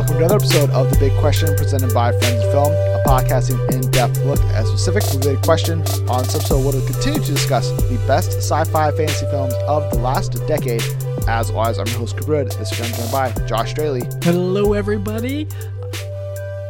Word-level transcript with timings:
welcome 0.00 0.16
to 0.16 0.24
another 0.24 0.36
episode 0.36 0.70
of 0.70 0.90
The 0.90 0.98
Big 0.98 1.12
Question 1.20 1.54
presented 1.56 1.92
by 1.92 2.10
Friends 2.12 2.42
of 2.42 2.52
Film, 2.52 2.72
a 2.72 3.02
podcasting 3.06 3.70
in 3.70 3.82
depth 3.90 4.16
look 4.24 4.40
at 4.44 4.64
a 4.64 4.66
specific 4.66 5.02
related 5.12 5.44
question. 5.44 5.80
On 6.08 6.22
this 6.22 6.34
episode, 6.34 6.64
we'll 6.64 6.86
continue 6.86 7.20
to 7.20 7.32
discuss 7.32 7.70
the 7.70 8.02
best 8.06 8.32
sci 8.38 8.64
fi 8.64 8.90
fantasy 8.92 9.26
films 9.26 9.52
of 9.68 9.92
the 9.92 9.98
last 9.98 10.30
decade. 10.46 10.82
As 11.28 11.50
always, 11.50 11.78
I'm 11.78 11.86
your 11.88 11.98
host, 11.98 12.16
Cooper 12.16 12.36
Hood. 12.36 12.50
This 12.52 12.80
I'm 12.80 12.94
joined 12.94 13.12
by 13.12 13.46
Josh 13.46 13.72
Straley. 13.72 14.00
Hello, 14.22 14.72
everybody. 14.72 15.46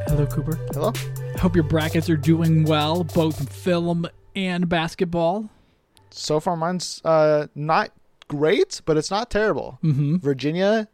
Hello, 0.08 0.26
Cooper. 0.26 0.58
Hello. 0.72 0.92
I 1.36 1.38
hope 1.38 1.54
your 1.54 1.62
brackets 1.62 2.10
are 2.10 2.16
doing 2.16 2.64
well, 2.64 3.04
both 3.04 3.52
film 3.52 4.08
and 4.34 4.68
basketball. 4.68 5.48
So 6.10 6.40
far, 6.40 6.56
mine's 6.56 7.00
uh, 7.04 7.46
not 7.54 7.92
great, 8.26 8.82
but 8.86 8.96
it's 8.96 9.12
not 9.12 9.30
terrible. 9.30 9.78
Mm-hmm. 9.84 10.16
Virginia 10.16 10.88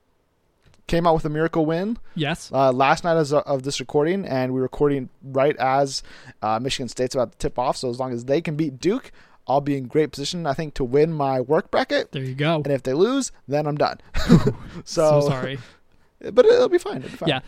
came 0.87 1.07
out 1.07 1.15
with 1.15 1.25
a 1.25 1.29
miracle 1.29 1.67
win 1.67 1.99
Yes. 2.15 2.51
uh, 2.53 2.73
last 2.73 3.05
night 3.05 3.17
as 3.17 3.33
of 3.33 3.63
this 3.65 3.81
recording, 3.81 4.25
and 4.25 4.55
we're 4.55 4.63
recording 4.63 5.09
right 5.23 5.57
as 5.57 6.03
uh, 6.43 6.59
Michigan 6.61 6.89
State's 6.89 7.15
about 7.15 7.33
to 7.33 7.39
tip 7.39 7.59
off. 7.59 7.77
So 7.77 7.91
as 7.91 7.99
long 7.99 8.13
as 8.13 8.25
they 8.27 8.41
can 8.41 8.57
beat 8.57 8.79
Duke, 8.81 9.11
I'll 9.49 9.61
be 9.61 9.77
in 9.77 9.87
great 9.87 10.11
position, 10.13 10.47
I 10.47 10.55
think, 10.55 10.75
to 10.75 10.85
win 10.85 11.13
my 11.13 11.41
work 11.41 11.71
bracket. 11.71 12.13
There 12.13 12.23
you 12.23 12.35
go. 12.35 12.57
And 12.57 12.69
if 12.69 12.83
they 12.83 12.95
lose, 12.95 13.33
then 13.49 13.67
I'm 13.67 13.77
done. 13.77 13.99
So 14.27 14.53
so, 14.85 15.21
sorry. 15.23 15.59
but 16.33 16.47
it'll 16.47 16.69
be 16.69 16.79
fine. 16.79 16.99
It'll 16.99 17.11
be 17.11 17.17
fine. 17.17 17.29
Yeah, 17.29 17.41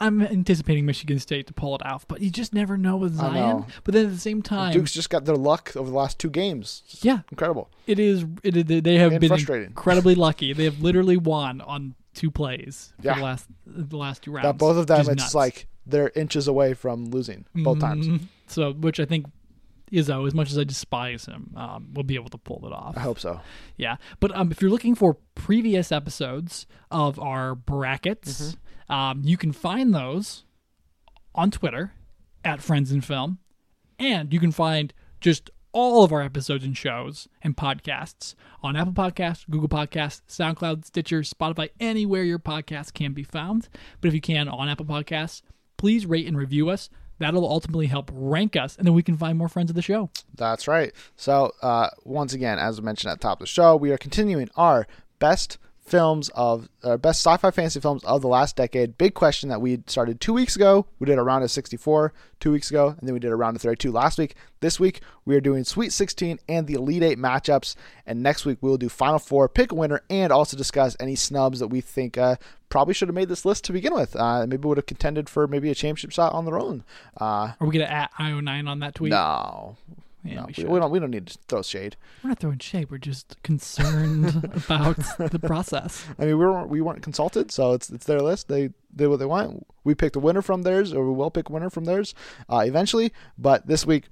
I'm 0.00 0.20
anticipating 0.22 0.84
Michigan 0.86 1.18
State 1.18 1.46
to 1.46 1.52
pull 1.54 1.74
it 1.74 1.84
off, 1.84 2.06
but 2.08 2.20
you 2.20 2.30
just 2.30 2.52
never 2.52 2.76
know 2.76 2.96
with 2.96 3.14
Zion. 3.16 3.32
know. 3.34 3.66
But 3.84 3.94
then 3.94 4.06
at 4.06 4.12
the 4.12 4.18
same 4.18 4.42
time, 4.42 4.72
Duke's 4.72 4.92
just 4.92 5.10
got 5.10 5.24
their 5.24 5.36
luck 5.36 5.72
over 5.76 5.90
the 5.90 5.96
last 5.96 6.18
two 6.18 6.30
games. 6.30 6.82
It's 6.90 7.04
yeah, 7.04 7.20
incredible. 7.30 7.70
it 7.86 7.98
is. 7.98 8.24
It, 8.42 8.84
they 8.84 8.94
have 8.96 9.12
And 9.12 9.20
been 9.20 9.32
incredibly 9.64 10.14
lucky. 10.14 10.52
They 10.52 10.64
have 10.64 10.80
literally 10.82 11.16
won 11.16 11.60
on 11.62 11.94
two 12.14 12.30
plays 12.30 12.92
for 13.00 13.06
Yeah. 13.06 13.14
the 13.16 13.22
last 13.22 13.46
the 13.66 13.96
last 13.96 14.22
two 14.22 14.32
rounds. 14.32 14.44
That 14.46 14.58
both 14.58 14.76
of 14.76 14.86
them, 14.86 15.00
it's 15.00 15.08
nuts. 15.08 15.34
like 15.34 15.66
they're 15.86 16.10
inches 16.14 16.46
away 16.48 16.74
from 16.74 17.06
losing 17.06 17.44
both 17.54 17.78
times. 17.80 18.06
Mhm. 18.06 18.20
So, 18.46 18.72
which 18.72 18.98
I 19.00 19.04
think 19.04 19.26
Izzo, 19.92 20.24
as 20.26 20.34
much 20.34 20.50
as 20.52 20.58
I 20.58 20.62
despise 20.64 21.24
him, 21.26 21.52
um, 21.56 21.92
will 21.94 22.04
be 22.04 22.14
able 22.14 22.28
to 22.30 22.38
pull 22.38 22.64
it 22.64 22.72
off. 22.72 22.96
I 22.96 23.00
hope 23.00 23.18
so. 23.18 23.40
Yeah, 23.76 23.96
but 24.20 24.34
um, 24.36 24.52
if 24.52 24.60
you're 24.62 24.70
looking 24.70 24.94
for 24.94 25.16
previous 25.34 25.90
episodes 25.90 26.66
of 26.92 27.18
our 27.18 27.54
brackets, 27.56 28.54
Mm-hmm. 28.88 28.92
um, 28.92 29.22
you 29.24 29.36
can 29.36 29.50
find 29.52 29.92
those 29.94 30.44
on 31.34 31.50
Twitter 31.50 31.92
at 32.44 32.60
Friends 32.62 32.92
in 32.92 33.00
Film, 33.00 33.38
and 33.98 34.32
you 34.32 34.38
can 34.38 34.52
find 34.52 34.92
just 35.20 35.50
all 35.72 36.04
of 36.04 36.12
our 36.12 36.22
episodes 36.22 36.64
and 36.64 36.76
shows 36.76 37.28
and 37.42 37.56
podcasts 37.56 38.34
on 38.62 38.76
Apple 38.76 38.92
Podcasts, 38.92 39.48
Google 39.48 39.68
Podcasts, 39.68 40.22
SoundCloud, 40.28 40.84
Stitcher, 40.84 41.20
Spotify, 41.20 41.70
anywhere 41.78 42.22
your 42.22 42.38
podcast 42.38 42.94
can 42.94 43.12
be 43.12 43.22
found. 43.22 43.68
But 44.00 44.08
if 44.08 44.14
you 44.14 44.20
can 44.20 44.48
on 44.48 44.68
Apple 44.68 44.86
Podcasts, 44.86 45.42
please 45.76 46.06
rate 46.06 46.26
and 46.26 46.36
review 46.36 46.68
us. 46.70 46.90
That'll 47.18 47.48
ultimately 47.48 47.86
help 47.86 48.10
rank 48.12 48.56
us, 48.56 48.76
and 48.76 48.86
then 48.86 48.94
we 48.94 49.02
can 49.02 49.16
find 49.16 49.36
more 49.36 49.48
friends 49.48 49.70
of 49.70 49.76
the 49.76 49.82
show. 49.82 50.08
That's 50.34 50.66
right. 50.66 50.92
So, 51.16 51.52
uh, 51.60 51.90
once 52.04 52.32
again, 52.32 52.58
as 52.58 52.78
I 52.78 52.82
mentioned 52.82 53.12
at 53.12 53.20
the 53.20 53.22
top 53.22 53.40
of 53.40 53.44
the 53.44 53.46
show, 53.46 53.76
we 53.76 53.90
are 53.92 53.98
continuing 53.98 54.48
our 54.56 54.86
best 55.18 55.58
films 55.90 56.30
of 56.36 56.68
uh, 56.84 56.96
best 56.96 57.20
sci-fi 57.20 57.50
fantasy 57.50 57.80
films 57.80 58.04
of 58.04 58.22
the 58.22 58.28
last 58.28 58.54
decade. 58.54 58.96
Big 58.96 59.12
question 59.12 59.48
that 59.48 59.60
we 59.60 59.82
started 59.88 60.20
two 60.20 60.32
weeks 60.32 60.54
ago. 60.54 60.86
We 61.00 61.06
did 61.06 61.18
a 61.18 61.22
round 61.22 61.42
of 61.42 61.50
64 61.50 62.12
two 62.38 62.52
weeks 62.52 62.70
ago, 62.70 62.94
and 62.96 63.08
then 63.08 63.12
we 63.12 63.18
did 63.18 63.32
a 63.32 63.36
round 63.36 63.56
of 63.56 63.62
32 63.62 63.90
last 63.90 64.16
week. 64.16 64.36
This 64.60 64.78
week 64.78 65.00
we 65.24 65.34
are 65.34 65.40
doing 65.40 65.64
Sweet 65.64 65.92
16 65.92 66.38
and 66.48 66.66
the 66.66 66.74
Elite 66.74 67.02
Eight 67.02 67.18
matchups, 67.18 67.74
and 68.06 68.22
next 68.22 68.46
week 68.46 68.58
we'll 68.60 68.76
do 68.76 68.88
Final 68.88 69.18
Four, 69.18 69.48
pick 69.48 69.72
a 69.72 69.74
winner, 69.74 70.00
and 70.08 70.32
also 70.32 70.56
discuss 70.56 70.96
any 71.00 71.16
snubs 71.16 71.58
that 71.58 71.68
we 71.68 71.80
think 71.80 72.16
uh, 72.16 72.36
probably 72.68 72.94
should 72.94 73.08
have 73.08 73.14
made 73.16 73.28
this 73.28 73.44
list 73.44 73.64
to 73.64 73.72
begin 73.72 73.92
with. 73.92 74.14
Uh, 74.14 74.46
maybe 74.46 74.68
would 74.68 74.78
have 74.78 74.86
contended 74.86 75.28
for 75.28 75.48
maybe 75.48 75.70
a 75.70 75.74
championship 75.74 76.12
shot 76.12 76.32
on 76.32 76.44
their 76.44 76.58
own. 76.58 76.84
Uh, 77.20 77.52
Are 77.58 77.66
we 77.66 77.72
gonna 77.76 77.90
at 77.90 78.12
IO9 78.14 78.68
on 78.68 78.78
that 78.78 78.94
tweet? 78.94 79.10
no, 79.10 79.76
Yeah, 80.24 80.40
no, 80.40 80.46
we 80.46 80.64
we, 80.64 80.70
we 80.70 80.80
don't. 80.80 80.90
We 80.90 80.98
don't 80.98 81.10
need 81.10 81.26
to 81.28 81.38
throw 81.48 81.62
shade. 81.62 81.96
We're 82.22 82.28
not 82.28 82.38
throwing 82.38 82.58
shade. 82.58 82.90
We're 82.90 82.98
just 82.98 83.42
concerned 83.42 84.44
about 84.68 84.96
the 85.18 85.38
process. 85.38 86.06
I 86.18 86.26
mean, 86.26 86.38
we 86.38 86.44
weren't 86.46 86.68
we 86.68 86.80
weren't 86.80 87.02
consulted, 87.02 87.50
so 87.50 87.72
it's 87.72 87.88
it's 87.90 88.06
their 88.06 88.20
list. 88.20 88.48
They 88.48 88.70
did 88.94 89.08
what 89.08 89.18
they 89.18 89.26
want. 89.26 89.66
We 89.84 89.94
picked 89.94 90.16
a 90.16 90.20
winner 90.20 90.42
from 90.42 90.62
theirs, 90.62 90.92
or 90.92 91.06
we 91.06 91.14
will 91.14 91.30
pick 91.30 91.48
a 91.48 91.52
winner 91.52 91.70
from 91.70 91.84
theirs 91.84 92.14
uh, 92.50 92.62
eventually. 92.66 93.12
But 93.38 93.66
this 93.66 93.86
week, 93.86 94.08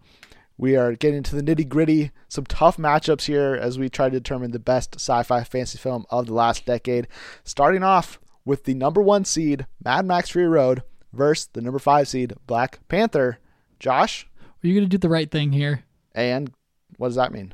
we 0.57 0.77
are 0.77 0.95
getting 0.95 1.23
to 1.25 1.37
the 1.37 1.43
nitty 1.43 1.69
gritty. 1.69 2.11
Some 2.29 2.47
tough 2.47 2.79
matchups 2.79 3.27
here 3.27 3.55
as 3.55 3.79
we 3.79 3.89
try 3.91 4.09
to 4.09 4.19
determine 4.19 4.53
the 4.53 4.59
best 4.59 4.95
sci-fi 4.95 5.45
fantasy 5.45 5.79
film 5.79 6.07
of 6.11 6.27
the 6.27 6.35
last 6.35 6.65
decade. 6.65 7.07
Starting 7.45 7.83
off 7.83 8.19
with 8.47 8.65
the 8.65 8.75
number 8.75 9.03
one 9.03 9.27
seed, 9.27 9.67
Mad 9.85 10.07
Max 10.07 10.31
Fury 10.31 10.49
Road, 10.49 10.83
versus 11.13 11.49
the 11.53 11.61
number 11.61 11.79
five 11.79 12.09
seed, 12.09 12.33
Black 12.47 12.81
Panther. 12.89 13.39
Josh, 13.79 14.27
Are 14.65 14.67
you 14.67 14.75
gonna 14.75 14.87
do 14.89 14.99
the 14.99 15.09
right 15.09 15.31
thing 15.31 15.53
here? 15.53 15.85
And 16.15 16.53
what 16.97 17.09
does 17.09 17.17
that 17.17 17.33
mean? 17.33 17.53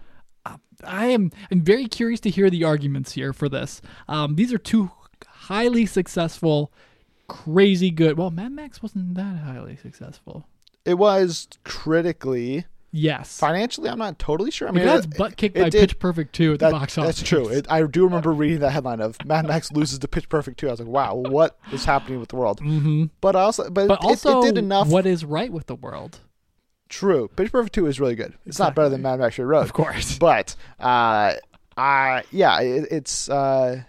I 0.85 1.07
am. 1.07 1.31
I'm 1.51 1.63
very 1.63 1.87
curious 1.87 2.21
to 2.21 2.31
hear 2.31 2.51
the 2.51 2.65
arguments 2.65 3.13
here 3.13 3.33
for 3.33 3.49
this. 3.49 3.81
Um, 4.09 4.35
these 4.37 4.53
are 4.53 4.59
two 4.59 4.91
highly 5.27 5.87
successful, 5.87 6.73
crazy 7.29 7.91
good. 7.91 8.19
Well, 8.19 8.31
Mad 8.31 8.53
Max 8.53 8.83
wasn't 8.83 9.15
that 9.15 9.37
highly 9.45 9.77
successful. 9.77 10.47
It 10.85 10.95
was 10.95 11.49
critically, 11.65 12.67
Yes, 12.97 13.39
financially. 13.39 13.89
I'm 13.89 13.99
not 13.99 14.19
totally 14.19 14.51
sure. 14.51 14.69
I 14.69 14.71
it 14.71 14.75
mean, 14.75 14.85
got 14.85 15.05
it- 15.05 15.17
butt 15.17 15.37
kicked 15.37 15.57
it 15.57 15.63
by 15.63 15.69
did- 15.71 15.81
Pitch 15.81 15.99
Perfect 15.99 16.35
2 16.35 16.55
at 16.55 16.59
the 16.61 16.71
box 16.71 16.99
office. 16.99 17.17
That's 17.17 17.29
true. 17.29 17.49
It, 17.49 17.67
I 17.71 17.83
do 17.83 18.05
remember 18.05 18.33
reading 18.33 18.59
that 18.61 18.71
headline 18.71 19.01
of 19.01 19.17
Mad 19.25 19.47
Max 19.47 19.73
loses 19.73 19.99
to 20.01 20.09
Pitch 20.09 20.29
Perfect 20.29 20.61
2. 20.61 20.69
I 20.69 20.71
was 20.73 20.81
like, 20.81 20.89
wow, 20.89 21.15
what 21.15 21.59
is 21.73 21.85
happening 21.85 22.21
with 22.21 22.29
the 22.29 22.37
world? 22.37 22.61
hmm 22.61 23.07
But 23.21 23.35
also, 23.37 23.71
but, 23.71 23.89
But 23.89 24.05
also, 24.05 24.43
it 24.43 24.47
did 24.55 24.59
enough. 24.59 24.89
what 24.89 25.07
is 25.07 25.25
right 25.25 25.51
with 25.53 25.67
the 25.67 25.75
world? 25.77 26.21
True. 26.95 27.27
Pitch 27.35 27.51
Perfect 27.51 27.75
2 27.75 27.87
is 27.87 27.99
really 27.99 28.15
good. 28.15 28.35
It's 28.47 28.61
not 28.61 28.77
better 28.77 28.89
than 28.89 29.03
Mad 29.03 29.19
Max 29.19 29.35
Fury 29.35 29.49
Road. 29.49 29.63
Of 29.63 29.73
course. 29.73 30.17
But, 30.21 30.55
uh, 30.79 31.35
I, 31.77 32.23
yeah, 32.31 32.61
it, 32.61 32.87
it's, 32.93 33.29
uh, 33.29 33.83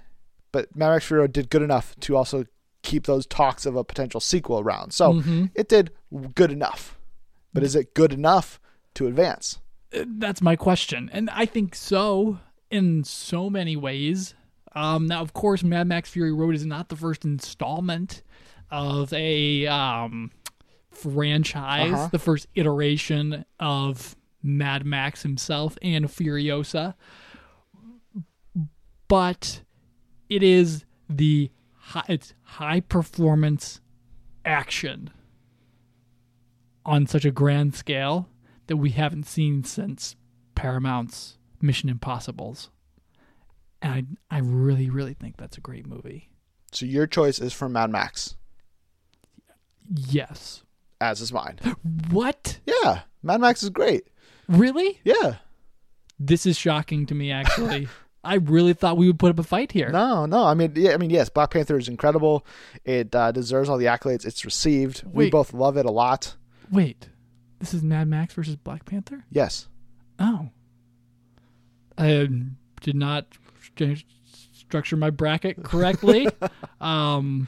but 0.51 0.75
Mad 0.75 0.89
Max 0.89 1.05
Fury 1.05 1.21
Road 1.21 1.31
did 1.31 1.51
good 1.51 1.61
enough 1.61 1.95
to 2.01 2.15
also 2.17 2.45
keep 2.81 3.05
those 3.05 3.27
talks 3.27 3.67
of 3.67 3.75
a 3.75 3.83
potential 3.83 4.19
sequel 4.19 4.59
around. 4.59 4.91
So 4.91 5.13
Mhm. 5.13 5.51
it 5.53 5.69
did 5.69 5.91
good 6.33 6.51
enough. 6.51 6.97
But 7.53 7.61
is 7.63 7.75
it 7.75 7.93
good 7.93 8.11
enough 8.11 8.59
to 8.95 9.05
advance? 9.05 9.59
That's 9.91 10.41
my 10.41 10.55
question, 10.55 11.09
and 11.13 11.29
I 11.29 11.45
think 11.45 11.73
so 11.75 12.39
in 12.71 13.03
so 13.03 13.49
many 13.51 13.75
ways. 13.77 14.33
Um, 14.73 15.05
now, 15.05 15.21
of 15.21 15.31
course, 15.33 15.63
Mad 15.63 15.87
Max 15.87 16.09
Fury 16.09 16.33
Road 16.33 16.55
is 16.55 16.65
not 16.65 16.89
the 16.89 16.95
first 16.95 17.23
installment 17.23 18.23
of 18.71 19.13
a 19.13 19.67
um, 19.67 20.31
franchise, 20.95 21.93
Uh-huh. 21.93 22.09
the 22.11 22.19
first 22.19 22.47
iteration 22.55 23.45
of 23.59 24.15
Mad 24.41 24.85
Max 24.85 25.23
himself 25.23 25.77
and 25.81 26.05
Furiosa, 26.05 26.93
but 29.07 29.61
it 30.29 30.41
is 30.43 30.85
the 31.09 31.51
high, 31.77 32.03
it's 32.09 32.33
high 32.43 32.79
performance 32.79 33.81
action 34.43 35.09
on 36.85 37.05
such 37.07 37.25
a 37.25 37.31
grand 37.31 37.75
scale 37.75 38.29
that 38.67 38.77
we 38.77 38.91
haven't 38.91 39.25
seen 39.25 39.63
since 39.63 40.15
Paramount's 40.55 41.37
Mission 41.61 41.89
Impossibles. 41.89 42.69
And 43.81 44.17
I, 44.31 44.37
I 44.37 44.39
really, 44.39 44.89
really 44.89 45.13
think 45.13 45.37
that's 45.37 45.57
a 45.57 45.61
great 45.61 45.85
movie. 45.85 46.29
So 46.71 46.85
your 46.85 47.07
choice 47.07 47.39
is 47.39 47.53
for 47.53 47.69
Mad 47.69 47.89
Max, 47.91 48.35
Yes. 49.87 50.63
As 51.01 51.21
is 51.21 51.33
mine. 51.33 51.59
What? 52.09 52.59
Yeah, 52.65 53.01
Mad 53.23 53.41
Max 53.41 53.63
is 53.63 53.69
great. 53.69 54.07
Really? 54.47 54.99
Yeah. 55.03 55.35
This 56.19 56.45
is 56.45 56.57
shocking 56.57 57.05
to 57.07 57.15
me, 57.15 57.31
actually. 57.31 57.87
I 58.23 58.35
really 58.35 58.73
thought 58.73 58.97
we 58.97 59.07
would 59.07 59.19
put 59.19 59.29
up 59.29 59.39
a 59.39 59.43
fight 59.43 59.71
here. 59.71 59.89
No, 59.89 60.25
no. 60.25 60.43
I 60.45 60.55
mean, 60.55 60.73
yeah, 60.75 60.93
I 60.93 60.97
mean, 60.97 61.11
yes, 61.11 61.29
Black 61.29 61.51
Panther 61.51 61.77
is 61.77 61.87
incredible. 61.87 62.45
It 62.83 63.13
uh, 63.15 63.31
deserves 63.31 63.69
all 63.69 63.77
the 63.77 63.85
accolades 63.85 64.25
it's 64.25 64.43
received. 64.43 65.03
We 65.05 65.29
both 65.29 65.53
love 65.53 65.77
it 65.77 65.85
a 65.85 65.91
lot. 65.91 66.35
Wait, 66.71 67.09
this 67.59 67.73
is 67.73 67.83
Mad 67.83 68.07
Max 68.07 68.33
versus 68.33 68.55
Black 68.55 68.85
Panther? 68.85 69.25
Yes. 69.29 69.67
Oh. 70.17 70.49
I 71.97 72.15
um, 72.15 72.57
did 72.81 72.95
not 72.95 73.27
st- 73.77 74.03
structure 74.53 74.97
my 74.97 75.11
bracket 75.11 75.63
correctly. 75.63 76.27
um, 76.81 77.47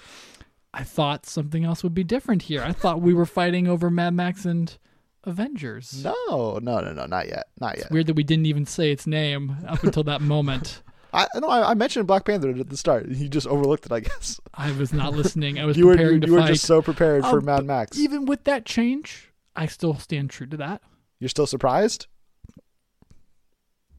I 0.73 0.83
thought 0.83 1.25
something 1.25 1.63
else 1.65 1.83
would 1.83 1.93
be 1.93 2.03
different 2.03 2.43
here. 2.43 2.61
I 2.61 2.71
thought 2.71 3.01
we 3.01 3.13
were 3.13 3.25
fighting 3.25 3.67
over 3.67 3.89
Mad 3.89 4.13
Max 4.13 4.45
and 4.45 4.77
Avengers. 5.23 6.03
No, 6.03 6.59
no, 6.61 6.79
no, 6.79 6.93
no, 6.93 7.05
not 7.05 7.27
yet, 7.27 7.47
not 7.59 7.75
yet. 7.77 7.85
It's 7.85 7.91
weird 7.91 8.07
that 8.07 8.15
we 8.15 8.23
didn't 8.23 8.45
even 8.45 8.65
say 8.65 8.91
its 8.91 9.07
name 9.07 9.57
up 9.67 9.83
until 9.83 10.03
that 10.03 10.21
moment. 10.21 10.83
I 11.13 11.25
no, 11.35 11.47
I, 11.47 11.71
I 11.71 11.73
mentioned 11.73 12.05
Black 12.05 12.25
Panther 12.25 12.49
at 12.49 12.69
the 12.69 12.77
start. 12.77 13.07
You 13.07 13.29
just 13.29 13.47
overlooked 13.47 13.85
it, 13.85 13.91
I 13.91 14.01
guess. 14.01 14.39
I 14.53 14.71
was 14.73 14.91
not 14.93 15.13
listening. 15.13 15.57
I 15.57 15.65
was 15.65 15.77
You 15.77 15.87
were 15.87 15.93
preparing 15.93 16.21
you 16.21 16.27
to 16.27 16.31
were 16.33 16.41
just 16.47 16.65
so 16.65 16.81
prepared 16.81 17.23
for 17.23 17.39
Um, 17.39 17.45
Mad 17.45 17.65
Max. 17.65 17.97
Even 17.97 18.25
with 18.25 18.43
that 18.43 18.65
change, 18.65 19.31
I 19.55 19.65
still 19.67 19.95
stand 19.97 20.29
true 20.29 20.47
to 20.47 20.57
that. 20.57 20.81
You're 21.19 21.29
still 21.29 21.47
surprised? 21.47 22.07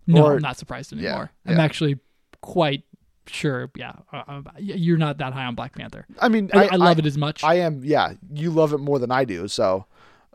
No, 0.06 0.25
Or- 0.26 0.35
I'm 0.37 0.43
not 0.43 0.56
surprised 0.59 0.93
Yeah, 0.93 1.09
anymore. 1.09 1.32
I'm 1.47 1.56
yeah. 1.56 1.62
actually 1.62 1.99
quite 2.41 2.85
sure, 3.29 3.71
yeah, 3.77 3.93
uh, 4.13 4.23
uh, 4.29 4.43
you're 4.59 4.99
not 4.99 5.19
that 5.19 5.33
high 5.33 5.45
on 5.45 5.55
Black 5.55 5.75
Panther. 5.75 6.07
I 6.21 6.29
mean, 6.29 6.51
I, 6.53 6.69
I 6.73 6.77
love 6.77 6.99
it 6.99 7.07
as 7.07 7.17
much. 7.19 7.45
I 7.45 7.55
am. 7.57 7.83
Yeah, 7.85 8.15
you 8.33 8.51
love 8.51 8.73
it 8.73 8.79
more 8.79 8.99
than 8.99 9.11
I 9.11 9.25
do. 9.25 9.49
So, 9.49 9.87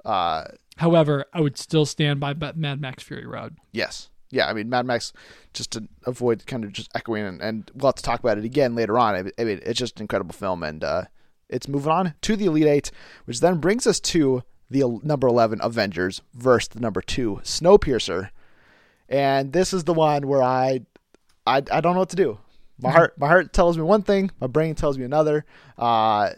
uh, 0.06 0.46
However, 0.78 1.26
I 1.34 1.42
would 1.42 1.58
still 1.58 1.86
stand 1.86 2.20
by 2.20 2.34
Mad 2.34 2.82
Max 2.82 3.04
Fury 3.04 3.26
Road. 3.28 3.58
yes, 3.72 4.10
yeah. 4.32 4.48
I 4.48 4.54
mean, 4.54 4.70
Mad 4.70 4.86
Max, 4.86 5.14
just 5.54 5.72
to 5.72 5.88
avoid 6.06 6.46
kind 6.48 6.64
of 6.64 6.74
just 6.74 6.90
echoing, 6.96 7.26
and, 7.26 7.42
and 7.42 7.72
we'll 7.76 7.90
have 7.90 7.96
to 7.96 8.04
talk 8.04 8.20
about 8.20 8.38
it 8.38 8.46
again 8.46 8.74
later 8.76 8.98
on. 8.98 9.14
I 9.16 9.22
mean, 9.24 9.34
I 9.38 9.44
mean, 9.44 9.60
it's 9.64 9.80
just 9.80 9.98
an 9.98 10.04
incredible 10.04 10.34
film, 10.34 10.64
and 10.64 10.84
uh, 10.84 11.04
it's 11.50 11.68
moving 11.68 11.92
on 11.92 12.14
to 12.22 12.36
the 12.36 12.46
Elite 12.46 12.66
Eight, 12.66 12.92
which 13.26 13.40
then 13.40 13.60
brings 13.60 13.86
us 13.86 14.00
to 14.00 14.42
the 14.70 15.00
number 15.04 15.28
eleven 15.28 15.60
Avengers 15.62 16.22
versus 16.34 16.70
the 16.70 16.80
number 16.80 17.02
two 17.02 17.40
Snowpiercer, 17.44 18.30
and 19.08 19.54
this 19.54 19.74
is 19.74 19.84
the 19.84 19.94
one 19.94 20.28
where 20.28 20.42
I, 20.42 20.82
I, 21.46 21.58
I 21.58 21.82
don't 21.82 21.94
know 21.94 22.00
what 22.00 22.10
to 22.10 22.16
do. 22.16 22.40
My 22.80 22.92
heart, 22.92 23.18
my 23.18 23.28
heart 23.28 23.54
tells 23.54 23.78
me 23.78 23.84
one 23.84 24.02
thing, 24.04 24.32
my 24.42 24.48
brain 24.48 24.76
tells 24.76 24.98
me 24.98 25.06
another. 25.06 25.46
Uh, 25.78 26.32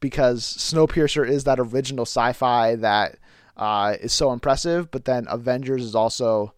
because 0.00 0.42
Snowpiercer 0.42 1.28
is 1.28 1.44
that 1.44 1.60
original 1.60 2.04
sci-fi 2.04 2.74
that 2.76 3.18
uh, 3.56 3.96
is 4.00 4.12
so 4.12 4.32
impressive, 4.32 4.90
but 4.90 5.04
then 5.04 5.26
Avengers 5.28 5.84
is 5.84 5.94
also 5.94 6.54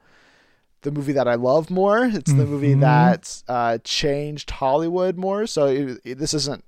the 0.82 0.90
movie 0.90 1.12
that 1.12 1.28
I 1.28 1.34
love 1.34 1.70
more. 1.70 2.04
It's 2.04 2.32
the 2.32 2.46
movie 2.46 2.75
Mhm. 2.75 2.81
that 2.81 3.42
uh, 3.48 3.78
changed 3.84 4.50
Hollywood 4.50 5.16
more. 5.19 5.46
So 5.46 5.66
it, 5.66 6.00
it- 6.04 6.19
this 6.19 6.32
isn't 6.32 6.64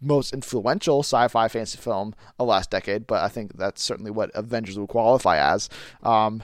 most 0.00 0.34
influential 0.34 1.00
sci-fi 1.02 1.48
fantasy 1.48 1.78
film 1.78 2.08
of 2.08 2.36
the 2.38 2.44
last 2.44 2.70
decade, 2.70 3.06
but 3.06 3.22
I 3.22 3.28
think 3.28 3.56
that's 3.56 3.82
certainly 3.82 4.10
what 4.10 4.30
Avengers 4.34 4.78
would 4.78 4.88
qualify 4.90 5.38
as. 5.38 5.70
Um, 6.02 6.42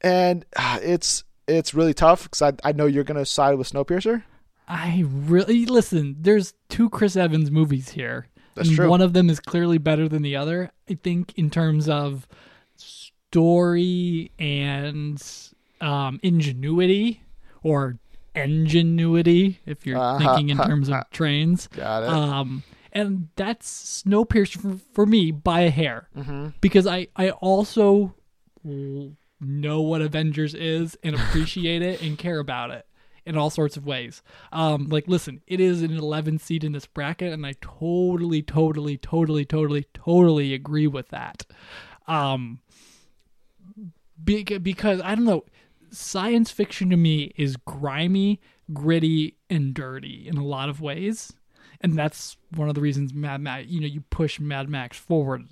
and 0.00 0.44
uh, 0.56 0.78
it's 0.80 1.24
it's 1.48 1.74
really 1.74 1.94
tough 1.94 2.24
because 2.24 2.42
I, 2.42 2.52
I 2.68 2.72
know 2.72 2.86
you're 2.86 3.04
gonna 3.04 3.24
side 3.26 3.56
with 3.56 3.70
Snowpiercer. 3.70 4.22
I 4.68 5.04
really 5.06 5.64
listen. 5.66 6.16
There's 6.20 6.54
two 6.68 6.90
Chris 6.90 7.16
Evans 7.16 7.50
movies 7.50 7.90
here. 7.90 8.26
That's 8.54 8.68
and 8.68 8.76
true. 8.76 8.88
One 8.88 9.00
of 9.00 9.12
them 9.12 9.30
is 9.30 9.38
clearly 9.38 9.78
better 9.78 10.08
than 10.08 10.22
the 10.22 10.34
other. 10.36 10.72
I 10.90 10.94
think 10.94 11.32
in 11.36 11.50
terms 11.50 11.88
of 11.88 12.26
story 12.76 14.32
and 14.38 15.22
um, 15.80 16.18
ingenuity 16.22 17.22
or 17.62 17.98
ingenuity, 18.34 19.60
if 19.66 19.86
you're 19.86 19.98
Uh-huh. 19.98 20.18
thinking 20.18 20.48
in 20.50 20.56
terms 20.66 20.88
of 20.88 21.02
trains. 21.10 21.66
Got 21.68 22.04
it. 22.04 22.08
Um, 22.08 22.62
and 22.92 23.28
that's 23.36 24.02
Snowpiercer 24.02 24.60
for, 24.60 24.78
for 24.94 25.06
me 25.06 25.30
by 25.30 25.60
a 25.60 25.70
hair 25.70 26.08
mm-hmm. 26.16 26.48
because 26.60 26.86
I 26.86 27.08
I 27.14 27.30
also 27.30 28.14
know 29.40 29.80
what 29.80 30.02
Avengers 30.02 30.54
is 30.54 30.96
and 31.02 31.14
appreciate 31.14 31.82
it 31.82 32.02
and 32.02 32.18
care 32.18 32.38
about 32.38 32.70
it 32.70 32.86
in 33.26 33.36
all 33.36 33.50
sorts 33.50 33.76
of 33.76 33.84
ways. 33.84 34.22
Um, 34.52 34.86
like, 34.86 35.08
listen, 35.08 35.42
it 35.46 35.60
is 35.60 35.82
an 35.82 35.96
11 35.96 36.38
seed 36.38 36.62
in 36.62 36.72
this 36.72 36.86
bracket, 36.86 37.32
and 37.32 37.44
I 37.44 37.54
totally, 37.60 38.40
totally, 38.40 38.96
totally, 38.96 39.44
totally, 39.44 39.86
totally 39.92 40.54
agree 40.54 40.86
with 40.86 41.08
that. 41.08 41.44
Um, 42.06 42.60
because 44.24 45.00
I 45.02 45.14
don't 45.16 45.24
know, 45.24 45.44
science 45.90 46.50
fiction 46.50 46.88
to 46.90 46.96
me 46.96 47.32
is 47.36 47.56
grimy, 47.56 48.40
gritty, 48.72 49.36
and 49.50 49.74
dirty 49.74 50.26
in 50.28 50.36
a 50.36 50.44
lot 50.44 50.68
of 50.68 50.80
ways, 50.80 51.32
and 51.80 51.98
that's 51.98 52.36
one 52.54 52.68
of 52.68 52.74
the 52.74 52.80
reasons 52.80 53.12
Mad 53.12 53.40
Max. 53.40 53.66
You 53.68 53.80
know, 53.80 53.86
you 53.86 54.02
push 54.08 54.40
Mad 54.40 54.68
Max 54.68 54.96
forward. 54.96 55.48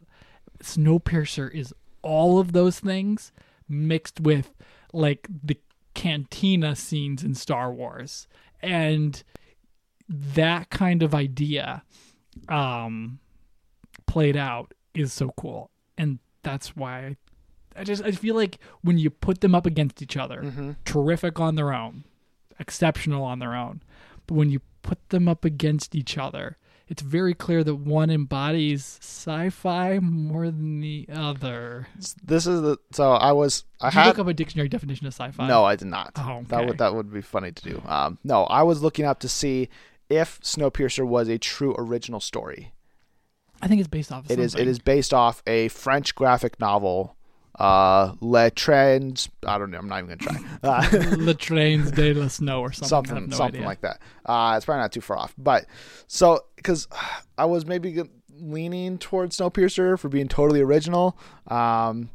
Snowpiercer 0.63 1.53
is 1.53 1.75
all 2.03 2.39
of 2.39 2.53
those 2.53 2.79
things 2.79 3.33
mixed 3.69 4.21
with 4.21 4.53
like 4.93 5.27
the 5.45 5.59
cantina 5.95 6.75
scenes 6.77 7.23
in 7.25 7.35
Star 7.35 7.73
Wars. 7.73 8.27
And 8.63 9.23
that 10.09 10.71
kind 10.71 11.03
of 11.03 11.15
idea 11.15 11.83
um 12.49 13.19
played 14.07 14.37
out 14.37 14.75
is 14.95 15.13
so 15.13 15.33
cool. 15.37 15.71
And 15.97 16.19
that's 16.43 16.77
why 16.77 17.17
I 17.77 17.85
just 17.85 18.03
I 18.03 18.11
feel 18.13 18.35
like 18.35 18.59
when 18.83 18.99
you 18.99 19.11
put 19.11 19.41
them 19.41 19.55
up 19.55 19.67
against 19.67 20.03
each 20.03 20.17
other 20.17 20.43
Mm-hmm. 20.43 20.71
terrific 20.85 21.41
on 21.41 21.55
their 21.55 21.73
own 21.73 22.05
exceptional 22.59 23.25
on 23.25 23.39
their 23.41 23.55
own. 23.55 23.83
But 24.27 24.35
when 24.37 24.51
you 24.51 24.61
put 24.83 25.09
them 25.09 25.27
up 25.29 25.45
against 25.45 25.95
each 25.95 26.17
other 26.19 26.57
it's 26.89 27.03
very 27.03 27.35
clear 27.35 27.65
that 27.65 27.75
one 27.77 28.11
embodies 28.11 28.99
sci-fi 29.01 29.99
more 30.01 30.47
than 30.47 30.81
the 30.81 31.07
other. 31.13 31.87
This 32.23 32.47
is 32.47 32.61
the 32.63 32.79
so 32.93 33.13
I 33.13 33.33
was 33.33 33.65
I 33.81 33.89
Did 33.91 33.95
you 33.95 34.01
had 34.01 34.07
look 34.09 34.19
up 34.19 34.27
a 34.27 34.35
dictionary 34.35 34.69
definition 34.69 35.07
of 35.07 35.15
sci-fi? 35.15 35.47
no 35.49 35.65
I 35.65 35.77
did 35.77 35.89
not. 35.89 36.13
Oh, 36.17 36.45
That 36.49 36.67
would 36.67 36.79
that 36.79 36.95
would 36.95 37.13
be 37.13 37.23
funny 37.23 37.53
to 37.53 37.63
do. 37.63 37.83
Um, 37.87 38.19
no, 38.25 38.45
I 38.45 38.63
was 38.63 38.83
looking 38.83 39.05
up 39.05 39.21
to 39.21 39.29
see 39.29 39.69
if 40.11 40.41
Snowpiercer 40.43 41.07
was 41.07 41.29
a 41.29 41.39
true 41.39 41.75
original 41.79 42.21
story. 42.21 42.73
I 43.63 43.69
think 43.69 43.81
it's 43.81 43.89
based 43.89 44.13
off. 44.13 44.27
Of 44.27 44.31
It 44.33 44.39
is. 44.39 44.55
It 44.55 44.59
something. 44.59 44.69
is 44.69 44.79
based 44.79 45.15
off 45.15 45.43
a 45.47 45.69
French 45.69 46.15
graphic 46.15 46.61
novel, 46.61 47.17
uh, 47.59 48.13
Le 48.21 48.51
Trains. 48.51 49.29
I 49.47 49.59
don't 49.59 49.71
know. 49.71 49.79
I'm 49.79 49.89
not 49.89 50.05
even 50.05 50.17
gonna 50.19 50.39
try. 50.39 50.49
Uh, 50.63 51.17
Le 51.17 51.35
Trains 51.35 51.91
de 51.91 52.15
la 52.15 52.29
Snow 52.29 52.61
or 52.61 52.73
something. 52.73 52.89
Something, 52.89 53.29
no 53.29 53.37
something 53.37 53.61
idea. 53.61 53.67
like 53.67 53.81
that. 53.83 54.01
Uh, 54.25 54.55
it's 54.57 54.65
probably 54.65 54.81
not 54.83 54.93
too 54.93 55.01
far 55.01 55.19
off. 55.19 55.35
But 55.37 55.67
so 56.07 56.45
because 56.57 56.89
I 57.39 57.45
was 57.45 57.67
maybe 57.67 58.03
leaning 58.37 58.99
towards 58.99 59.37
Snowpiercer 59.37 59.99
for 59.99 60.09
being 60.09 60.29
totally 60.29 60.61
original. 60.61 61.17
Um, 61.49 62.11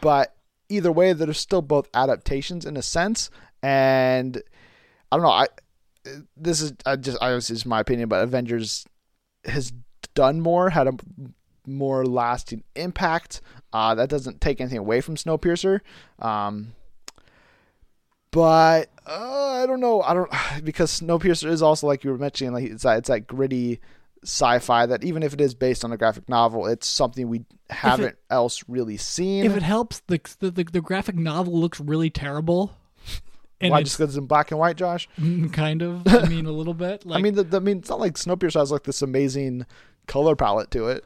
but 0.00 0.36
either 0.68 0.92
way, 0.92 1.12
they're 1.12 1.32
still 1.32 1.62
both 1.62 1.88
adaptations 1.94 2.64
in 2.64 2.76
a 2.76 2.82
sense, 2.82 3.30
and 3.62 4.42
I 5.10 5.16
don't 5.16 5.24
know. 5.24 5.30
I 5.30 5.46
this 6.36 6.60
is 6.60 6.72
I 6.86 6.96
just 6.96 7.18
I 7.22 7.30
this 7.30 7.50
is 7.50 7.66
my 7.66 7.80
opinion, 7.80 8.08
but 8.08 8.22
Avengers 8.22 8.86
has 9.44 9.72
done 10.14 10.40
more, 10.40 10.70
had 10.70 10.88
a 10.88 10.92
more 11.66 12.04
lasting 12.04 12.64
impact. 12.74 13.40
Uh, 13.72 13.94
that 13.94 14.08
doesn't 14.08 14.40
take 14.40 14.60
anything 14.60 14.78
away 14.78 15.00
from 15.00 15.16
Snowpiercer. 15.16 15.80
Um, 16.18 16.74
but 18.30 18.90
uh, 19.06 19.62
I 19.62 19.66
don't 19.66 19.80
know. 19.80 20.02
I 20.02 20.14
don't 20.14 20.30
because 20.64 21.00
Snowpiercer 21.00 21.48
is 21.48 21.62
also 21.62 21.86
like 21.86 22.04
you 22.04 22.10
were 22.10 22.18
mentioning, 22.18 22.52
like 22.52 22.64
it's 22.64 22.82
that 22.82 22.98
it's 22.98 23.08
that 23.08 23.26
gritty 23.26 23.80
sci-fi 24.22 24.84
that 24.84 25.02
even 25.02 25.22
if 25.22 25.32
it 25.32 25.40
is 25.40 25.54
based 25.54 25.84
on 25.84 25.92
a 25.92 25.96
graphic 25.96 26.28
novel, 26.28 26.66
it's 26.66 26.86
something 26.86 27.28
we 27.28 27.44
haven't 27.70 28.16
else 28.28 28.62
really 28.68 28.96
seen. 28.96 29.44
If 29.44 29.56
it 29.56 29.62
helps, 29.62 30.00
the 30.06 30.20
the, 30.38 30.50
the, 30.50 30.64
the 30.64 30.80
graphic 30.80 31.16
novel 31.16 31.58
looks 31.58 31.80
really 31.80 32.10
terrible. 32.10 32.76
And 33.62 33.72
Why 33.72 33.82
just 33.82 33.98
because 33.98 34.14
it's 34.14 34.18
in 34.18 34.26
black 34.26 34.50
and 34.50 34.58
white, 34.58 34.76
Josh? 34.76 35.06
mm, 35.18 35.52
kind 35.52 35.82
of. 35.82 36.08
I 36.08 36.26
mean, 36.26 36.46
a 36.46 36.52
little 36.52 36.72
bit. 36.72 37.04
Like, 37.04 37.18
I 37.18 37.22
mean, 37.22 37.34
the, 37.34 37.44
the, 37.44 37.58
I 37.58 37.60
mean, 37.60 37.78
it's 37.78 37.90
not 37.90 38.00
like 38.00 38.14
Snowpiercer 38.14 38.58
has 38.58 38.72
like 38.72 38.84
this 38.84 39.02
amazing 39.02 39.66
color 40.06 40.34
palette 40.34 40.70
to 40.70 40.88
it. 40.88 41.04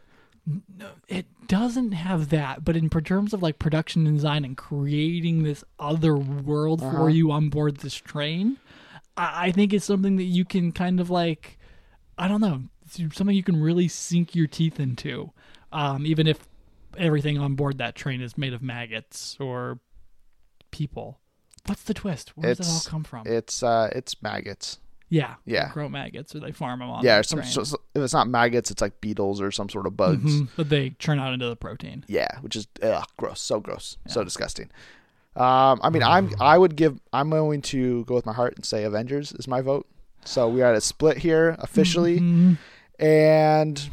It 1.08 1.26
doesn't 1.46 1.92
have 1.92 2.28
that, 2.30 2.64
but 2.64 2.76
in 2.76 2.88
terms 2.90 3.32
of 3.32 3.42
like 3.42 3.58
production 3.58 4.04
design 4.04 4.44
and 4.44 4.56
creating 4.56 5.42
this 5.42 5.64
other 5.78 6.16
world 6.16 6.82
Uh-huh. 6.82 6.90
for 6.96 7.10
you 7.10 7.30
on 7.30 7.48
board 7.48 7.78
this 7.78 7.94
train, 7.94 8.58
I, 9.16 9.46
I 9.46 9.52
think 9.52 9.72
it's 9.72 9.84
something 9.86 10.16
that 10.16 10.24
you 10.24 10.44
can 10.44 10.72
kind 10.72 11.00
of 11.00 11.08
like, 11.10 11.58
I 12.18 12.28
don't 12.28 12.40
know, 12.40 12.64
it's 12.84 12.96
something 13.16 13.34
you 13.34 13.42
can 13.42 13.60
really 13.60 13.88
sink 13.88 14.34
your 14.34 14.46
teeth 14.46 14.78
into, 14.78 15.32
um, 15.72 16.04
even 16.06 16.26
if 16.26 16.46
everything 16.96 17.38
on 17.38 17.54
board 17.54 17.78
that 17.78 17.94
train 17.94 18.20
is 18.20 18.36
made 18.38 18.52
of 18.52 18.62
maggots 18.62 19.36
or 19.40 19.80
people. 20.70 21.20
What's 21.66 21.82
the 21.84 21.94
twist? 21.94 22.36
Where 22.36 22.54
does 22.54 22.68
it 22.68 22.70
all 22.70 22.90
come 22.90 23.04
from? 23.04 23.26
It's 23.26 23.62
uh, 23.62 23.88
it's 23.94 24.20
maggots. 24.22 24.78
Yeah, 25.08 25.34
yeah. 25.44 25.70
grow 25.72 25.88
maggots 25.88 26.34
or 26.34 26.40
they 26.40 26.52
farm 26.52 26.80
them 26.80 26.90
on. 26.90 27.04
yeah, 27.04 27.18
or 27.18 27.22
some, 27.22 27.42
so, 27.44 27.62
so- 27.64 27.80
if 27.94 28.02
it's 28.02 28.12
not 28.14 28.28
maggots, 28.28 28.70
it's 28.70 28.82
like 28.82 29.00
beetles 29.00 29.40
or 29.40 29.50
some 29.50 29.68
sort 29.68 29.86
of 29.86 29.96
bugs. 29.96 30.22
Mhm, 30.42 30.48
but 30.56 30.68
they 30.68 30.90
turn 30.90 31.18
out 31.18 31.32
into 31.32 31.48
the 31.48 31.56
protein. 31.56 32.04
Yeah, 32.08 32.38
which 32.40 32.56
is 32.56 32.66
ugh, 32.82 33.04
gross, 33.16 33.40
so 33.40 33.60
gross, 33.60 33.96
so 34.08 34.24
disgusting. 34.24 34.70
Um, 35.36 35.80
I 35.82 35.90
mean, 35.90 36.02
I'm 36.04 36.30
I 36.40 36.56
would 36.58 36.76
give 36.76 37.00
I'm 37.12 37.30
going 37.30 37.60
to 37.62 38.04
go 38.04 38.14
with 38.14 38.24
my 38.26 38.32
heart 38.32 38.54
and 38.56 38.64
say 38.64 38.84
Avengers 38.84 39.32
is 39.32 39.48
my 39.48 39.60
vote. 39.60 39.86
So 40.24 40.48
we 40.48 40.62
are 40.62 40.70
at 40.70 40.76
a 40.76 40.80
split 40.80 41.18
here 41.18 41.56
officially, 41.58 42.20
Mhm. 42.20 42.56
and 42.98 43.90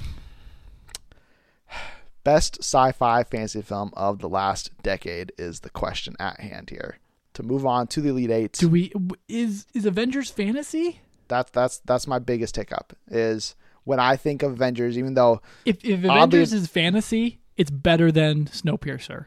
best 2.23 2.59
sci-fi 2.59 3.23
fantasy 3.23 3.61
film 3.61 3.91
of 3.97 4.19
the 4.19 4.29
last 4.29 4.69
decade 4.83 5.31
is 5.37 5.61
the 5.61 5.69
question 5.69 6.15
at 6.19 6.39
hand 6.39 6.69
here. 6.69 6.99
To 7.35 7.43
move 7.43 7.65
on 7.65 7.87
to 7.87 8.01
the 8.01 8.09
Elite 8.09 8.31
Eight, 8.31 8.53
Do 8.53 8.67
we 8.69 8.91
is 9.29 9.65
is 9.73 9.85
Avengers 9.85 10.29
fantasy? 10.29 10.99
that's 11.27 11.49
that's 11.51 11.79
that's 11.85 12.07
my 12.07 12.19
biggest 12.19 12.55
hiccup 12.57 12.93
is 13.09 13.55
when 13.85 13.99
I 13.99 14.17
think 14.17 14.43
of 14.43 14.51
Avengers, 14.51 14.97
even 14.97 15.13
though 15.13 15.41
If 15.65 15.83
if 15.85 16.03
Avengers 16.03 16.51
is 16.53 16.67
fantasy, 16.67 17.39
it's 17.55 17.71
better 17.71 18.11
than 18.11 18.45
Snowpiercer. 18.47 19.25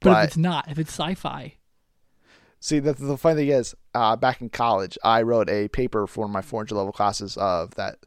But, 0.00 0.10
But- 0.10 0.18
if 0.22 0.28
it's 0.28 0.36
not, 0.38 0.70
if 0.70 0.78
it's 0.78 0.90
sci-fi, 0.90 1.54
See, 2.58 2.78
the, 2.78 2.94
the 2.94 3.18
funny 3.18 3.42
thing 3.42 3.48
is, 3.50 3.74
uh, 3.94 4.16
back 4.16 4.40
in 4.40 4.48
college, 4.48 4.96
I 5.04 5.20
wrote 5.22 5.48
a 5.50 5.68
paper 5.68 6.06
for 6.06 6.26
my 6.26 6.40
400 6.40 6.74
level 6.74 6.90
classes 6.92 7.36
of 7.36 7.74
that 7.74 7.98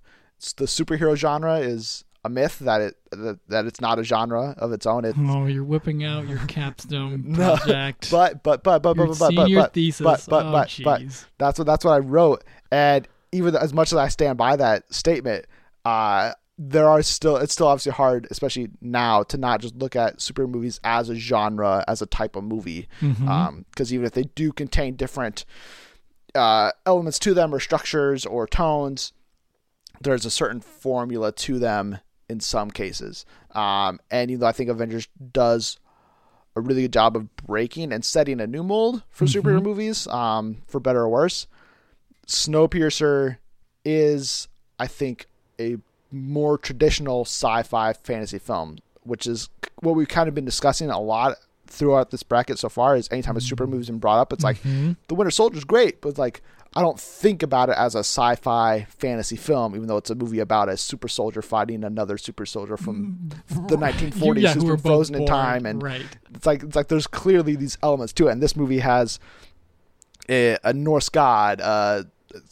the 0.58 0.66
superhero 0.66 1.16
genre 1.16 1.60
is 1.60 2.04
a 2.26 2.30
myth 2.30 2.60
that 2.60 2.82
it 2.82 2.96
that, 3.12 3.40
that 3.48 3.66
it's 3.66 3.80
not 3.82 3.98
a 4.00 4.04
genre 4.04 4.54
of 4.58 4.72
its 4.72 4.86
own. 4.86 5.06
It, 5.06 5.16
Oh, 5.18 5.46
you're 5.46 5.64
whipping 5.64 6.04
out 6.04 6.28
your 6.28 6.40
capstone 6.48 7.24
No, 7.26 7.56
project. 7.58 8.12
but 8.12 8.44
but 8.44 8.64
but 8.64 8.80
but 8.80 8.96
your 8.98 9.08
but 9.08 9.18
but 9.20 9.36
but 9.36 9.54
but, 9.56 9.74
thesis. 9.74 10.04
but 10.06 10.26
but 10.30 10.46
oh, 10.46 10.52
but 10.52 10.80
but 10.84 11.02
that's 11.38 11.58
what 11.60 11.66
that's 11.66 11.86
what 11.86 11.92
I 11.94 12.00
wrote. 12.00 12.44
And 12.72 13.08
even 13.32 13.56
as 13.56 13.74
much 13.74 13.92
as 13.92 13.98
I 13.98 14.08
stand 14.10 14.38
by 14.38 14.56
that 14.58 14.94
statement, 14.94 15.46
uh, 15.86 16.34
there 16.58 16.90
are 16.90 17.02
still 17.02 17.38
it's 17.38 17.54
still 17.54 17.68
obviously 17.68 17.94
hard, 17.94 18.28
especially 18.32 18.70
now, 18.82 19.24
to 19.24 19.38
not 19.38 19.62
just 19.62 19.76
look 19.78 19.96
at 19.96 20.18
superhero 20.18 20.50
movies 20.50 20.80
as 20.84 21.10
a 21.10 21.16
genre, 21.16 21.86
as 21.88 22.02
a 22.02 22.06
type 22.06 22.36
of 22.36 22.44
movie, 22.44 22.90
because 23.00 23.90
Mhm. 23.90 23.92
even 23.94 24.06
if 24.06 24.12
they 24.12 24.24
do 24.36 24.52
contain 24.52 24.96
different 24.98 25.46
uh, 26.36 26.72
elements 26.86 27.18
to 27.20 27.34
them 27.34 27.54
or 27.56 27.60
structures 27.60 28.26
or 28.26 28.46
tones, 28.46 29.14
there's 30.02 30.26
a 30.26 30.32
certain 30.32 30.60
formula 30.62 31.32
to 31.32 31.60
them 31.60 31.98
in 32.30 32.40
some 32.40 32.70
cases. 32.72 33.26
Um, 33.52 34.00
and 34.12 34.30
even 34.32 34.42
though 34.42 34.48
I 34.48 34.52
think 34.52 34.70
Avengers 34.70 35.08
does 35.34 35.78
a 36.56 36.62
really 36.62 36.84
good 36.84 36.94
job 36.94 37.16
of 37.16 37.36
breaking 37.38 37.92
and 37.92 38.04
setting 38.06 38.40
a 38.40 38.48
new 38.48 38.64
mold 38.64 39.04
for 39.10 39.26
superhero 39.26 39.62
movies, 39.62 40.08
um, 40.08 40.58
for 40.68 40.80
better 40.80 41.02
or 41.02 41.10
worse, 41.10 41.48
Snowpiercer 42.28 43.38
is, 43.84 44.48
I 44.80 44.88
think, 44.88 45.28
a 45.60 45.78
more 46.12 46.58
traditional 46.58 47.22
sci-fi 47.22 47.94
fantasy 47.94 48.40
film, 48.40 48.78
which 49.04 49.26
is 49.28 49.50
what 49.82 49.96
we've 49.96 50.08
kind 50.08 50.28
of 50.30 50.36
been 50.36 50.46
discussing 50.46 50.90
a 50.90 51.00
lot 51.00 51.38
throughout 51.68 52.12
this 52.12 52.24
bracket 52.24 52.58
so 52.60 52.70
far. 52.70 52.96
Is 52.96 53.08
anytime 53.12 53.38
a 53.38 53.42
super 53.42 53.66
movie's 53.68 53.88
been 53.88 54.00
brought 54.00 54.20
up, 54.20 54.34
it's 54.34 54.44
like 54.44 54.62
Mhm. 54.64 54.96
the 55.08 55.16
Winter 55.16 55.32
Soldier's 55.32 55.64
great, 55.64 56.02
but 56.02 56.18
like 56.18 56.42
I 56.76 56.82
don't 56.82 57.00
think 57.00 57.42
about 57.42 57.70
it 57.70 57.78
as 57.78 57.96
a 57.96 58.00
sci-fi 58.00 58.86
fantasy 58.90 59.36
film, 59.36 59.76
even 59.76 59.88
though 59.88 59.98
it's 59.98 60.12
a 60.12 60.16
movie 60.16 60.40
about 60.40 60.70
a 60.70 60.78
super 60.78 61.08
soldier 61.08 61.42
fighting 61.42 61.84
another 61.84 62.18
super 62.18 62.46
soldier 62.46 62.78
from 62.78 63.30
the 63.50 63.76
1940s 63.78 64.42
yeah, 64.42 64.54
who's 64.54 64.64
who 64.64 64.70
were 64.70 64.76
been 64.76 64.84
frozen 64.84 65.16
in 65.16 65.26
time, 65.26 65.66
and 65.66 65.82
right. 65.82 66.06
it's 66.34 66.46
like 66.46 66.62
it's 66.62 66.76
like 66.76 66.88
there's 66.88 67.08
clearly 67.08 67.56
these 67.56 67.78
elements 67.82 68.14
to 68.14 68.28
it. 68.28 68.34
And 68.34 68.42
this 68.42 68.56
movie 68.56 68.80
has 68.80 69.20
a, 70.30 70.58
a 70.64 70.72
Norse 70.72 71.10
god, 71.10 71.60
uh, 71.60 72.04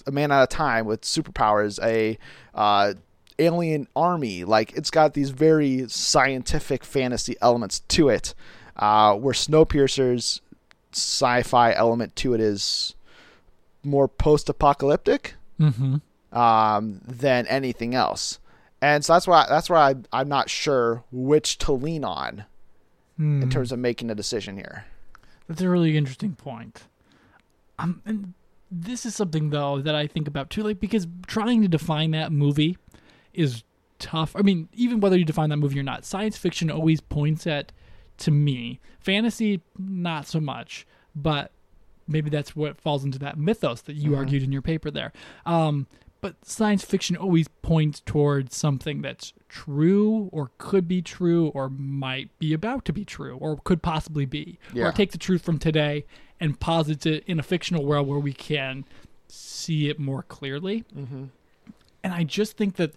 a 0.08 0.12
man 0.12 0.32
out 0.32 0.42
of 0.42 0.50
time 0.50 0.88
with 0.88 1.02
superpowers, 1.02 1.80
a 1.84 2.18
uh, 2.56 2.96
alien 3.38 3.88
army. 3.96 4.46
Like 4.46 4.74
it's 4.74 4.90
got 4.90 5.14
these 5.14 5.30
very 5.30 5.88
scientific 5.90 6.84
fantasy 6.84 7.36
elements 7.40 7.82
to 7.82 8.10
it. 8.10 8.34
Uh, 8.76 9.16
where 9.16 9.34
Snowpiercer's 9.34 10.42
sci-fi 10.92 11.74
element 11.74 12.16
to 12.16 12.34
it 12.34 12.40
is 12.40 12.96
more 13.88 14.08
post-apocalyptic 14.08 15.36
Mm-hmm. 15.60 16.38
um, 16.38 17.02
than 17.08 17.48
anything 17.48 17.96
else. 17.96 18.40
And 18.80 19.04
so 19.04 19.14
that's 19.14 19.26
why 19.28 19.48
that's 19.50 19.72
why 19.72 19.90
I, 19.90 19.96
I'm 20.22 20.30
not 20.30 20.52
sure 20.52 21.04
which 21.12 21.58
to 21.60 21.72
lean 21.72 22.04
on 22.04 22.46
Hmm. 23.18 23.42
in 23.42 23.50
terms 23.50 23.72
of 23.72 23.80
making 23.80 24.12
a 24.12 24.16
decision 24.16 24.56
here. 24.58 24.86
That's 25.48 25.62
a 25.62 25.68
really 25.70 25.98
interesting 25.98 26.36
point. 26.36 26.84
Um, 27.80 28.04
and 28.06 28.34
this 28.70 29.04
is 29.08 29.16
something 29.16 29.50
though 29.50 29.82
that 29.82 29.96
I 29.96 30.06
think 30.06 30.28
about 30.28 30.52
too, 30.52 30.62
like 30.62 30.80
because 30.80 31.08
trying 31.26 31.64
to 31.64 31.68
define 31.68 32.12
that 32.12 32.32
movie 32.32 32.78
is 33.34 33.64
tough. 33.98 34.36
I 34.36 34.44
mean, 34.44 34.70
even 34.74 35.00
whether 35.00 35.18
you 35.18 35.26
define 35.26 35.50
that 35.50 35.58
movie 35.58 35.80
or 35.80 35.84
not, 35.84 36.06
science 36.06 36.38
fiction 36.38 36.70
always 36.70 37.02
points 37.02 37.48
at 37.48 37.72
to 38.18 38.30
me. 38.30 38.80
Fantasy, 39.00 39.62
not 39.80 40.28
so 40.28 40.40
much, 40.40 40.86
but 41.16 41.52
maybe 42.08 42.30
that's 42.30 42.56
what 42.56 42.80
falls 42.80 43.04
into 43.04 43.20
that 43.20 43.38
mythos 43.38 43.82
that 43.82 43.96
you 43.96 44.16
argued 44.16 44.44
in 44.44 44.52
your 44.52 44.62
paper 44.62 44.90
there. 44.90 45.12
Um, 45.46 45.88
but 46.22 46.44
science 46.44 46.84
fiction 46.84 47.16
always 47.16 47.48
points 47.48 48.02
towards 48.06 48.56
something 48.56 49.02
that's 49.02 49.34
true 49.50 50.30
or 50.32 50.52
could 50.58 50.88
be 50.88 51.02
true 51.02 51.50
or 51.50 51.70
might 51.70 52.38
be 52.40 52.54
about 52.54 52.86
to 52.86 52.94
be 52.94 53.06
true 53.06 53.38
or 53.38 53.58
could 53.64 53.84
possibly 53.84 54.26
be. 54.26 54.60
Yeah. 54.74 54.88
Or 54.88 54.92
take 54.92 55.12
the 55.12 55.18
truth 55.18 55.44
from 55.44 55.60
today 55.60 56.06
and 56.40 56.60
posit 56.60 57.06
it 57.06 57.24
in 57.28 57.40
a 57.40 57.44
fictional 57.44 57.86
world 57.86 58.08
where 58.08 58.20
we 58.20 58.34
can 58.34 58.86
see 59.28 59.90
it 59.90 60.00
more 60.00 60.24
clearly. 60.24 60.86
Mm-hmm. 60.96 61.26
And 62.04 62.14
I 62.14 62.24
just 62.24 62.58
think 62.58 62.78
that 62.78 62.94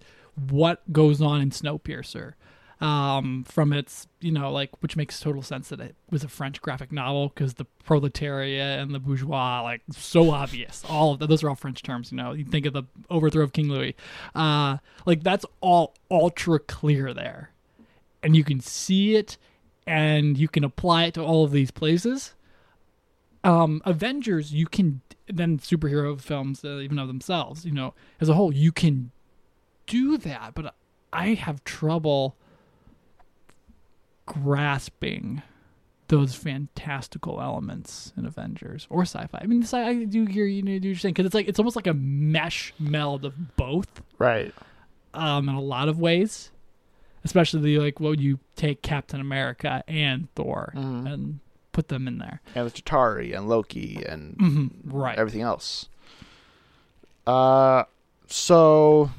what 0.49 0.93
goes 0.93 1.21
on 1.21 1.41
in 1.41 1.51
Snowpiercer, 1.51 2.35
um, 2.81 3.45
from 3.45 3.73
its, 3.73 4.07
you 4.21 4.33
know, 4.33 4.51
like, 4.51 4.71
which 4.83 4.97
makes 4.97 5.21
total 5.21 5.43
sense 5.43 5.69
that 5.69 5.81
it 5.81 5.95
was 6.11 6.25
a 6.25 6.29
French 6.29 6.63
graphic 6.63 6.91
novel 6.91 7.29
because 7.29 7.55
the 7.55 7.67
proletariat 7.85 8.81
and 8.81 8.95
the 8.95 8.99
bourgeois, 8.99 9.63
like, 9.63 9.83
so 9.91 10.31
obvious. 10.31 10.83
All 10.89 11.13
of 11.13 11.19
those 11.19 11.43
are 11.43 11.51
all 11.51 11.57
French 11.57 11.83
terms, 11.83 12.11
you 12.11 12.17
know. 12.17 12.33
You 12.33 12.45
think 12.45 12.65
of 12.65 12.73
the 12.73 12.85
overthrow 13.11 13.45
of 13.45 13.53
King 13.53 13.69
Louis. 13.69 13.95
Uh, 14.35 14.79
like, 15.05 15.23
that's 15.23 15.45
all 15.61 15.95
ultra 16.11 16.59
clear 16.59 17.13
there. 17.13 17.51
And 18.23 18.35
you 18.35 18.45
can 18.45 18.61
see 18.61 19.17
it 19.17 19.37
and 19.87 20.39
you 20.39 20.49
can 20.49 20.65
apply 20.65 21.05
it 21.05 21.15
to 21.15 21.23
all 21.23 21.45
of 21.45 21.53
these 21.53 21.71
places. 21.71 22.35
Um, 23.45 23.83
Avengers, 23.85 24.53
you 24.53 24.67
can 24.67 25.01
then 25.27 25.59
superhero 25.59 26.21
films, 26.21 26.65
uh, 26.65 26.79
even 26.79 26.99
of 26.99 27.09
themselves, 27.09 27.65
you 27.65 27.73
know, 27.73 27.95
as 28.21 28.29
a 28.29 28.35
whole, 28.35 28.53
you 28.53 28.73
can 28.73 29.11
do 29.87 30.19
that, 30.19 30.55
but 30.55 30.75
I 31.13 31.35
have 31.35 31.65
trouble 31.65 32.37
grasping 34.31 35.43
those 36.09 36.35
fantastical 36.35 37.41
elements 37.41 38.13
in 38.17 38.27
Avengers 38.27 38.87
or 38.91 39.03
sci-fi. 39.03 39.39
I 39.41 39.47
mean, 39.47 39.63
sci- 39.63 39.79
I 39.87 40.05
do 40.05 40.25
hear 40.25 40.45
you 40.47 40.63
know, 40.63 40.79
do 40.79 40.89
you're 40.89 40.97
saying 40.97 41.15
because 41.15 41.27
it's 41.27 41.35
like 41.35 41.49
it's 41.49 41.59
almost 41.59 41.77
like 41.77 41.87
a 41.87 41.95
mesh 41.95 42.73
meld 42.79 43.25
of 43.25 43.57
both, 43.57 44.03
Right. 44.19 44.53
um, 45.15 45.49
in 45.49 45.55
a 45.55 45.61
lot 45.61 45.89
of 45.89 45.99
ways. 46.01 46.51
Especially 47.23 47.77
like 47.79 48.01
when 48.01 48.19
you 48.19 48.39
take 48.57 48.81
Captain 48.83 49.21
America 49.21 49.85
and 49.87 50.33
Thor 50.35 50.73
Mhm. 50.75 51.13
and 51.13 51.41
put 51.73 51.89
them 51.89 52.09
in 52.09 52.17
there, 52.19 52.41
And 52.55 52.65
with 52.65 52.75
Chitauri 52.75 53.37
and 53.37 53.47
Loki 53.49 54.03
and 54.09 54.35
hmm 54.39 54.67
right? 54.85 55.19
everything 55.19 55.43
else. 55.43 55.89
Uh, 57.27 57.85
so 58.27 59.11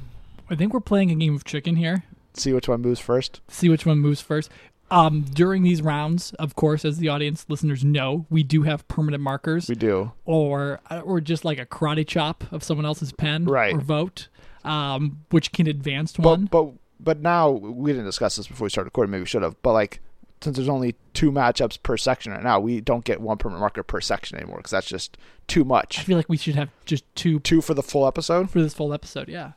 I 0.50 0.56
think 0.56 0.74
we're 0.74 0.80
playing 0.80 1.10
a 1.10 1.14
game 1.14 1.34
of 1.34 1.44
chicken 1.44 1.76
here. 1.76 2.02
see 2.34 2.52
which 2.52 2.68
one 2.68 2.80
moves 2.82 2.98
first. 3.00 3.40
see 3.48 3.68
which 3.68 3.86
one 3.86 3.98
moves 3.98 4.20
first. 4.20 4.50
Um, 4.92 5.22
during 5.22 5.62
these 5.62 5.80
rounds, 5.80 6.32
of 6.34 6.54
course, 6.54 6.84
as 6.84 6.98
the 6.98 7.08
audience 7.08 7.46
listeners 7.48 7.82
know, 7.82 8.26
we 8.30 8.42
do 8.42 8.62
have 8.62 8.86
permanent 8.88 9.22
markers, 9.22 9.68
We 9.68 9.74
do. 9.74 10.12
or 10.26 10.80
or 11.04 11.20
just 11.20 11.44
like 11.44 11.58
a 11.58 11.64
karate 11.66 12.06
chop 12.06 12.44
of 12.52 12.62
someone 12.62 12.84
else's 12.84 13.12
pen, 13.12 13.46
Right. 13.46 13.74
or 13.74 13.80
vote, 13.80 14.28
um, 14.64 15.24
which 15.30 15.50
can 15.52 15.66
advance 15.66 16.12
But 16.12 16.24
one. 16.24 16.44
but 16.50 16.72
but 17.00 17.20
now 17.20 17.50
we 17.50 17.90
didn't 17.92 18.04
discuss 18.04 18.36
this 18.36 18.46
before 18.46 18.66
we 18.66 18.70
started 18.70 18.86
recording. 18.88 19.10
Maybe 19.10 19.22
we 19.22 19.26
should 19.26 19.42
have. 19.42 19.60
But 19.62 19.72
like, 19.72 20.00
since 20.42 20.56
there's 20.56 20.68
only 20.68 20.94
two 21.14 21.32
matchups 21.32 21.82
per 21.82 21.96
section 21.96 22.30
right 22.32 22.42
now, 22.42 22.60
we 22.60 22.80
don't 22.80 23.04
get 23.04 23.20
one 23.20 23.38
permanent 23.38 23.60
marker 23.60 23.82
per 23.82 24.00
section 24.00 24.36
anymore 24.38 24.58
because 24.58 24.72
that's 24.72 24.86
just 24.88 25.16
too 25.48 25.64
much. 25.64 25.98
I 26.00 26.02
feel 26.02 26.16
like 26.18 26.28
we 26.28 26.36
should 26.36 26.54
have 26.56 26.68
just 26.84 27.04
two 27.14 27.40
Two 27.40 27.60
for 27.62 27.74
the 27.74 27.82
full 27.82 28.06
episode. 28.06 28.50
for 28.50 28.60
this 28.62 28.74
full 28.74 28.92
episode. 28.92 29.28
Yeah, 29.28 29.52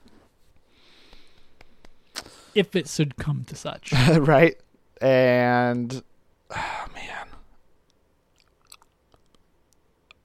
if 2.53 2.75
it 2.75 2.87
should 2.87 3.17
come 3.17 3.43
to 3.47 3.55
such. 3.55 3.91
right? 4.17 4.55
And 5.05 6.01
oh, 6.49 6.85
man, 6.95 7.27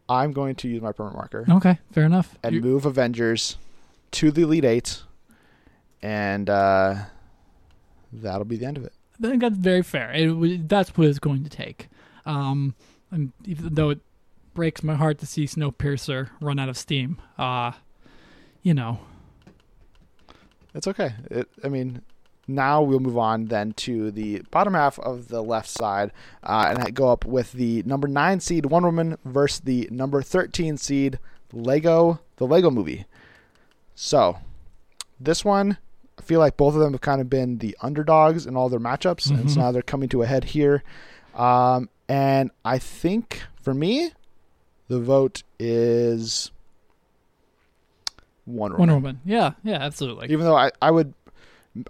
I'm 0.08 0.32
going 0.32 0.54
to 0.56 0.68
use 0.68 0.80
my 0.80 0.92
permanent 0.92 1.16
marker 1.18 1.44
okay, 1.50 1.78
fair 1.92 2.04
enough. 2.04 2.36
and 2.42 2.54
You- 2.54 2.62
move 2.62 2.86
Avengers 2.86 3.58
to 4.12 4.30
the 4.30 4.42
Elite 4.42 4.64
Eight, 4.64 5.02
and 6.02 6.48
uh, 6.48 6.94
that'll 8.12 8.44
be 8.46 8.56
the 8.56 8.66
end 8.66 8.76
of 8.78 8.84
it. 8.84 8.92
I 9.22 9.28
think 9.28 9.42
that's 9.42 9.56
very 9.58 9.82
fair. 9.82 10.10
It, 10.14 10.66
that's 10.68 10.96
what 10.96 11.06
it's 11.08 11.18
going 11.18 11.44
to 11.44 11.50
take. 11.50 11.88
Um, 12.24 12.74
and 13.10 13.32
even 13.44 13.74
though 13.74 13.90
it 13.90 14.00
breaks 14.54 14.82
my 14.82 14.94
heart 14.94 15.18
to 15.18 15.26
see 15.26 15.44
Snowpiercer 15.44 16.30
run 16.40 16.58
out 16.58 16.70
of 16.70 16.78
steam, 16.78 17.18
uh, 17.38 17.72
you 18.62 18.72
know, 18.72 18.98
It's 20.74 20.86
okay. 20.88 21.12
It, 21.30 21.48
I 21.62 21.68
mean, 21.68 22.00
now 22.54 22.82
we'll 22.82 23.00
move 23.00 23.16
on 23.18 23.46
then 23.46 23.72
to 23.74 24.10
the 24.10 24.42
bottom 24.50 24.74
half 24.74 24.98
of 24.98 25.28
the 25.28 25.42
left 25.42 25.68
side, 25.68 26.12
uh, 26.42 26.66
and 26.70 26.78
I 26.78 26.90
go 26.90 27.08
up 27.10 27.24
with 27.24 27.52
the 27.52 27.82
number 27.84 28.08
nine 28.08 28.40
seed 28.40 28.66
Wonder 28.66 28.88
Woman 28.88 29.16
versus 29.24 29.60
the 29.60 29.88
number 29.90 30.22
thirteen 30.22 30.76
seed 30.76 31.18
Lego, 31.52 32.20
the 32.36 32.46
Lego 32.46 32.70
Movie. 32.70 33.06
So, 33.94 34.38
this 35.18 35.44
one, 35.44 35.78
I 36.18 36.22
feel 36.22 36.40
like 36.40 36.56
both 36.56 36.74
of 36.74 36.80
them 36.80 36.92
have 36.92 37.00
kind 37.00 37.20
of 37.20 37.28
been 37.30 37.58
the 37.58 37.76
underdogs 37.82 38.46
in 38.46 38.56
all 38.56 38.68
their 38.68 38.80
matchups, 38.80 39.30
and 39.30 39.50
so 39.50 39.56
Mhm. 39.58 39.62
now 39.62 39.72
they're 39.72 39.82
coming 39.82 40.08
to 40.10 40.22
a 40.22 40.26
head 40.26 40.44
here. 40.44 40.82
Um, 41.34 41.88
and 42.08 42.50
I 42.64 42.78
think 42.78 43.42
for 43.62 43.72
me, 43.74 44.10
the 44.88 44.98
vote 45.00 45.42
is 45.58 46.50
Wonder 48.46 48.76
Woman 48.76 48.78
Wonder 48.78 48.94
Woman. 48.94 49.20
Yeah, 49.24 49.52
yeah, 49.62 49.76
absolutely. 49.76 50.28
even 50.30 50.44
though 50.44 50.56
I, 50.56 50.70
I 50.82 50.90
would 50.90 51.14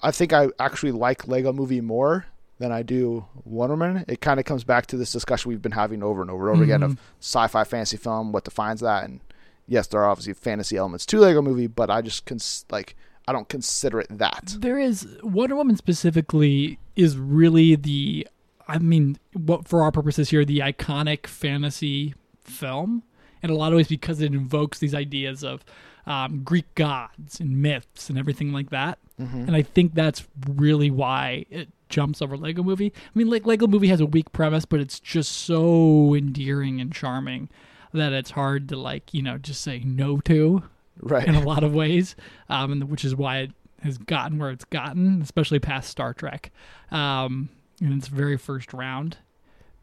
I 0.02 0.10
think 0.10 0.32
I 0.32 0.48
actually 0.58 0.92
like 0.92 1.26
Lego 1.28 1.52
movie 1.52 1.80
more 1.80 2.26
than 2.58 2.70
I 2.72 2.82
do 2.82 3.24
Wonder 3.44 3.74
Woman. 3.76 4.04
It 4.08 4.20
kind 4.20 4.38
of 4.38 4.44
comes 4.46 4.64
back 4.64 4.86
to 4.86 4.96
this 4.96 5.12
discussion 5.12 5.48
we've 5.48 5.62
been 5.62 5.72
having 5.72 6.02
over 6.02 6.20
and 6.20 6.30
over 6.30 6.48
and 6.50 6.56
over 6.56 6.64
again 6.64 6.82
of 6.82 6.92
Mhm. 6.92 6.98
sci-fi 7.20 7.64
fantasy 7.64 7.96
film, 7.96 8.32
what 8.32 8.44
defines 8.44 8.80
that 8.80 9.04
and 9.04 9.20
yes, 9.66 9.86
there 9.86 10.00
are 10.00 10.10
obviously 10.10 10.34
fantasy 10.34 10.76
elements 10.76 11.06
to 11.06 11.18
Lego 11.20 11.40
movie, 11.40 11.66
but 11.68 11.88
I 11.90 12.02
just 12.02 12.26
cons- 12.26 12.64
like 12.70 12.96
I 13.28 13.32
don't 13.32 13.48
consider 13.48 14.00
it 14.00 14.08
that. 14.10 14.56
There 14.58 14.78
is 14.78 15.06
Wonder 15.22 15.54
Woman 15.56 15.76
specifically 15.76 16.78
is 16.96 17.16
really 17.16 17.76
the 17.76 18.26
I 18.68 18.78
mean 18.78 19.16
what 19.32 19.66
for 19.66 19.82
our 19.82 19.90
purposes 19.92 20.28
here 20.30 20.44
the 20.44 20.58
iconic 20.58 21.26
fantasy 21.26 22.14
film 22.42 23.02
in 23.42 23.48
a 23.50 23.54
lot 23.54 23.72
of 23.72 23.76
ways 23.76 23.88
because 23.88 24.20
it 24.20 24.34
invokes 24.34 24.78
these 24.80 24.94
ideas 24.94 25.42
of 25.42 25.64
um, 26.06 26.42
Greek 26.42 26.74
gods 26.74 27.40
and 27.40 27.60
myths 27.62 28.08
and 28.08 28.18
everything 28.18 28.52
like 28.52 28.70
that. 28.70 28.98
And 29.18 29.54
I 29.54 29.60
think 29.60 29.92
that's 29.94 30.26
really 30.48 30.90
why 30.90 31.44
it 31.50 31.68
jumps 31.90 32.22
over 32.22 32.38
Lego 32.38 32.62
Movie. 32.62 32.90
I 32.96 33.18
mean, 33.18 33.28
like 33.28 33.44
Lego 33.44 33.66
Movie 33.66 33.88
has 33.88 34.00
a 34.00 34.06
weak 34.06 34.32
premise, 34.32 34.64
but 34.64 34.80
it's 34.80 34.98
just 34.98 35.30
so 35.32 36.14
endearing 36.14 36.80
and 36.80 36.90
charming 36.90 37.50
that 37.92 38.14
it's 38.14 38.30
hard 38.30 38.66
to 38.70 38.76
like 38.78 39.12
you 39.12 39.20
know 39.20 39.36
just 39.36 39.60
say 39.60 39.80
no 39.80 40.20
to 40.20 40.62
Right. 41.02 41.26
in 41.28 41.34
a 41.34 41.40
lot 41.44 41.64
of 41.64 41.74
ways, 41.74 42.16
um, 42.48 42.72
and 42.72 42.88
which 42.90 43.04
is 43.04 43.14
why 43.14 43.38
it 43.40 43.50
has 43.82 43.98
gotten 43.98 44.38
where 44.38 44.50
it's 44.50 44.64
gotten, 44.64 45.20
especially 45.20 45.58
past 45.58 45.90
Star 45.90 46.14
Trek, 46.14 46.50
um, 46.90 47.50
in 47.82 47.92
its 47.92 48.08
very 48.08 48.38
first 48.38 48.72
round. 48.72 49.18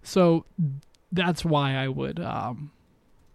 So 0.02 0.46
that's 1.12 1.46
why 1.46 1.76
I 1.76 1.88
would, 1.90 2.20
um, 2.20 2.72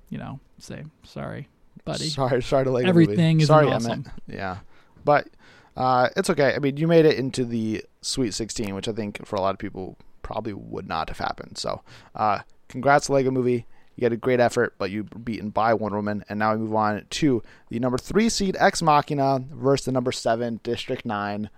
you 0.09 0.19
know, 0.19 0.41
say 0.59 0.83
sorry, 1.05 1.47
buddy. 1.85 2.09
Sorry, 2.09 2.43
sorry 2.43 2.65
to 2.65 2.71
Lego 2.71 2.89
Everything 2.89 3.37
movie. 3.37 3.43
is 3.43 3.49
sorry, 3.49 3.69
awesome. 3.69 3.91
Emmett. 3.93 4.07
Yeah, 4.27 4.59
but 5.05 5.29
uh, 5.77 6.09
it's 6.17 6.31
okay. 6.31 6.55
I 6.55 6.59
mean, 6.59 6.77
you 6.77 6.87
made 6.87 7.05
it 7.05 7.17
into 7.19 7.45
the 7.45 7.85
Sweet 8.01 8.35
16, 8.35 8.75
which 8.75 8.89
I 8.89 8.93
think 8.93 9.25
for 9.27 9.37
a 9.37 9.41
lot 9.41 9.55
of 9.55 9.59
people 9.59 9.97
probably 10.23 10.53
would 10.53 10.89
not 10.89 11.09
have 11.09 11.19
happened. 11.19 11.59
So, 11.59 11.83
uh, 12.15 12.41
congrats, 12.69 13.09
Lego 13.11 13.31
Movie. 13.31 13.67
You 13.97 14.07
had 14.07 14.13
a 14.13 14.17
great 14.17 14.41
effort, 14.41 14.75
but 14.79 14.91
you 14.91 15.07
were 15.13 15.19
beaten 15.19 15.51
by 15.51 15.75
Wonder 15.75 15.99
Woman. 15.99 16.25
And 16.29 16.39
now 16.39 16.53
we 16.53 16.61
move 16.61 16.75
on 16.75 17.05
to 17.09 17.43
the 17.69 17.79
number 17.79 17.99
three 17.99 18.29
seed 18.29 18.57
Ex 18.59 18.81
Machina 18.81 19.45
versus 19.53 19.85
the 19.85 19.93
number 19.93 20.13
seven 20.13 20.61
District 20.63 21.05
Nine. 21.05 21.51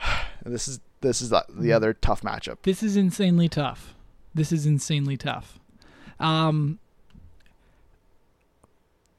This 0.46 0.68
is 0.68 0.80
this 1.00 1.22
is 1.22 1.30
the, 1.30 1.42
the 1.48 1.72
other 1.72 1.94
tough 1.94 2.20
matchup. 2.20 2.58
This 2.64 2.82
is 2.82 2.98
insanely 2.98 3.48
tough. 3.48 3.94
This 4.34 4.52
is 4.52 4.66
insanely 4.66 5.16
tough. 5.16 5.58
Um, 6.20 6.80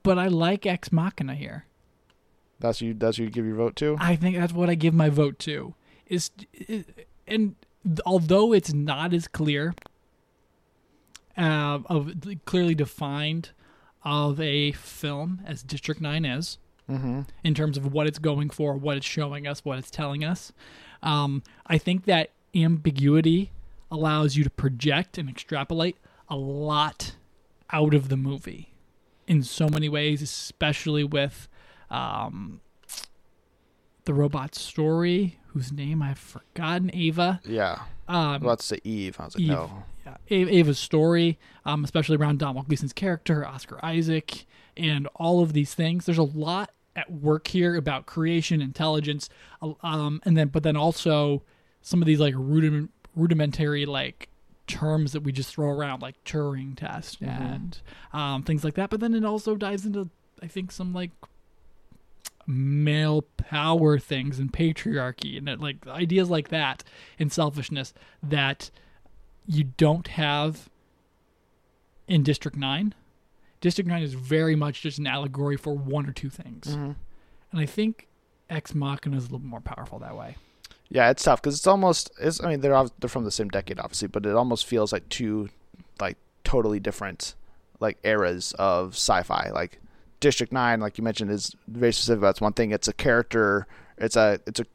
but 0.05 0.17
I 0.17 0.27
like 0.27 0.65
Ex 0.65 0.91
Machina 0.91 1.35
here. 1.35 1.65
That's 2.59 2.79
you. 2.81 2.93
That's 2.93 3.17
you 3.17 3.29
give 3.29 3.45
your 3.45 3.55
vote 3.55 3.75
to. 3.77 3.97
I 3.99 4.15
think 4.15 4.37
that's 4.37 4.53
what 4.53 4.69
I 4.69 4.75
give 4.75 4.93
my 4.93 5.09
vote 5.09 5.37
to. 5.39 5.73
Is 6.07 6.31
and 7.27 7.55
although 8.05 8.53
it's 8.53 8.73
not 8.73 9.13
as 9.13 9.27
clear, 9.27 9.73
uh, 11.37 11.79
of 11.87 12.13
clearly 12.45 12.75
defined 12.75 13.49
of 14.03 14.39
a 14.39 14.71
film 14.71 15.41
as 15.45 15.63
District 15.63 15.99
Nine 15.99 16.23
is, 16.25 16.57
Mm-hmm. 16.87 17.21
in 17.43 17.55
terms 17.55 17.77
of 17.77 17.91
what 17.93 18.05
it's 18.05 18.19
going 18.19 18.51
for, 18.51 18.75
what 18.75 18.95
it's 18.95 19.07
showing 19.07 19.47
us, 19.47 19.65
what 19.65 19.79
it's 19.79 19.89
telling 19.89 20.23
us. 20.23 20.53
Um, 21.01 21.41
I 21.65 21.79
think 21.79 22.05
that 22.05 22.29
ambiguity 22.53 23.49
allows 23.89 24.35
you 24.35 24.43
to 24.43 24.51
project 24.51 25.17
and 25.17 25.27
extrapolate 25.27 25.97
a 26.29 26.35
lot 26.35 27.15
out 27.71 27.95
of 27.95 28.09
the 28.09 28.15
movie 28.17 28.74
in 29.27 29.43
so 29.43 29.67
many 29.69 29.89
ways, 29.89 30.21
especially 30.21 31.03
with 31.03 31.47
um, 31.89 32.61
the 34.05 34.13
robot 34.13 34.55
story, 34.55 35.39
whose 35.47 35.71
name 35.71 36.01
I've 36.01 36.19
forgotten, 36.19 36.91
Ava. 36.93 37.41
Yeah. 37.45 37.79
Um, 38.07 38.15
I 38.15 38.31
was 38.33 38.41
about 38.41 38.59
to 38.59 38.65
say 38.65 38.79
Eve. 38.83 39.17
I 39.19 39.25
was 39.25 39.35
like, 39.35 39.41
Eve. 39.41 39.49
no. 39.49 39.83
yeah, 40.05 40.17
Ava's 40.29 40.79
story, 40.79 41.39
um, 41.65 41.83
especially 41.83 42.17
around 42.17 42.39
Domhnall 42.39 42.63
Gleeson's 42.63 42.93
character, 42.93 43.45
Oscar 43.45 43.83
Isaac, 43.83 44.45
and 44.77 45.07
all 45.15 45.41
of 45.41 45.53
these 45.53 45.73
things. 45.73 46.05
There's 46.05 46.17
a 46.17 46.23
lot 46.23 46.71
at 46.95 47.11
work 47.11 47.47
here 47.47 47.75
about 47.75 48.05
creation, 48.05 48.61
intelligence, 48.61 49.29
um, 49.81 50.21
and 50.23 50.37
then 50.37 50.49
but 50.49 50.63
then 50.63 50.77
also 50.77 51.43
some 51.81 52.01
of 52.01 52.05
these 52.05 52.19
like 52.19 52.33
rudiment, 52.37 52.91
rudimentary 53.15 53.85
like 53.85 54.29
terms 54.67 55.13
that 55.13 55.21
we 55.21 55.31
just 55.31 55.53
throw 55.53 55.69
around 55.69 56.01
like 56.01 56.23
Turing 56.23 56.75
test 56.75 57.21
and 57.21 57.79
um, 58.13 58.43
things 58.43 58.63
like 58.63 58.75
that. 58.75 58.89
But 58.89 58.99
then 58.99 59.13
it 59.13 59.25
also 59.25 59.55
dives 59.55 59.85
into 59.85 60.09
I 60.41 60.47
think 60.47 60.71
some 60.71 60.93
like 60.93 61.11
male 62.47 63.23
power 63.37 63.97
things 63.97 64.37
and 64.39 64.51
patriarchy 64.51 65.37
and 65.37 65.49
it, 65.49 65.59
like 65.59 65.87
ideas 65.87 66.29
like 66.29 66.49
that 66.49 66.83
and 67.17 67.31
selfishness 67.31 67.93
that 68.21 68.69
you 69.47 69.63
don't 69.63 70.09
have 70.09 70.69
in 72.07 72.23
District 72.23 72.55
9. 72.57 72.93
District 73.61 73.87
9 73.87 74.03
is 74.03 74.13
very 74.13 74.55
much 74.55 74.81
just 74.81 74.99
an 74.99 75.07
allegory 75.07 75.57
for 75.57 75.75
one 75.75 76.05
or 76.05 76.11
two 76.11 76.29
things. 76.29 76.67
Mm-hmm. 76.67 76.91
And 77.51 77.61
I 77.61 77.65
think 77.65 78.07
Ex 78.49 78.75
Machina 78.75 79.17
is 79.17 79.23
a 79.23 79.31
little 79.31 79.47
more 79.47 79.61
powerful 79.61 79.99
that 79.99 80.15
way. 80.15 80.35
Yeah, 80.89 81.09
it's 81.09 81.23
tough 81.23 81.41
because 81.41 81.57
it's 81.57 81.67
almost. 81.67 82.11
It's. 82.19 82.43
I 82.43 82.49
mean, 82.49 82.61
they're 82.61 82.85
they're 82.99 83.09
from 83.09 83.25
the 83.25 83.31
same 83.31 83.49
decade, 83.49 83.79
obviously, 83.79 84.07
but 84.07 84.25
it 84.25 84.35
almost 84.35 84.65
feels 84.65 84.93
like 84.93 85.07
two, 85.09 85.49
like 85.99 86.17
totally 86.43 86.79
different, 86.79 87.35
like 87.79 87.97
eras 88.03 88.53
of 88.59 88.93
sci-fi. 88.93 89.49
Like 89.53 89.81
District 90.19 90.53
Nine, 90.53 90.79
like 90.79 90.97
you 90.97 91.03
mentioned, 91.03 91.31
is 91.31 91.55
very 91.67 91.91
specific. 91.91 92.21
That's 92.21 92.41
one 92.41 92.53
thing. 92.53 92.71
It's 92.71 92.87
a 92.87 92.93
character. 92.93 93.67
It's 93.97 94.15
a. 94.15 94.39
It's 94.45 94.59
a. 94.59 94.65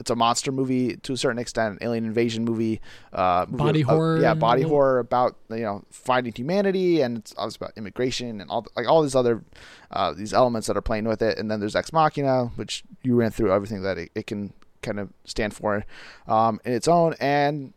It's 0.00 0.10
a 0.10 0.16
monster 0.16 0.50
movie 0.50 0.96
to 0.96 1.12
a 1.12 1.16
certain 1.16 1.38
extent, 1.38 1.74
an 1.74 1.86
alien 1.86 2.04
invasion 2.04 2.44
movie, 2.44 2.80
uh, 3.12 3.46
Body 3.46 3.82
horror 3.82 4.20
yeah, 4.20 4.34
body 4.34 4.62
horror 4.62 4.98
about 4.98 5.36
you 5.50 5.60
know 5.60 5.84
finding 5.88 6.32
humanity, 6.32 7.00
and 7.00 7.18
it's 7.18 7.32
obviously 7.38 7.64
about 7.64 7.78
immigration 7.78 8.40
and 8.40 8.50
all 8.50 8.66
like 8.74 8.88
all 8.88 9.02
these 9.02 9.14
other 9.14 9.44
uh, 9.92 10.12
these 10.12 10.34
elements 10.34 10.66
that 10.66 10.76
are 10.76 10.82
playing 10.82 11.04
with 11.04 11.22
it. 11.22 11.38
And 11.38 11.48
then 11.48 11.60
there's 11.60 11.76
Ex 11.76 11.92
Machina, 11.92 12.46
which 12.56 12.82
you 13.04 13.14
ran 13.14 13.30
through 13.30 13.52
everything 13.52 13.82
that 13.82 13.96
it, 13.96 14.10
it 14.16 14.26
can 14.26 14.52
kind 14.84 15.00
of 15.00 15.08
stand 15.24 15.54
for 15.54 15.84
um, 16.28 16.60
in 16.64 16.72
its 16.72 16.86
own. 16.86 17.14
And 17.20 17.72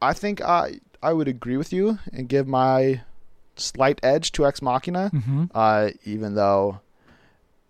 I 0.00 0.12
think 0.12 0.40
I 0.40 0.78
I 1.02 1.12
would 1.12 1.26
agree 1.28 1.56
with 1.56 1.72
you 1.72 1.98
and 2.12 2.28
give 2.28 2.46
my 2.46 3.02
slight 3.56 3.98
edge 4.02 4.30
to 4.32 4.46
Ex 4.46 4.62
Machina, 4.62 5.10
Mm-hmm. 5.12 5.44
uh, 5.54 5.90
even 6.04 6.34
though 6.36 6.80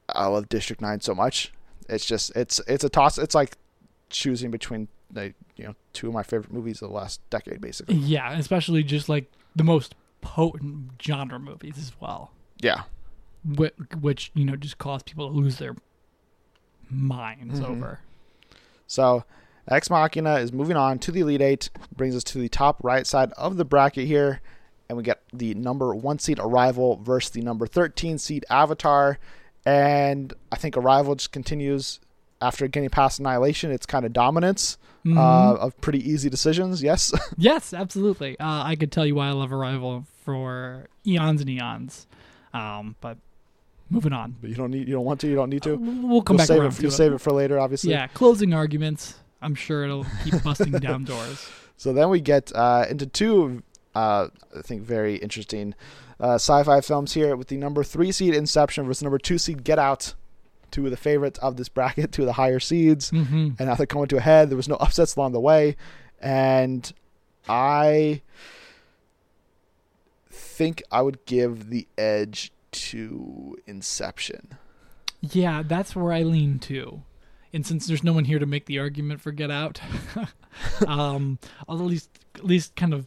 I 0.08 0.26
love 0.26 0.48
District 0.48 0.82
Nine 0.82 1.00
so 1.00 1.14
much. 1.14 1.52
It's 1.88 2.04
just 2.04 2.34
it's 2.36 2.60
it's 2.66 2.84
a 2.84 2.88
toss. 2.88 3.18
It's 3.18 3.34
like 3.34 3.56
choosing 4.10 4.50
between 4.50 4.88
like 5.14 5.34
you 5.56 5.64
know 5.64 5.74
two 5.92 6.08
of 6.08 6.14
my 6.14 6.22
favorite 6.22 6.52
movies 6.52 6.82
of 6.82 6.88
the 6.90 6.94
last 6.94 7.20
decade, 7.30 7.60
basically. 7.60 7.94
Yeah, 7.96 8.32
especially 8.38 8.82
just 8.82 9.08
like 9.08 9.30
the 9.56 9.64
most 9.64 9.94
potent 10.20 10.92
genre 11.02 11.38
movies 11.38 11.76
as 11.78 11.92
well, 12.00 12.30
Yeah, 12.60 12.82
which, 13.44 13.74
which 14.00 14.30
you 14.34 14.44
know 14.44 14.56
just 14.56 14.78
cause 14.78 15.02
people 15.02 15.28
to 15.30 15.34
lose 15.36 15.56
their 15.58 15.74
minds 16.90 17.60
Mhm. 17.60 17.64
over. 17.68 18.00
So 18.92 19.24
Ex 19.68 19.88
Machina 19.88 20.34
is 20.36 20.52
moving 20.52 20.76
on 20.76 20.98
to 20.98 21.10
the 21.10 21.20
Elite 21.20 21.40
Eight, 21.40 21.70
brings 21.96 22.14
us 22.14 22.22
to 22.24 22.38
the 22.38 22.50
top 22.50 22.76
right 22.84 23.06
side 23.06 23.32
of 23.38 23.56
the 23.56 23.64
bracket 23.64 24.06
here, 24.06 24.42
and 24.88 24.98
we 24.98 25.02
get 25.02 25.22
the 25.32 25.54
number 25.54 25.94
one 25.94 26.18
seed 26.18 26.38
Arrival 26.38 26.96
versus 27.02 27.30
the 27.30 27.40
number 27.40 27.66
13 27.66 28.18
seed 28.18 28.44
Avatar. 28.50 29.18
And 29.64 30.34
I 30.50 30.56
think 30.56 30.76
Arrival 30.76 31.14
just 31.14 31.32
continues 31.32 32.00
after 32.42 32.68
getting 32.68 32.90
past 32.90 33.18
Annihilation, 33.18 33.70
its 33.70 33.86
kind 33.86 34.04
of 34.04 34.12
dominance 34.12 34.76
Mhm. 35.06 35.16
uh, 35.16 35.54
of 35.56 35.80
pretty 35.80 35.98
easy 36.08 36.28
decisions. 36.28 36.82
Yes. 36.82 37.12
Yes, 37.38 37.72
absolutely. 37.72 38.38
Uh, 38.38 38.62
I 38.64 38.76
could 38.76 38.92
tell 38.92 39.06
you 39.06 39.14
why 39.14 39.28
I 39.28 39.32
love 39.32 39.52
Arrival 39.54 40.04
for 40.22 40.86
eons 41.06 41.40
and 41.40 41.48
eons. 41.48 42.06
Um, 42.52 42.96
but 43.00 43.16
moving 43.92 44.12
on. 44.12 44.36
but 44.40 44.50
you 44.50 44.56
don't 44.56 44.70
need, 44.70 44.88
you 44.88 44.94
don't 44.94 45.04
want 45.04 45.20
to, 45.20 45.28
you 45.28 45.34
don't 45.34 45.50
need 45.50 45.62
to. 45.62 45.76
We'll 45.76 46.22
come 46.22 46.34
you'll 46.34 46.38
back 46.38 46.46
save 46.46 46.60
around 46.60 46.72
It, 46.72 46.82
you'll 46.82 46.92
it. 46.92 46.96
save 46.96 47.12
it 47.12 47.18
for 47.20 47.30
later, 47.32 47.58
obviously. 47.60 47.90
Yeah, 47.90 48.06
closing 48.08 48.52
arguments. 48.54 49.14
I'm 49.40 49.54
sure 49.54 49.84
it'll 49.84 50.06
keep 50.24 50.42
busting 50.42 50.72
down 50.72 51.04
doors. 51.12 51.48
So 51.76 51.92
then 51.92 52.08
we 52.10 52.20
get 52.20 52.52
uh, 52.54 52.86
into 52.88 53.06
two, 53.06 53.62
uh, 53.94 54.28
I 54.56 54.62
think, 54.62 54.82
very 54.82 55.16
interesting 55.16 55.74
uh, 56.20 56.34
sci-fi 56.36 56.80
films 56.80 57.12
here 57.14 57.34
with 57.34 57.48
the 57.48 57.56
number 57.56 57.82
three 57.82 58.12
seed 58.12 58.34
Inception 58.34 58.86
versus 58.86 59.02
number 59.02 59.18
two 59.18 59.38
seed 59.38 59.64
Get 59.64 59.78
Out. 59.78 60.14
Two 60.70 60.84
of 60.86 60.90
the 60.90 60.96
favorites 60.96 61.38
of 61.40 61.56
this 61.58 61.68
bracket, 61.68 62.12
two 62.12 62.22
of 62.22 62.26
the 62.26 62.32
higher 62.34 62.58
seeds, 62.60 63.10
hmm 63.10 63.50
and 63.58 63.60
now 63.68 63.74
they're 63.74 63.84
coming 63.84 64.06
to 64.08 64.16
a 64.16 64.20
head. 64.20 64.48
There 64.48 64.56
was 64.56 64.68
no 64.68 64.76
upsets 64.76 65.16
along 65.16 65.32
the 65.32 65.40
way, 65.40 65.76
and 66.20 66.90
I 67.48 68.22
think 70.30 70.82
I 70.90 71.02
would 71.02 71.24
give 71.26 71.68
the 71.70 71.86
edge 71.98 72.52
to 72.72 73.56
Inception. 73.66 74.56
Yeah, 75.20 75.62
that's 75.64 75.94
where 75.94 76.12
I 76.12 76.22
lean 76.22 76.58
to. 76.60 77.02
And 77.52 77.66
since 77.66 77.86
there's 77.86 78.02
no 78.02 78.12
one 78.12 78.24
here 78.24 78.38
to 78.38 78.46
make 78.46 78.66
the 78.66 78.78
argument 78.78 79.20
for 79.20 79.30
Get 79.30 79.50
Out, 79.50 79.80
um, 80.86 81.38
I'll 81.68 81.78
at 81.78 81.84
least 81.84 82.10
at 82.34 82.44
least 82.44 82.74
kind 82.76 82.94
of 82.94 83.06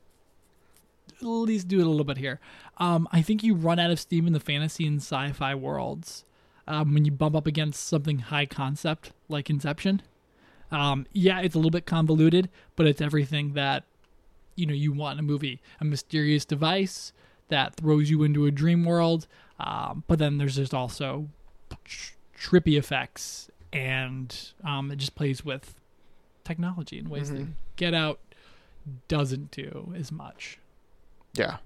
at 1.19 1.25
least 1.25 1.67
do 1.67 1.79
it 1.79 1.85
a 1.85 1.89
little 1.89 2.05
bit 2.05 2.17
here. 2.17 2.39
Um, 2.77 3.07
I 3.11 3.21
think 3.21 3.43
you 3.43 3.55
run 3.55 3.79
out 3.79 3.91
of 3.91 3.99
steam 3.99 4.27
in 4.27 4.33
the 4.33 4.39
fantasy 4.39 4.85
and 4.85 4.97
sci-fi 4.97 5.55
worlds 5.55 6.25
um, 6.67 6.93
when 6.93 7.05
you 7.05 7.11
bump 7.11 7.35
up 7.35 7.47
against 7.47 7.87
something 7.87 8.19
high 8.19 8.45
concept 8.45 9.11
like 9.29 9.49
Inception. 9.49 10.01
Um, 10.71 11.07
yeah, 11.11 11.39
it's 11.41 11.55
a 11.55 11.57
little 11.57 11.71
bit 11.71 11.85
convoluted, 11.85 12.49
but 12.75 12.87
it's 12.87 13.01
everything 13.01 13.53
that 13.53 13.83
you 14.55 14.65
know 14.65 14.73
you 14.73 14.93
want 14.93 15.19
in 15.19 15.25
a 15.25 15.27
movie: 15.27 15.61
a 15.79 15.85
mysterious 15.85 16.45
device 16.45 17.13
that 17.49 17.75
throws 17.75 18.09
you 18.09 18.23
into 18.23 18.45
a 18.45 18.51
dream 18.51 18.83
world. 18.85 19.27
Um, 19.59 20.03
but 20.07 20.19
then 20.19 20.37
there's 20.37 20.55
just 20.55 20.73
also 20.73 21.27
tr- 21.85 22.13
trippy 22.37 22.77
effects 22.77 23.49
and 23.71 24.51
um, 24.63 24.91
it 24.91 24.97
just 24.97 25.15
plays 25.15 25.43
with 25.45 25.75
technology 26.43 26.97
in 26.99 27.09
ways 27.09 27.31
that 27.31 27.41
Mhm. 27.41 27.53
Get 27.75 27.93
Out 27.93 28.19
doesn't 29.07 29.51
do 29.51 29.93
as 29.97 30.11
much. 30.11 30.59
Yeah. 31.33 31.57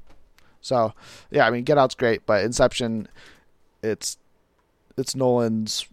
So 0.61 0.93
yeah, 1.31 1.45
I 1.45 1.49
mean, 1.51 1.63
Get 1.63 1.77
Out's 1.77 1.95
great, 1.95 2.25
but 2.25 2.43
Inception, 2.43 3.07
it's 3.83 4.17
it's 4.97 5.15
Nolan's. 5.15 5.85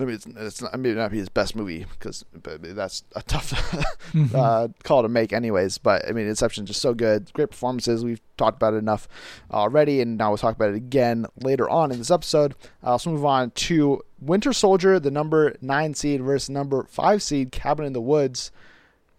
I 0.00 0.04
mean, 0.04 0.14
it's, 0.14 0.26
it's 0.26 0.62
not, 0.62 0.72
I 0.72 0.76
mean, 0.78 0.92
it 0.92 0.96
might 0.96 1.02
not 1.02 1.10
be 1.10 1.18
his 1.18 1.28
best 1.28 1.54
movie 1.54 1.84
because 1.92 2.24
that's 2.32 3.04
a 3.14 3.22
tough 3.22 3.50
Mm-hmm. 4.12 4.34
uh, 4.34 4.68
call 4.82 5.02
to 5.02 5.08
make, 5.08 5.32
anyways. 5.32 5.78
But 5.78 6.08
I 6.08 6.12
mean, 6.12 6.26
Inception's 6.26 6.66
just 6.68 6.80
so 6.82 6.94
good. 6.94 7.32
Great 7.32 7.50
performances. 7.50 8.04
We've 8.04 8.20
talked 8.36 8.56
about 8.56 8.74
it 8.74 8.78
enough 8.78 9.06
already, 9.52 10.00
and 10.00 10.16
now 10.18 10.30
we'll 10.30 10.38
talk 10.38 10.56
about 10.56 10.70
it 10.70 10.76
again 10.76 11.26
later 11.36 11.68
on 11.70 11.92
in 11.92 11.98
this 11.98 12.10
episode. 12.10 12.54
Uh, 12.84 12.92
let's 12.92 13.06
move 13.06 13.24
on 13.24 13.50
to 13.52 14.00
Winter 14.20 14.52
Soldier, 14.52 14.98
the 14.98 15.10
number 15.12 15.54
nine 15.60 15.94
seed 15.94 16.22
versus 16.22 16.50
number 16.50 16.84
five 16.90 17.22
seed, 17.22 17.52
Cabin 17.52 17.86
in 17.86 17.92
the 17.92 18.00
Woods. 18.00 18.50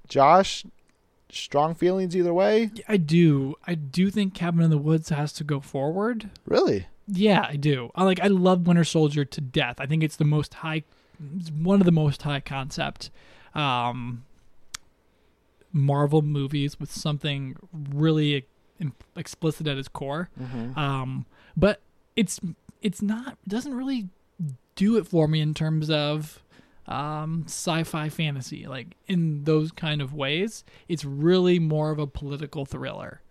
Josh, 0.10 0.66
strong 1.32 1.76
feelings 1.76 2.16
either 2.16 2.34
way. 2.34 2.72
I 2.88 2.98
do. 2.98 3.56
I 3.66 3.76
do 3.76 4.10
think 4.10 4.34
Cabin 4.34 4.62
in 4.62 4.70
the 4.70 4.78
Woods 4.78 5.10
has 5.10 5.34
to 5.34 5.44
go 5.44 5.60
forward. 5.60 6.30
Really? 6.46 6.88
Yeah, 7.08 7.46
I 7.48 7.56
do. 7.56 7.92
I 7.96 8.04
like. 8.04 8.20
I 8.20 8.28
love 8.28 8.68
Winter 8.68 8.84
Soldier 8.84 9.26
to 9.26 9.42
death. 9.42 9.76
I 9.80 9.86
think 9.86 10.04
it's 10.04 10.16
the 10.16 10.26
most 10.26 10.56
high, 10.56 10.84
one 11.58 11.82
of 11.82 11.86
the 11.86 11.92
most 11.92 12.22
high 12.22 12.40
concept, 12.40 13.10
um, 13.54 14.24
Marvel 15.74 16.22
movies 16.22 16.80
with 16.80 16.92
something 16.92 17.56
really 17.72 18.46
explicit 19.16 19.68
at 19.68 19.78
its 19.78 19.88
core. 19.88 20.30
Mm-hmm. 20.40 20.78
Um, 20.78 21.26
but 21.56 21.82
it's 22.16 22.40
it's 22.82 23.02
not 23.02 23.38
doesn't 23.48 23.74
really 23.74 24.10
do 24.76 24.98
it 24.98 25.08
for 25.08 25.28
me 25.28 25.42
in 25.42 25.54
terms 25.54 25.90
of 25.90 26.42
um, 26.88 27.44
sci-fi 27.48 28.10
fantasy. 28.10 28.68
Like 28.68 28.96
in 29.08 29.44
those 29.44 29.72
kind 29.72 30.02
of 30.02 30.14
ways, 30.14 30.64
it's 30.88 31.06
really 31.06 31.60
more 31.60 31.92
of 31.92 32.00
a 32.00 32.08
political 32.08 32.66
thriller 32.66 33.22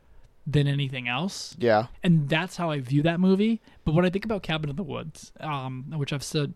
than 0.46 0.66
anything 0.66 1.06
else 1.06 1.54
Yeah. 1.58 1.86
and 2.02 2.28
that's 2.28 2.56
how 2.56 2.70
I 2.70 2.80
view 2.80 3.02
that 3.02 3.20
movie. 3.20 3.60
But 3.84 3.94
when 3.94 4.04
I 4.06 4.10
think 4.10 4.24
about 4.24 4.42
Cabin 4.42 4.70
in 4.70 4.76
the 4.76 4.82
Woods, 4.82 5.32
um, 5.40 5.92
which 5.94 6.12
I've 6.12 6.22
said 6.24 6.54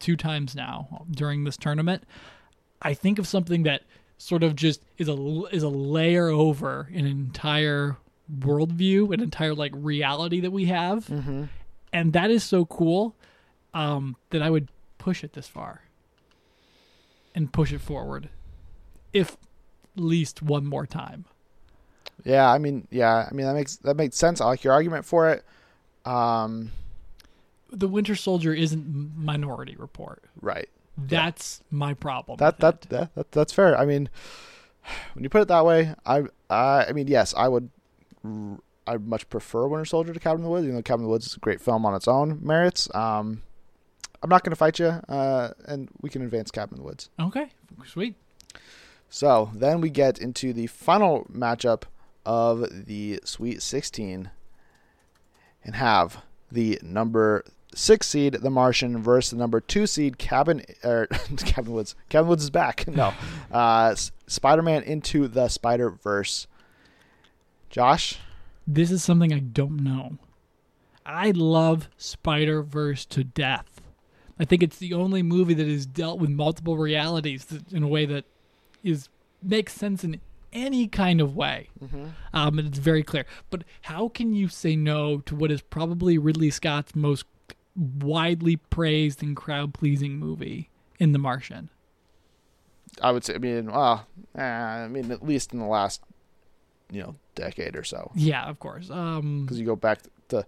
two 0.00 0.16
times 0.16 0.54
now 0.56 1.06
during 1.10 1.44
this 1.44 1.56
tournament, 1.56 2.02
I 2.82 2.94
think 2.94 3.18
of 3.20 3.26
something 3.28 3.62
that 3.62 3.82
sort 4.18 4.42
of 4.42 4.56
just 4.56 4.82
is 4.98 5.08
a 5.08 5.14
is 5.52 5.62
a 5.62 5.68
layer 5.68 6.28
over 6.28 6.88
an 6.92 7.06
entire 7.06 7.96
worldview, 8.38 9.12
an 9.14 9.20
entire 9.20 9.54
like 9.54 9.72
reality 9.74 10.40
that 10.40 10.50
we 10.50 10.66
have, 10.66 11.06
Mm-hmm. 11.06 11.44
and 11.92 12.12
that 12.12 12.30
is 12.30 12.42
so 12.42 12.64
cool 12.66 13.14
um, 13.72 14.16
that 14.30 14.42
I 14.42 14.50
would 14.50 14.68
push 14.98 15.22
it 15.24 15.32
this 15.32 15.48
far 15.48 15.82
and 17.34 17.52
push 17.52 17.72
it 17.72 17.80
forward, 17.80 18.28
if 19.12 19.36
least 19.96 20.42
one 20.42 20.64
more 20.66 20.86
time. 20.86 21.24
Yeah, 22.24 22.50
I 22.50 22.58
mean, 22.58 22.86
yeah, 22.90 23.28
I 23.30 23.34
mean 23.34 23.46
that 23.46 23.54
makes 23.54 23.76
that 23.78 23.96
makes 23.96 24.16
sense. 24.16 24.40
I 24.40 24.46
like 24.46 24.64
your 24.64 24.72
argument 24.72 25.04
for 25.04 25.30
it. 25.30 25.44
Um, 26.04 26.70
The 27.70 27.88
Winter 27.88 28.14
Soldier 28.14 28.52
isn't 28.54 29.12
Minority 29.16 29.76
Report. 29.76 30.22
right. 30.40 30.68
That's 30.98 31.62
my 31.70 31.94
problem. 31.94 32.36
That 32.36 32.58
that, 32.60 32.82
that 32.82 33.14
that 33.14 33.32
that's 33.32 33.52
fair. 33.52 33.76
I 33.78 33.86
mean, 33.86 34.10
when 35.14 35.24
you 35.24 35.30
put 35.30 35.40
it 35.42 35.48
that 35.48 35.64
way, 35.64 35.94
I 36.04 36.24
I 36.50 36.84
I 36.88 36.92
mean, 36.92 37.08
yes, 37.08 37.32
I 37.36 37.48
would. 37.48 37.70
i'd 38.86 39.06
much 39.06 39.28
prefer 39.30 39.66
Winter 39.66 39.86
Soldier 39.86 40.12
to 40.12 40.20
Cabin 40.20 40.40
in 40.40 40.44
the 40.44 40.50
Woods. 40.50 40.66
You 40.66 40.72
know, 40.72 40.82
Cabin 40.82 41.00
in 41.00 41.04
the 41.04 41.10
Woods 41.10 41.26
is 41.26 41.34
a 41.34 41.40
great 41.40 41.62
film 41.62 41.86
on 41.86 41.94
its 41.94 42.06
own 42.06 42.40
merits. 42.42 42.94
Um, 42.94 43.42
I'm 44.22 44.28
not 44.30 44.44
going 44.44 44.50
to 44.50 44.56
fight 44.56 44.78
you, 44.78 44.86
uh, 44.86 45.50
and 45.66 45.88
we 46.00 46.08
can 46.10 46.22
advance 46.22 46.50
Cabin 46.50 46.74
in 46.76 46.82
the 46.82 46.86
Woods. 46.86 47.10
Okay, 47.20 47.50
sweet. 47.86 48.14
So 49.08 49.50
then 49.54 49.80
we 49.80 49.90
get 49.90 50.18
into 50.18 50.52
the 50.52 50.68
final 50.68 51.26
matchup 51.32 51.82
of 52.24 52.86
the 52.86 53.20
Sweet 53.24 53.60
16 53.62 54.30
and 55.64 55.74
have 55.76 56.22
the 56.50 56.78
number 56.82 57.44
six 57.74 58.06
seed, 58.08 58.34
The 58.34 58.50
Martian, 58.50 59.02
versus 59.02 59.30
the 59.30 59.36
number 59.36 59.60
two 59.60 59.86
seed, 59.86 60.18
Cabin 60.18 60.62
or 60.84 61.06
Cabin 61.36 61.72
Woods. 61.72 61.94
Cabin 62.10 62.28
Woods 62.28 62.44
is 62.44 62.50
back. 62.50 62.84
No, 62.92 63.12
uh, 63.50 63.94
Spider 64.26 64.62
Man 64.62 64.82
into 64.82 65.26
the 65.28 65.48
Spider 65.48 65.90
Verse. 65.90 66.46
Josh, 67.70 68.18
This 68.66 68.90
is 68.90 69.02
something 69.02 69.32
I 69.32 69.38
don't 69.40 69.82
know. 69.82 70.18
I 71.06 71.30
love 71.32 71.88
Spider 71.96 72.62
Verse 72.62 73.04
to 73.06 73.24
death. 73.24 73.71
I 74.38 74.44
think 74.44 74.62
it's 74.62 74.78
the 74.78 74.94
only 74.94 75.22
movie 75.22 75.54
that 75.54 75.66
has 75.66 75.86
dealt 75.86 76.18
with 76.18 76.30
multiple 76.30 76.76
realities 76.76 77.46
in 77.70 77.82
a 77.82 77.88
way 77.88 78.06
that 78.06 78.24
is 78.82 79.08
makes 79.42 79.72
sense 79.74 80.04
in 80.04 80.20
any 80.52 80.86
kind 80.88 81.20
of 81.20 81.34
way. 81.36 81.68
Um, 82.32 82.58
and 82.58 82.68
it's 82.68 82.78
very 82.78 83.02
clear. 83.02 83.24
But 83.50 83.64
how 83.82 84.08
can 84.08 84.34
you 84.34 84.48
say 84.48 84.76
no 84.76 85.18
to 85.20 85.34
what 85.34 85.50
is 85.50 85.60
probably 85.62 86.18
Ridley 86.18 86.50
Scott's 86.50 86.94
most 86.94 87.24
widely 87.76 88.56
praised 88.56 89.22
and 89.22 89.34
crowd 89.36 89.72
pleasing 89.74 90.18
movie 90.18 90.70
in 90.98 91.12
The 91.12 91.18
Martian? 91.18 91.70
I 93.00 93.10
would 93.12 93.24
say. 93.24 93.34
I 93.34 93.38
mean, 93.38 93.70
well, 93.72 94.06
uh, 94.36 94.42
I 94.42 94.88
mean, 94.88 95.10
at 95.10 95.24
least 95.26 95.52
in 95.54 95.58
the 95.58 95.66
last, 95.66 96.02
you 96.90 97.00
know, 97.02 97.14
decade 97.34 97.74
or 97.74 97.84
so, 97.84 98.10
Yeah, 98.14 98.44
of 98.44 98.58
course. 98.58 98.90
Um, 98.90 99.42
because 99.44 99.58
you 99.58 99.64
go 99.64 99.76
back 99.76 100.00
to 100.28 100.44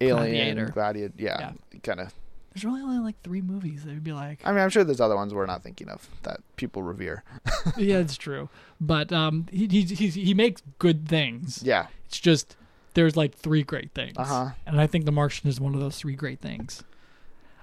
Alien, 0.00 0.16
Gladiator. 0.54 0.66
Gladiator, 0.72 1.14
yeah, 1.18 1.38
Yeah. 1.40 1.78
kind 1.82 2.00
of. 2.00 2.14
There's 2.56 2.64
really 2.64 2.80
only 2.80 2.98
like 2.98 3.20
three 3.22 3.42
movies 3.42 3.84
that 3.84 3.90
would 3.92 4.02
be 4.04 4.12
like, 4.14 4.40
I 4.44 4.50
mean, 4.50 4.60
I'm 4.60 4.70
sure 4.70 4.82
there's 4.82 5.00
other 5.00 5.14
ones 5.16 5.34
we're 5.34 5.44
not 5.46 5.62
thinking 5.62 5.90
of 5.90 6.08
that 6.22 6.40
people 6.56 6.82
revere. 6.82 7.22
yeah, 7.76 7.98
it's 7.98 8.16
true. 8.16 8.48
But 8.80 9.12
um, 9.12 9.46
he 9.52 9.66
he 9.66 9.82
he 10.08 10.32
makes 10.34 10.62
good 10.78 11.06
things. 11.06 11.62
Yeah. 11.62 11.88
It's 12.06 12.18
just 12.18 12.56
there's 12.94 13.14
like 13.16 13.34
three 13.34 13.62
great 13.62 13.92
things, 13.92 14.14
Uh-huh. 14.16 14.50
and 14.66 14.80
I 14.80 14.86
think 14.86 15.04
The 15.04 15.12
Martian 15.12 15.50
is 15.50 15.60
one 15.60 15.74
of 15.74 15.80
those 15.80 15.98
three 15.98 16.14
great 16.14 16.40
things. 16.40 16.82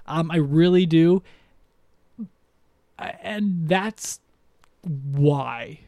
Um, 0.06 0.30
I 0.30 0.36
really 0.36 0.86
do, 0.86 1.22
I- 2.98 3.16
and 3.22 3.68
that's 3.68 4.20
why. 4.82 5.80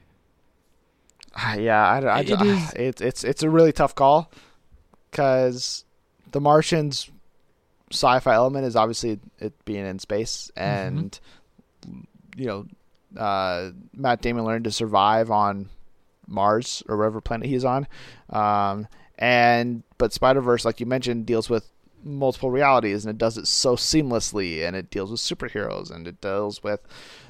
Ah, 1.37 1.55
Yeah, 1.55 1.87
I, 1.87 1.99
I, 2.01 2.21
It 2.23 2.31
it 2.31 2.41
is- 2.43 2.73
it's 2.75 3.01
it's 3.01 3.25
it's 3.25 3.43
a 3.45 3.51
really 3.51 3.73
tough 3.73 3.95
call 3.95 4.33
because 5.11 5.85
the 6.33 6.41
Martians 6.41 7.11
sci-fi 7.93 8.35
element 8.35 8.65
is 8.67 8.77
obviously 8.77 9.19
it 9.39 9.53
being 9.65 9.87
in 9.87 9.99
space 9.99 10.51
and 10.57 11.19
you 12.37 12.47
know 12.47 12.67
uh, 13.21 13.71
Matt 13.95 14.21
Damon 14.23 14.45
learned 14.45 14.65
to 14.65 14.73
survive 14.73 15.31
on 15.31 15.69
Mars 16.27 16.83
or 16.89 16.97
whatever 16.97 17.21
planet 17.21 17.49
he's 17.49 17.65
on. 17.65 17.87
Um, 18.31 18.89
and 19.19 19.83
but 19.99 20.13
Spider-Verse 20.13 20.65
like 20.65 20.81
you 20.81 20.87
mentioned 20.87 21.25
deals 21.27 21.49
with 21.49 21.71
multiple 22.05 22.51
realities 22.51 23.05
and 23.07 23.15
it 23.15 23.19
does 23.19 23.39
it 23.39 23.47
so 23.47 23.75
seamlessly 23.77 24.67
and 24.67 24.77
it 24.77 24.91
deals 24.91 25.11
with 25.11 25.21
superheroes 25.21 25.91
and 25.91 26.07
it 26.07 26.21
deals 26.21 26.63
with 26.63 26.81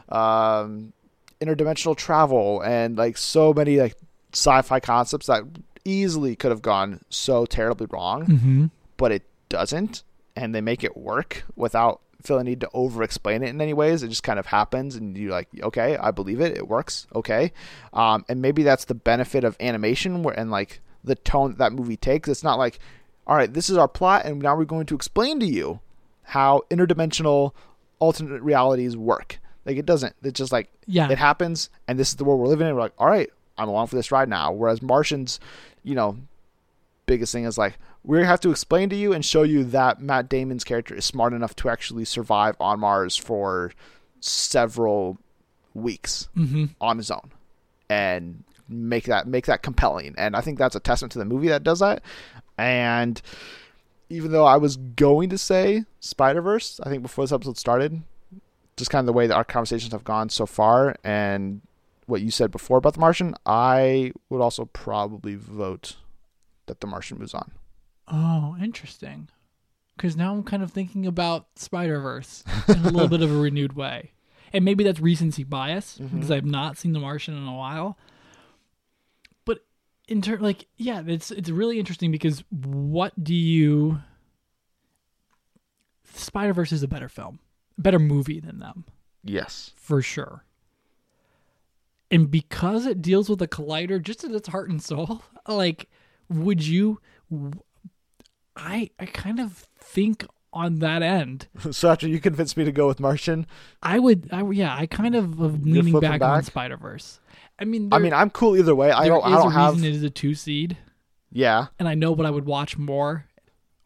um, 0.09 0.93
interdimensional 1.41 1.97
travel 1.97 2.61
and 2.63 2.97
like 2.97 3.17
so 3.17 3.53
many 3.55 3.77
like 3.79 3.95
sci-fi 4.33 4.81
concepts 4.81 5.27
that 5.27 5.43
easily 5.85 6.35
could 6.35 6.51
have 6.51 6.63
gone 6.63 7.01
so 7.11 7.47
terribly 7.47 7.87
wrong 7.91 8.27
Mm-hmm. 8.27 8.67
but 8.97 9.13
it 9.13 9.23
doesn't 9.49 10.03
and 10.37 10.55
they 10.55 10.61
make 10.61 10.85
it 10.85 10.97
work 10.97 11.45
without 11.57 12.01
feeling 12.23 12.45
the 12.45 12.51
need 12.51 12.61
to 12.61 12.69
over 12.75 13.03
explain 13.03 13.43
it 13.43 13.49
in 13.51 13.61
any 13.61 13.73
ways. 13.73 14.03
It 14.03 14.09
just 14.09 14.23
kind 14.23 14.39
of 14.39 14.47
happens 14.47 14.97
and 14.97 15.17
you're 15.17 15.31
like 15.31 15.49
okay 15.63 15.97
i 15.97 16.11
believe 16.11 16.41
it. 16.41 16.57
It 16.57 16.67
works. 16.69 17.07
Okay. 17.15 17.53
Um, 17.93 18.25
and 18.29 18.41
maybe 18.43 18.63
that's 18.63 18.85
the 18.87 18.95
benefit 18.95 19.45
of 19.45 19.57
animation 19.61 20.23
where 20.23 20.39
and 20.39 20.51
like 20.51 20.81
the 21.05 21.15
tone 21.15 21.51
that, 21.53 21.59
that 21.59 21.73
movie 21.73 21.97
takes. 21.97 22.29
It's 22.29 22.43
not 22.45 22.59
like 22.59 22.79
all 23.27 23.37
right 23.37 23.53
this 23.53 23.69
is 23.71 23.77
our 23.77 23.89
plot 23.89 24.25
and 24.25 24.41
now 24.43 24.57
we're 24.57 24.65
going 24.65 24.87
to 24.87 24.95
explain 24.95 25.41
to 25.41 25.47
you 25.47 25.81
how 26.23 26.63
interdimensional 26.71 27.53
alternate 27.99 28.43
realities 28.43 28.97
work. 28.97 29.39
Like 29.65 29.77
it 29.77 29.87
doesn't 29.87 30.15
it's 30.23 30.39
just 30.39 30.53
like 30.53 30.71
Yeah. 30.87 31.11
it 31.11 31.19
happens 31.19 31.71
and 31.87 31.99
this 31.99 32.09
is 32.11 32.17
the 32.17 32.25
world 32.25 32.41
we're 32.41 32.49
living 32.49 32.67
in. 32.67 32.75
We're 32.75 32.83
like 32.83 32.95
all 32.99 33.07
right 33.09 33.31
i'm 33.59 33.69
along 33.69 33.87
for 33.87 33.97
this 33.97 34.11
ride 34.11 34.29
now. 34.29 34.53
Whereas 34.53 34.83
martians 34.83 35.39
you 35.85 35.95
know 35.95 36.17
biggest 37.07 37.33
thing 37.33 37.45
is 37.45 37.57
like 37.57 37.79
we 38.05 38.21
have 38.23 38.41
to 38.41 38.51
explain 38.51 38.89
to 38.91 38.97
you 38.97 39.13
and 39.13 39.25
show 39.25 39.43
you 39.43 39.63
that 39.65 40.01
matt 40.01 40.29
damon's 40.29 40.65
character 40.65 40.95
is 40.95 41.05
smart 41.05 41.33
enough 41.33 41.55
to 41.57 41.69
actually 41.69 42.05
survive 42.05 42.57
on 42.61 42.81
mars 42.81 43.17
for 43.17 43.73
several 44.21 45.19
weeks 45.75 46.29
Mm-hmm. 46.37 46.65
on 46.81 46.97
his 46.99 47.11
own 47.11 47.31
and 47.89 48.43
make 48.69 49.05
that 49.05 49.27
make 49.29 49.47
that 49.47 49.63
compelling 49.63 50.15
and 50.19 50.35
i 50.35 50.41
think 50.41 50.59
that's 50.59 50.75
a 50.75 50.81
testament 50.81 51.13
to 51.13 51.19
the 51.19 51.25
movie 51.25 51.49
that 51.49 51.63
does 51.63 51.79
that 51.81 52.03
and 52.59 53.23
even 54.09 54.33
though 54.33 54.45
i 54.45 54.57
was 54.57 54.77
going 54.77 55.29
to 55.31 55.39
say 55.39 55.85
spider-verse 56.01 56.81
i 56.83 56.89
think 56.91 57.03
before 57.03 57.23
this 57.25 57.33
episode 57.33 57.57
started 57.59 58.03
just 58.77 58.91
kind 58.91 59.01
of 59.01 59.07
the 59.07 59.13
way 59.13 59.27
that 59.27 59.35
our 59.37 59.45
conversations 59.45 59.93
have 59.93 60.03
gone 60.05 60.29
so 60.29 60.47
far 60.47 60.97
and 61.05 61.61
what 62.07 62.21
you 62.23 62.31
said 62.31 62.51
before 62.51 62.79
about 62.79 62.95
the 62.95 63.01
martian 63.01 63.35
i 63.47 64.11
would 64.31 64.41
also 64.41 64.65
probably 64.67 65.35
vote 65.37 65.97
that 66.67 66.81
the 66.81 66.87
martian 66.87 67.19
moves 67.19 67.35
on 67.35 67.53
Oh, 68.09 68.57
interesting. 68.61 69.29
because 69.97 70.17
now 70.17 70.33
I'm 70.33 70.45
kind 70.45 70.63
of 70.63 70.71
thinking 70.71 71.07
about 71.07 71.47
Spider 71.57 71.99
Verse 72.01 72.45
in 72.69 72.77
a 72.85 72.91
little 72.91 73.09
bit 73.09 73.21
of 73.23 73.33
a 73.33 73.37
renewed 73.37 73.73
way, 73.73 74.13
and 74.53 74.65
maybe 74.65 74.85
that's 74.85 75.01
recency 75.01 75.43
bias 75.43 75.99
mm-hmm. 76.01 76.15
because 76.15 76.31
I've 76.31 76.45
not 76.45 76.77
seen 76.79 76.93
The 76.93 77.01
Martian 77.01 77.37
in 77.37 77.49
a 77.49 77.55
while. 77.57 77.99
But 79.45 79.65
in 80.07 80.23
turn, 80.23 80.41
like, 80.41 80.69
yeah, 80.77 81.03
it's 81.05 81.33
it's 81.33 81.51
really 81.51 81.81
interesting 81.81 82.13
because 82.13 82.45
what 82.51 83.13
do 83.25 83.35
you? 83.35 84.01
Spider 86.15 86.53
Verse 86.55 86.71
is 86.73 86.83
a 86.85 86.89
better 86.89 87.09
film, 87.09 87.41
better 87.77 87.99
movie 87.99 88.39
than 88.41 88.59
them 88.61 88.85
Yes. 89.25 89.73
for 89.77 90.01
sure. 90.01 90.45
And 92.11 92.31
because 92.31 92.87
it 92.87 93.03
deals 93.03 93.29
with 93.29 93.43
a 93.43 93.49
collider 93.49 94.01
just 94.01 94.23
at 94.23 94.31
its 94.31 94.49
heart 94.49 94.71
and 94.71 94.81
soul, 94.81 95.23
like, 95.49 95.89
would 96.29 96.67
you? 96.67 97.01
I 98.57 98.91
I 98.99 99.07
kind 99.07 99.41
of 99.41 99.67
think 99.79 100.27
on 100.53 100.77
that 100.77 101.03
end, 101.03 101.49
So 101.71 101.91
after 101.91 102.09
you 102.09 102.19
convinced 102.19 102.57
me 102.57 102.65
to 102.65 102.73
go 102.73 102.87
with 102.87 102.99
Martian, 102.99 103.47
I 103.83 103.99
would. 103.99 104.29
I 104.33 104.43
yeah, 104.51 104.75
I 104.75 104.87
kind 104.87 105.15
of 105.15 105.41
am 105.41 105.63
leaning 105.63 105.93
flipping 105.93 106.11
back, 106.11 106.23
on? 106.23 106.43
Spider 106.43 106.77
Verse. 106.79 107.21
I 107.59 107.65
mean, 107.65 107.91
I 107.93 107.99
mean, 107.99 108.13
I'm 108.13 108.31
cool 108.31 108.57
either 108.57 108.75
way. 108.75 108.91
I 108.91 109.07
don't. 109.07 109.25
I 109.25 109.31
don't 109.31 109.53
have. 109.53 109.75
reason 109.75 109.89
it 109.89 109.95
is 109.95 110.03
a 110.03 110.11
two 110.11 110.35
seed, 110.35 110.77
Yeah, 111.31 111.67
and 111.79 111.87
I 111.89 111.95
know 111.95 112.13
what 112.13 112.27
I 112.27 112.31
would 112.31 112.47
watch 112.47 112.79
more 112.79 113.27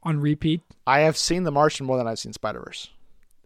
on 0.02 0.20
repeat. 0.20 0.60
I 0.86 1.00
have 1.00 1.16
seen 1.16 1.42
The 1.44 1.50
Martian 1.50 1.86
more 1.86 1.96
than 1.98 2.06
I've 2.06 2.18
seen 2.18 2.32
Spider 2.32 2.60
Verse. 2.60 2.90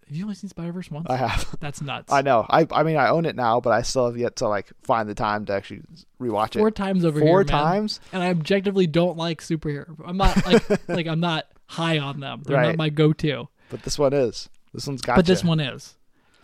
Have 0.07 0.17
you 0.17 0.25
only 0.25 0.35
seen 0.35 0.51
Spider 0.51 0.73
Verse 0.73 0.90
once? 0.90 1.07
I 1.09 1.17
have. 1.17 1.57
That's 1.61 1.81
nuts. 1.81 2.12
I 2.12 2.23
know. 2.23 2.47
I. 2.49 2.67
I 2.71 2.83
mean, 2.83 2.97
I 2.97 3.09
own 3.09 3.25
it 3.25 3.37
now, 3.37 3.61
but 3.61 3.71
I 3.73 3.83
still 3.83 4.07
have 4.07 4.17
yet 4.17 4.37
to 4.37 4.49
like 4.49 4.71
find 4.83 5.09
the 5.09 5.14
time 5.14 5.45
to 5.47 5.53
actually 5.55 5.83
rewatch 6.21 6.57
it. 6.57 6.59
Four 6.59 6.71
times 6.71 7.05
over 7.05 7.19
Four 7.21 7.29
here, 7.29 7.37
man. 7.38 7.47
times. 7.47 8.01
and 8.12 8.23
I 8.23 8.29
objectively 8.31 8.87
don't 8.87 9.17
like 9.17 9.40
superhero. 9.40 9.97
I'm 10.07 10.17
not 10.17 10.45
like 10.47 10.88
like 10.88 11.07
I'm 11.07 11.21
not 11.21 11.47
high 11.67 11.99
on 11.99 12.21
them. 12.21 12.43
They're 12.45 12.57
Right. 12.57 12.67
not 12.69 12.77
my 12.77 12.90
go-to. 12.90 13.49
But 13.71 13.83
this 13.83 13.99
one 13.99 14.12
is. 14.12 14.49
This 14.75 14.87
one's 14.87 15.01
got. 15.03 15.17
But 15.17 15.27
this 15.27 15.43
one 15.43 15.61
is. 15.61 15.95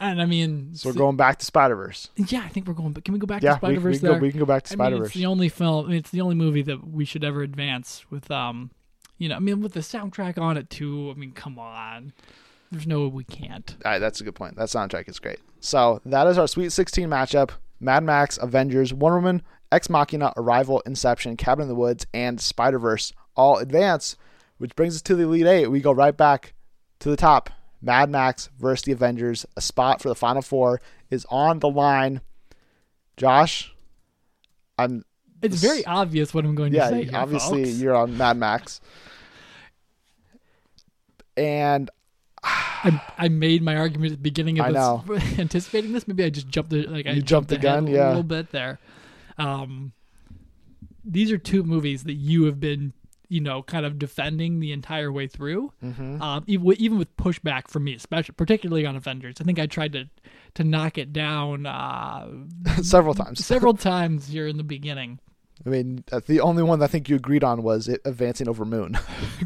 And 0.03 0.23
I 0.23 0.25
mean, 0.25 0.71
So 0.75 0.89
we're 0.89 0.95
going 0.95 1.17
back 1.17 1.39
to 1.41 1.45
Spider 1.45 1.77
Verse. 1.77 2.09
yeah, 2.17 2.41
I 2.43 2.49
think 2.49 2.67
we're 2.67 2.73
going. 2.73 2.93
But 2.93 3.05
can 3.05 3.13
we 3.13 3.21
go 3.21 3.27
back 3.27 3.43
Yeah, 3.43 3.51
to 3.51 3.55
we, 3.57 3.59
Spider 3.59 3.75
we, 3.75 3.83
Verse 3.83 4.01
can 4.01 4.09
go, 4.09 4.19
we 4.19 4.31
can 4.31 4.39
go 4.41 4.47
back 4.47 4.63
to 4.63 4.73
I 4.73 4.77
Spider 4.77 4.95
mean, 4.97 5.03
Verse. 5.03 5.09
it's 5.09 5.17
the 5.17 5.27
only 5.27 5.49
film. 5.51 5.85
I 5.85 5.89
mean, 5.91 5.99
it's 5.99 6.11
the 6.11 6.23
only 6.23 6.37
movie 6.37 6.63
that 6.63 6.89
we 6.89 7.05
should 7.05 7.23
ever 7.23 7.43
advance 7.43 8.07
with. 8.11 8.31
Um, 8.31 8.71
you 9.19 9.29
know, 9.29 9.37
I 9.37 9.41
mean, 9.41 9.61
with 9.61 9.75
the 9.75 9.81
soundtrack 9.81 10.39
on 10.41 10.57
it 10.57 10.71
too. 10.71 11.13
I 11.15 11.19
mean, 11.19 11.33
come 11.33 11.59
on. 11.59 12.15
There's 12.71 12.87
no 12.87 13.03
way 13.03 13.09
we 13.09 13.25
can't. 13.25 13.77
All 13.85 13.93
right, 13.93 13.99
that's 13.99 14.21
a 14.21 14.25
good 14.25 14.35
point. 14.35 14.57
That 14.57 14.69
soundtrack 14.69 15.09
is 15.09 15.19
great. 15.19 15.41
So 15.61 16.01
that 16.05 16.27
is 16.27 16.39
our 16.39 16.47
Sweet 16.47 16.71
16 16.71 17.09
matchup: 17.09 17.51
Mad 17.81 18.05
Max, 18.05 18.39
Avengers, 18.39 18.95
Wonder 18.95 19.19
Woman, 19.19 19.43
Ex 19.73 19.91
Machina, 19.91 20.33
Arrival, 20.37 20.81
Inception, 20.87 21.37
Cabin 21.37 21.63
in 21.63 21.69
the 21.69 21.75
Woods, 21.75 22.07
and 22.15 22.41
Spider 22.41 22.79
Verse 22.79 23.13
all 23.37 23.59
advance, 23.59 24.17
which 24.59 24.75
brings 24.77 24.95
us 24.95 25.03
to 25.03 25.15
the 25.15 25.25
Elite 25.25 25.47
Eight. 25.47 25.67
We 25.69 25.81
go 25.81 25.93
right 25.93 26.17
back 26.17 26.55
to 27.01 27.11
the 27.11 27.17
top. 27.17 27.51
Mad 27.83 28.11
Max 28.11 28.51
versus 28.59 28.85
the 28.85 28.93
Avengers. 28.93 29.47
A 29.57 29.61
spot 29.61 30.03
for 30.03 30.09
the 30.09 30.15
Final 30.15 30.43
Four 30.43 30.81
is 31.11 31.27
on 31.31 31.61
the 31.61 31.69
line. 31.71 32.21
Josh, 33.17 33.73
I'm 34.79 35.05
It's 35.43 35.57
very 35.61 35.85
obvious 35.87 36.33
what 36.33 36.45
I'm 36.45 36.55
going 36.55 36.73
to 36.73 36.89
say. 36.89 37.05
Here, 37.05 37.13
obviously, 37.15 37.65
folks. 37.65 37.79
you're 37.81 37.95
on 37.95 38.17
Mad 38.17 38.37
Max, 38.37 38.81
and 41.37 41.91
I, 42.43 43.03
I 43.19 43.29
made 43.29 43.63
my 43.63 43.77
argument 43.77 44.13
at 44.13 44.19
the 44.19 44.23
beginning 44.23 44.59
of 44.59 44.67
I 44.67 44.73
this, 45.19 45.39
anticipating 45.39 45.93
this. 45.93 46.09
Maybe 46.09 46.25
I 46.25 46.31
just 46.31 46.49
jumped 46.49 46.71
the 46.71 46.87
like 46.87 47.07
I 47.07 47.11
You 47.13 47.23
jumped 47.23 47.51
the 47.51 47.59
gun, 47.59 47.89
a 47.89 47.91
yeah. 47.91 48.09
little 48.09 48.23
bit 48.23 48.51
there. 48.51 48.79
Um, 49.39 49.93
these 51.05 51.33
are 51.33 51.39
two 51.39 51.63
movies 51.63 52.05
that 52.05 52.15
you 52.15 52.45
have 52.45 52.61
been, 52.61 52.93
you 53.29 53.41
know, 53.41 53.63
kind 53.63 53.87
of 53.87 53.99
defending 53.99 54.61
the 54.61 54.73
entire 54.73 55.13
way 55.13 55.27
through. 55.27 55.73
Mm-hmm. 55.83 56.23
Um, 56.23 56.45
even 56.47 56.67
with, 56.67 56.79
even 56.79 56.99
with 56.99 57.15
pushback 57.17 57.69
from 57.69 57.85
me, 57.85 57.95
especially 57.95 58.35
particularly 58.35 58.87
on 58.87 58.97
Avengers. 58.97 59.37
I 59.41 59.45
think 59.45 59.59
I 59.59 59.67
tried 59.67 59.93
to 59.93 60.09
to 60.55 60.65
knock 60.65 60.99
it 60.99 61.13
down 61.13 61.67
uh, 61.67 62.29
several 62.83 63.15
times. 63.15 63.45
several 63.45 63.75
times 63.75 64.29
here 64.29 64.47
in 64.47 64.57
the 64.57 64.65
beginning. 64.65 65.21
I 65.65 65.69
mean, 65.69 66.05
uh, 66.11 66.21
the 66.27 66.41
only 66.41 66.63
one 66.63 66.83
I 66.83 66.87
think 66.87 67.11
you 67.11 67.17
agreed 67.17 67.45
on 67.45 67.63
was 67.63 67.87
it 67.87 68.01
advancing 68.07 68.49
over 68.49 68.65
Moon. 68.65 68.99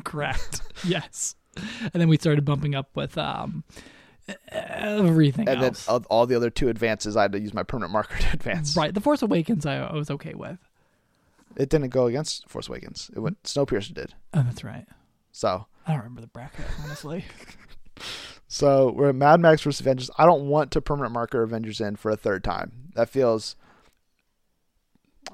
Correct. 0.04 0.62
yes. 0.84 1.34
And 1.82 2.00
then 2.00 2.08
we 2.08 2.16
started 2.16 2.44
bumping 2.44 2.74
up 2.74 2.88
with 2.94 3.16
um, 3.18 3.64
everything 4.48 5.48
and 5.48 5.60
then 5.60 5.70
else. 5.70 5.88
all, 5.88 6.04
all 6.08 6.26
the 6.26 6.34
other 6.34 6.50
two 6.50 6.68
advances, 6.68 7.16
I 7.16 7.22
had 7.22 7.32
to 7.32 7.40
use 7.40 7.54
my 7.54 7.62
permanent 7.62 7.92
marker 7.92 8.18
to 8.20 8.32
advance. 8.32 8.76
Right. 8.76 8.92
The 8.92 9.00
Force 9.00 9.22
Awakens, 9.22 9.66
I, 9.66 9.78
I 9.78 9.94
was 9.94 10.10
okay 10.10 10.34
with. 10.34 10.58
It 11.56 11.68
didn't 11.68 11.90
go 11.90 12.06
against 12.06 12.48
Force 12.48 12.68
Awakens. 12.68 13.10
It 13.14 13.20
went 13.20 13.42
Snowpiercer 13.44 13.94
did. 13.94 14.14
Oh, 14.32 14.42
that's 14.42 14.64
right. 14.64 14.86
So, 15.30 15.66
I 15.86 15.92
don't 15.92 15.98
remember 15.98 16.20
the 16.20 16.26
bracket, 16.28 16.64
honestly. 16.82 17.24
so 18.48 18.90
we're 18.90 19.10
at 19.10 19.14
Mad 19.14 19.40
Max 19.40 19.62
versus 19.62 19.80
Avengers. 19.80 20.10
I 20.18 20.26
don't 20.26 20.48
want 20.48 20.70
to 20.72 20.80
permanent 20.80 21.12
marker 21.12 21.42
Avengers 21.42 21.80
in 21.80 21.96
for 21.96 22.10
a 22.10 22.16
third 22.16 22.42
time. 22.42 22.72
That 22.94 23.08
feels 23.08 23.56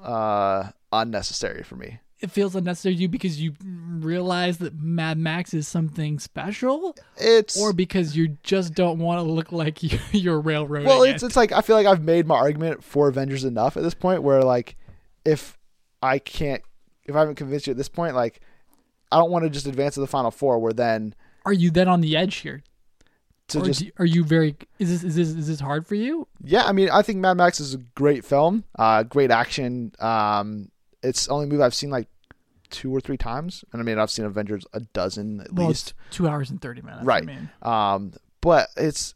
uh, 0.03 0.69
unnecessary 0.91 1.63
for 1.63 1.75
me. 1.75 1.99
It 2.21 2.31
feels 2.31 2.55
unnecessary 2.55 2.95
to 2.95 3.01
you 3.01 3.07
because 3.09 3.41
you 3.41 3.53
realize 3.63 4.59
that 4.59 4.79
Mad 4.79 5.17
Max 5.17 5.53
is 5.53 5.67
something 5.67 6.19
special, 6.19 6.95
It's 7.17 7.59
or 7.59 7.73
because 7.73 8.15
you 8.15 8.37
just 8.43 8.73
don't 8.73 8.99
want 8.99 9.19
to 9.19 9.23
look 9.23 9.51
like 9.51 9.81
you, 9.83 9.99
you're 10.11 10.39
railroading 10.39 10.87
well, 10.87 11.03
it's 11.03 11.23
it. 11.23 11.27
it's 11.27 11.35
like 11.35 11.51
I 11.51 11.61
feel 11.61 11.75
like 11.75 11.87
I've 11.87 12.03
made 12.03 12.27
my 12.27 12.35
argument 12.35 12.83
for 12.83 13.07
Avengers 13.07 13.43
enough 13.43 13.77
at 13.77 13.83
this 13.83 13.93
point. 13.93 14.23
Where 14.23 14.43
like, 14.43 14.77
if 15.25 15.57
I 16.01 16.19
can't, 16.19 16.61
if 17.05 17.15
I 17.15 17.19
haven't 17.19 17.35
convinced 17.35 17.67
you 17.67 17.71
at 17.71 17.77
this 17.77 17.89
point, 17.89 18.15
like, 18.15 18.41
I 19.11 19.17
don't 19.17 19.31
want 19.31 19.43
to 19.43 19.49
just 19.49 19.67
advance 19.67 19.95
to 19.95 19.99
the 19.99 20.07
final 20.07 20.31
four. 20.31 20.59
Where 20.59 20.73
then 20.73 21.15
Are 21.45 21.53
you 21.53 21.71
then 21.71 21.87
on 21.87 22.01
the 22.01 22.15
edge 22.15 22.35
here? 22.37 22.63
to 23.47 23.59
or 23.59 23.65
just 23.65 23.81
do- 23.81 23.91
are 23.99 24.05
you 24.05 24.23
very? 24.23 24.55
Is 24.79 24.89
this 24.89 25.03
is 25.03 25.15
this 25.15 25.27
is 25.29 25.47
this 25.47 25.59
hard 25.59 25.85
for 25.85 25.95
you? 25.95 26.27
yeah, 26.43 26.63
I 26.63 26.71
mean, 26.71 26.89
I 26.89 27.01
think 27.01 27.19
Mad 27.19 27.35
Max 27.37 27.59
is 27.59 27.73
a 27.73 27.79
great 27.95 28.23
film, 28.23 28.63
uh, 28.79 29.03
great 29.03 29.29
action. 29.31 29.91
Um, 29.99 30.70
it's 31.03 31.25
the 31.27 31.31
only 31.33 31.45
movie 31.47 31.63
I've 31.63 31.73
seen 31.75 31.89
like 31.89 32.07
two 32.69 32.93
or 32.95 33.01
three 33.01 33.17
times, 33.17 33.65
and 33.73 33.81
I 33.81 33.83
mean, 33.85 33.99
I've 33.99 34.11
seen 34.11 34.25
Avengers 34.25 34.65
a 34.73 34.79
dozen 34.79 35.41
at 35.41 35.53
Well, 35.53 35.67
least. 35.69 35.93
two 36.09 36.27
hours 36.27 36.49
and 36.49 36.61
thirty 36.61 36.81
minutes. 36.81 37.03
Right. 37.03 37.23
I 37.23 37.25
mean, 37.25 37.49
Um, 37.61 38.13
but 38.41 38.69
it's 38.77 39.13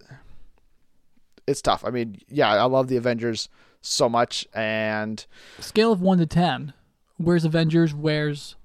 it's 1.47 1.61
tough. 1.61 1.85
I 1.85 1.89
mean, 1.91 2.17
yeah, 2.27 2.49
I 2.53 2.63
love 2.65 2.87
the 2.87 2.97
Avengers 2.97 3.49
so 3.81 4.09
much, 4.09 4.47
and 4.53 5.25
scale 5.59 5.91
of 5.91 6.01
one 6.01 6.17
to 6.17 6.25
ten. 6.25 6.73
Where's 7.17 7.45
Avengers? 7.45 7.93
Where's 7.93 8.55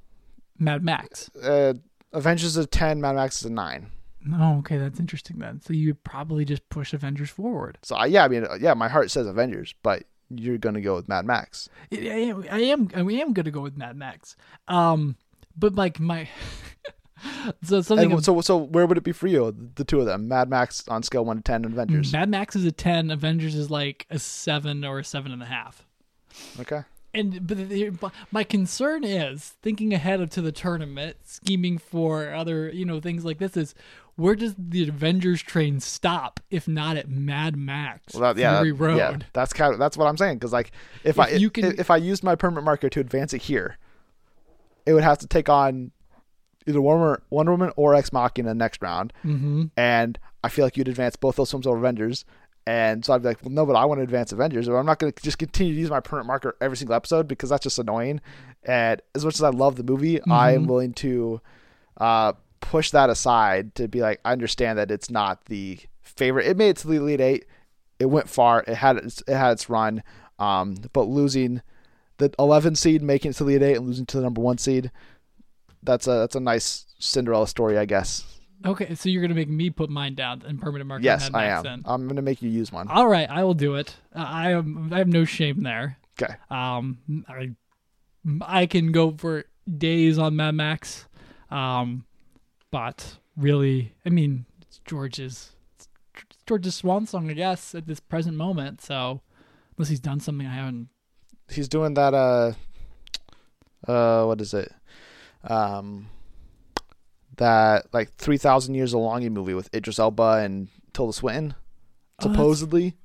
Mad 0.59 0.83
Max? 0.83 1.31
uh, 1.37 1.75
Avengers 2.13 2.57
is 2.57 2.65
a 2.65 2.67
ten, 2.67 3.01
Mad 3.01 3.15
Max 3.17 3.39
is 3.41 3.45
a 3.47 3.51
nine. 3.53 3.91
Oh, 4.35 4.59
okay, 4.59 4.77
that's 4.77 4.99
interesting 5.01 5.39
then. 5.39 5.61
So 5.63 5.73
you 5.73 5.95
probably 5.95 6.45
just 6.45 6.69
push 6.69 6.93
Avengers 6.93 7.31
forward. 7.31 7.79
So 7.83 7.97
I, 7.97 8.07
yeah, 8.07 8.25
I 8.25 8.29
mean, 8.29 8.47
yeah, 8.61 8.75
my 8.75 8.89
heart 8.89 9.11
says 9.11 9.27
Avengers, 9.27 9.75
but 9.83 10.03
you're 10.31 10.59
gonna 10.59 10.81
go 10.81 10.95
with 10.95 11.09
Mad 11.09 11.27
Max. 11.27 11.69
I 11.93 11.97
am, 11.97 12.45
I 12.51 12.61
am, 12.61 12.89
I 12.95 13.01
am 13.01 13.33
gonna 13.33 13.51
go 13.51 13.61
with 13.61 13.77
Mad 13.77 13.97
Max. 13.97 14.37
Um, 14.69 15.17
but 15.57 15.75
like 15.75 16.01
my, 16.01 16.29
so 17.63 17.83
something. 17.83 18.13
And 18.13 18.25
so, 18.25 18.41
so 18.41 18.57
where 18.57 18.87
would 18.87 18.97
it 18.97 19.05
be 19.05 19.13
for 19.13 19.27
you? 19.27 19.55
The 19.75 19.85
two 19.85 20.01
of 20.01 20.07
them, 20.07 20.29
Mad 20.29 20.49
Max 20.49 20.87
on 20.89 21.03
scale 21.03 21.25
one 21.25 21.37
to 21.39 21.43
ten, 21.43 21.65
and 21.65 21.75
Avengers. 21.75 22.13
Mad 22.13 22.29
Max 22.29 22.57
is 22.57 22.65
a 22.65 22.73
ten. 22.73 23.11
Avengers 23.11 23.55
is 23.55 23.71
like 23.71 24.07
a 24.11 24.19
seven 24.19 24.85
or 24.85 24.99
a 24.99 25.05
seven 25.05 25.33
and 25.33 25.43
a 25.43 25.47
half. 25.47 25.87
Okay. 26.61 26.83
And 27.13 27.47
but, 27.47 27.69
the, 27.69 27.91
my 28.31 28.45
concern 28.45 29.03
is 29.05 29.55
thinking 29.63 29.93
ahead 29.93 30.31
to 30.31 30.41
the 30.41 30.53
tournament, 30.53 31.17
scheming 31.25 31.79
for 31.79 32.33
other 32.33 32.69
you 32.71 32.85
know 32.85 33.01
things 33.01 33.25
like 33.25 33.39
this. 33.39 33.57
Is 33.57 33.75
where 34.17 34.35
does 34.35 34.55
the 34.59 34.89
Avengers 34.89 35.43
train 35.43 35.81
stop 35.81 36.41
if 36.51 36.69
not 36.69 36.97
at 36.97 37.09
Mad 37.09 37.57
Max 37.57 38.15
Well, 38.15 38.35
that, 38.35 38.41
yeah, 38.41 38.57
Fury 38.61 38.73
Road? 38.73 38.97
yeah, 38.99 39.17
that's 39.33 39.53
kind 39.53 39.73
of 39.73 39.79
that's 39.79 39.97
what 39.97 40.07
I'm 40.07 40.17
saying. 40.17 40.37
Because 40.39 40.53
like, 40.53 40.73
if, 41.05 41.11
If 41.11 41.19
I 41.19 41.29
you 41.31 41.47
if, 41.49 41.53
can- 41.53 41.79
if 41.81 41.91
I 41.91 41.97
used 41.97 42.23
my 42.23 42.35
permanent 42.37 42.65
marker 42.65 42.89
to 42.91 43.01
advance 43.01 43.33
it 43.33 43.43
here, 43.43 43.77
it 44.87 44.93
would 44.93 45.05
have 45.05 45.19
to 45.19 45.27
take 45.27 45.49
on 45.49 45.91
either 46.67 46.81
Wonder, 46.81 47.23
Wonder 47.31 47.53
Woman 47.53 47.73
or 47.77 47.95
Ex 47.95 48.13
Machina 48.13 48.55
next 48.55 48.83
round, 48.83 49.13
Mm-hmm. 49.25 49.65
and 49.77 50.19
I 50.45 50.49
feel 50.49 50.65
like 50.65 50.77
you'd 50.77 50.89
advance 50.89 51.17
both 51.17 51.37
those 51.37 51.51
films 51.51 51.67
over 51.67 51.79
Avengers. 51.79 52.25
And 52.67 53.05
so 53.05 53.13
I'd 53.15 53.23
be 53.23 53.29
like, 53.29 53.43
well, 53.43 53.51
no, 53.51 53.67
but 53.67 53.75
I 53.75 53.85
want 53.85 53.99
to 53.99 54.03
advance 54.05 54.33
Avengers, 54.33 54.69
but 54.69 54.75
I'm 54.75 54.87
not 54.87 54.99
going 54.99 55.13
to 55.13 55.23
just 55.23 55.39
continue 55.39 55.75
to 55.75 55.81
use 55.81 55.91
my 55.91 56.01
permanent 56.01 56.27
marker 56.29 56.57
every 56.61 56.77
single 56.77 56.95
episode 56.95 57.27
because 57.27 57.51
that's 57.51 57.63
just 57.65 57.79
annoying. 57.79 58.21
And 58.63 59.01
as 59.15 59.25
much 59.25 59.35
as 59.35 59.43
I 59.43 59.49
love 59.49 59.77
the 59.77 59.83
movie, 59.83 60.21
I 60.31 60.53
am 60.53 60.65
Mhm. 60.65 60.69
willing 60.69 60.93
to 60.95 61.41
uh, 61.97 62.33
push 62.61 62.91
that 62.93 63.11
aside 63.11 63.75
to 63.75 63.89
be 63.89 64.01
like, 64.01 64.21
I 64.25 64.33
understand 64.33 64.79
that 64.79 64.91
it's 64.91 65.11
not 65.11 65.45
the 65.47 65.79
favorite. 66.01 66.47
It 66.47 66.57
made 66.57 66.71
it 66.71 66.77
to 66.79 66.89
the 66.89 66.97
Elite 66.97 67.21
Eight. 67.21 67.47
It 67.99 68.07
went 68.07 68.29
far. 68.29 68.63
It 68.67 68.75
had 68.77 68.97
its, 68.99 69.23
it 69.27 69.35
had 69.35 69.51
its 69.53 69.69
run. 69.69 70.03
Um, 70.39 70.77
but 70.93 71.03
losing 71.03 71.61
the 72.19 72.33
11 72.39 72.77
seed, 72.77 73.03
making 73.03 73.33
it 73.33 73.35
to 73.35 73.45
the 73.45 73.57
Elite 73.57 73.63
Eight, 73.71 73.77
and 73.77 73.87
losing 73.87 74.07
to 74.07 74.17
the 74.19 74.23
number 74.23 74.41
one 74.41 74.57
seed, 74.59 74.91
that's 75.83 76.07
a 76.07 76.11
that's 76.13 76.37
a 76.37 76.41
nice 76.41 76.87
Cinderella 76.99 77.47
story, 77.49 77.77
I 77.77 77.85
guess. 77.87 78.25
Okay, 78.65 78.95
so 78.95 79.09
you're 79.09 79.23
gonna 79.23 79.35
make 79.35 79.49
me 79.49 79.71
put 79.71 79.89
mine 79.89 80.15
down 80.15 80.43
and 80.47 80.61
permanent 80.61 80.89
marker. 80.89 81.03
yes, 81.03 81.31
I 81.33 81.47
am. 81.47 81.63
Then. 81.63 81.83
I'm 81.85 82.07
gonna 82.09 82.23
make 82.23 82.43
you 82.43 82.51
use 82.51 82.71
one. 82.71 82.89
All 82.89 83.09
right, 83.09 83.29
I 83.29 83.45
will 83.45 83.55
do 83.55 83.77
it. 83.77 83.97
Uh, 84.15 84.27
I 84.27 84.51
am. 84.51 84.93
I 84.93 84.99
have 84.99 85.09
no 85.09 85.25
shame 85.25 85.63
there. 85.63 85.97
Okay. 86.21 86.35
Um, 86.51 86.99
I, 87.29 87.53
I 88.43 88.67
can 88.67 88.93
go 88.93 89.13
for 89.17 89.45
days 89.79 90.19
on 90.19 90.37
Mad 90.37 90.55
Max, 90.55 91.07
um, 91.51 92.05
but 92.71 93.17
really. 93.37 93.95
I 94.05 94.11
mean, 94.11 94.45
it's 94.61 94.81
George's 94.85 95.53
it's 95.77 95.89
George's 96.47 96.75
swan 96.75 97.07
song, 97.07 97.31
I 97.31 97.35
guess, 97.35 97.75
at 97.75 97.87
this 97.87 98.01
present 98.01 98.37
moment. 98.37 98.83
So 98.83 99.23
unless 99.77 99.89
he's 99.89 100.01
done 100.01 100.21
something 100.21 100.47
I 100.47 100.55
haven't. 100.55 100.89
He's 101.49 101.69
doing 101.69 101.95
that. 101.95 102.13
Uh, 102.13 102.53
uh, 103.91 104.25
what 104.27 104.41
is 104.43 104.53
it? 104.53 104.71
Um, 105.45 106.09
that 107.41 107.87
like 107.93 108.15
three 108.15 108.39
thousand 108.39 108.75
years 108.77 108.95
of 108.95 109.01
longing 109.01 109.35
movie 109.35 109.55
with 109.55 109.75
Idris 109.75 109.99
Elba 109.99 110.39
and 110.45 110.69
Tilda 110.93 111.13
Swinton. 111.13 111.55
Oh, 111.57 112.29
that's- 112.29 112.37
Supposedly, 112.37 112.97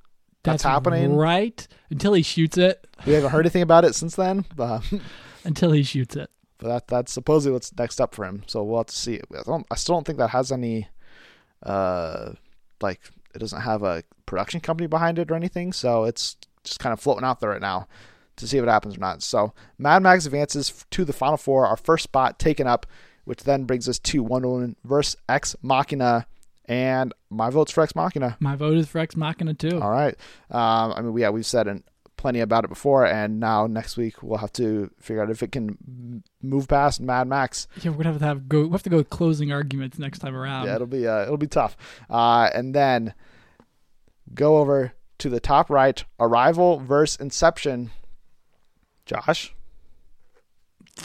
That's 0.44 0.62
happening? 0.62 1.16
right 1.16 1.66
until 1.90 2.12
he 2.12 2.22
shoots 2.22 2.56
it. 2.58 2.86
we 3.06 3.14
haven't 3.14 3.30
heard 3.30 3.46
anything 3.46 3.62
about 3.62 3.84
it 3.84 3.94
since 3.94 4.14
then. 4.14 4.44
But, 4.54 4.82
Until 5.44 5.72
he 5.72 5.82
shoots 5.82 6.16
it. 6.16 6.30
but 6.58 6.68
that 6.68 6.86
that's 6.88 7.12
supposedly 7.12 7.52
what's 7.52 7.76
next 7.78 8.00
up 8.00 8.14
for 8.14 8.24
him. 8.24 8.42
So 8.46 8.62
we'll 8.64 8.78
have 8.80 8.86
to 8.86 8.96
see. 8.96 9.16
I 9.36 9.42
don't. 9.44 9.66
I 9.70 9.74
still 9.76 9.94
don't 9.96 10.04
think 10.06 10.18
that 10.18 10.30
has 10.30 10.50
any. 10.52 10.88
Uh, 11.62 12.32
like 12.80 13.00
it 13.34 13.38
doesn't 13.38 13.60
have 13.62 13.82
a 13.82 14.02
production 14.26 14.60
company 14.60 14.86
behind 14.86 15.18
it 15.18 15.30
or 15.30 15.34
anything. 15.34 15.72
So 15.72 16.04
it's 16.04 16.36
just 16.64 16.80
kind 16.80 16.92
of 16.92 17.00
floating 17.00 17.24
out 17.24 17.40
there 17.40 17.50
right 17.50 17.60
now 17.60 17.86
to 18.36 18.46
see 18.46 18.58
if 18.58 18.64
it 18.64 18.68
happens 18.68 18.96
or 18.96 19.00
not. 19.00 19.22
So 19.22 19.52
Mad 19.78 20.02
Max 20.02 20.26
advances 20.26 20.84
to 20.90 21.04
the 21.04 21.12
final 21.12 21.36
four. 21.36 21.66
Our 21.66 21.76
first 21.76 22.04
spot 22.04 22.38
taken 22.38 22.66
up, 22.66 22.86
which 23.26 23.44
then 23.44 23.64
brings 23.64 23.88
us 23.88 23.98
to 23.98 24.22
Wonder 24.22 24.48
Woman 24.48 24.76
versus 24.84 25.16
Ex 25.28 25.54
Machina, 25.62 26.26
and 26.64 27.12
my 27.28 27.50
vote's 27.50 27.70
for 27.70 27.82
Ex 27.82 27.94
Machina. 27.94 28.36
My 28.40 28.56
vote 28.56 28.78
is 28.78 28.88
for 28.88 28.98
Ex 28.98 29.14
Machina 29.16 29.52
too. 29.54 29.80
All 29.80 29.90
right. 29.90 30.14
Um, 30.50 30.94
I 30.96 31.02
mean, 31.02 31.12
we 31.12 31.20
yeah, 31.20 31.30
we've 31.30 31.44
said 31.44 31.66
in, 31.66 31.84
plenty 32.16 32.40
about 32.40 32.64
it 32.64 32.68
before, 32.68 33.04
and 33.06 33.38
now 33.38 33.66
next 33.66 33.96
week 33.96 34.22
we'll 34.22 34.38
have 34.38 34.52
to 34.54 34.90
figure 35.00 35.22
out 35.22 35.30
if 35.30 35.42
it 35.42 35.52
can 35.52 36.22
move 36.42 36.66
past 36.68 37.00
Mad 37.00 37.28
Max. 37.28 37.68
Yeah, 37.82 37.90
we're 37.90 37.98
gonna 37.98 38.12
have 38.12 38.18
to 38.20 38.26
have 38.26 38.48
go. 38.48 38.62
We 38.62 38.70
have 38.70 38.82
to 38.84 38.90
go 38.90 38.96
with 38.96 39.10
closing 39.10 39.52
arguments 39.52 39.98
next 39.98 40.20
time 40.20 40.34
around. 40.34 40.66
yeah, 40.66 40.76
it'll 40.76 40.86
be 40.86 41.06
uh, 41.06 41.22
it'll 41.22 41.36
be 41.36 41.46
tough. 41.46 41.76
Uh, 42.08 42.48
and 42.54 42.74
then 42.74 43.12
go 44.34 44.56
over 44.58 44.92
to 45.18 45.28
the 45.28 45.40
top 45.40 45.70
right, 45.70 46.04
Arrival 46.18 46.78
versus 46.78 47.20
Inception. 47.20 47.90
Josh, 49.04 49.54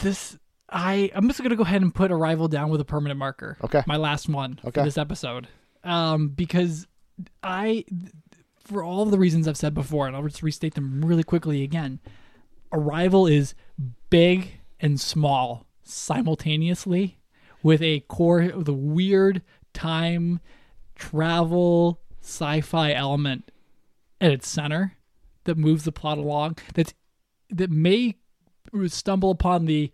this 0.00 0.38
I 0.72 1.10
I'm 1.14 1.28
just 1.28 1.42
gonna 1.42 1.56
go 1.56 1.62
ahead 1.64 1.82
and 1.82 1.94
put 1.94 2.10
Arrival 2.10 2.48
down 2.48 2.70
with 2.70 2.80
a 2.80 2.84
permanent 2.84 3.18
marker. 3.18 3.58
Okay. 3.62 3.82
My 3.86 3.96
last 3.96 4.28
one 4.28 4.58
Okay. 4.64 4.80
for 4.80 4.84
this 4.84 4.98
episode. 4.98 5.48
Um, 5.84 6.28
because 6.28 6.86
I, 7.42 7.84
for 8.64 8.82
all 8.84 9.04
the 9.04 9.18
reasons 9.18 9.48
I've 9.48 9.56
said 9.56 9.74
before, 9.74 10.06
and 10.06 10.14
I'll 10.16 10.22
just 10.22 10.42
restate 10.42 10.74
them 10.74 11.04
really 11.04 11.24
quickly 11.24 11.62
again. 11.62 11.98
Arrival 12.72 13.26
is 13.26 13.54
big 14.08 14.52
and 14.80 15.00
small 15.00 15.66
simultaneously, 15.82 17.18
with 17.62 17.82
a 17.82 18.00
core, 18.08 18.48
the 18.48 18.72
weird 18.72 19.42
time 19.74 20.40
travel 20.94 22.00
sci-fi 22.22 22.92
element 22.92 23.50
at 24.20 24.30
its 24.30 24.48
center 24.48 24.96
that 25.44 25.58
moves 25.58 25.84
the 25.84 25.92
plot 25.92 26.18
along. 26.18 26.56
That's 26.74 26.94
that 27.50 27.70
may 27.70 28.16
stumble 28.86 29.30
upon 29.32 29.66
the 29.66 29.90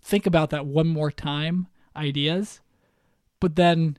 think 0.00 0.26
about 0.26 0.50
that 0.50 0.66
one 0.66 0.86
more 0.88 1.10
time 1.10 1.68
ideas, 1.96 2.60
but 3.40 3.56
then 3.56 3.98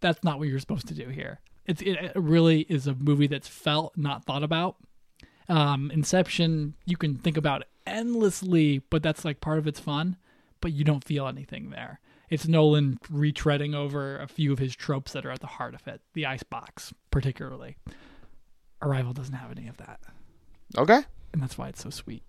that's 0.00 0.22
not 0.24 0.38
what 0.38 0.48
you're 0.48 0.58
supposed 0.58 0.88
to 0.88 0.94
do 0.94 1.08
here. 1.08 1.40
It's 1.66 1.82
it 1.82 2.12
really 2.14 2.60
is 2.62 2.86
a 2.86 2.94
movie 2.94 3.26
that's 3.26 3.48
felt, 3.48 3.96
not 3.96 4.24
thought 4.24 4.42
about. 4.42 4.76
Um, 5.48 5.90
Inception, 5.90 6.74
you 6.86 6.96
can 6.96 7.16
think 7.16 7.36
about 7.36 7.64
endlessly, 7.86 8.82
but 8.90 9.02
that's 9.02 9.24
like 9.24 9.40
part 9.40 9.58
of 9.58 9.66
its 9.66 9.80
fun. 9.80 10.16
But 10.60 10.72
you 10.72 10.82
don't 10.84 11.04
feel 11.04 11.28
anything 11.28 11.70
there. 11.70 12.00
It's 12.30 12.48
Nolan 12.48 12.98
retreading 13.10 13.74
over 13.74 14.18
a 14.18 14.26
few 14.26 14.52
of 14.52 14.58
his 14.58 14.74
tropes 14.74 15.12
that 15.12 15.24
are 15.24 15.30
at 15.30 15.40
the 15.40 15.46
heart 15.46 15.74
of 15.74 15.86
it. 15.86 16.00
The 16.14 16.26
icebox, 16.26 16.92
particularly. 17.10 17.76
Arrival 18.82 19.12
doesn't 19.12 19.34
have 19.34 19.50
any 19.50 19.68
of 19.68 19.76
that, 19.78 20.00
okay. 20.76 21.00
and 21.32 21.42
that's 21.42 21.56
why 21.58 21.68
it's 21.68 21.82
so 21.82 21.90
sweet. 21.90 22.22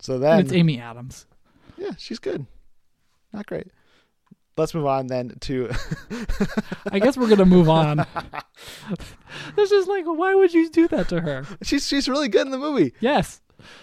So 0.00 0.14
And 0.14 0.22
then, 0.22 0.40
it's 0.40 0.52
Amy 0.52 0.80
Adams. 0.80 1.26
Yeah, 1.76 1.92
she's 1.98 2.18
good. 2.18 2.46
Not 3.32 3.46
great. 3.46 3.68
Let's 4.56 4.74
move 4.74 4.84
on 4.86 5.06
then 5.06 5.36
to 5.40 5.70
I 6.90 6.98
guess 6.98 7.16
we're 7.16 7.28
gonna 7.28 7.46
move 7.46 7.68
on. 7.68 8.06
It's 9.56 9.70
just 9.70 9.88
like, 9.88 10.04
why 10.06 10.34
would 10.34 10.52
you 10.54 10.68
do 10.70 10.86
that 10.88 11.08
to 11.08 11.20
her? 11.20 11.44
she's 11.62 11.86
she's 11.88 12.08
really 12.08 12.28
good 12.28 12.42
in 12.46 12.50
the 12.50 12.58
movie, 12.58 12.92
Yes. 13.00 13.40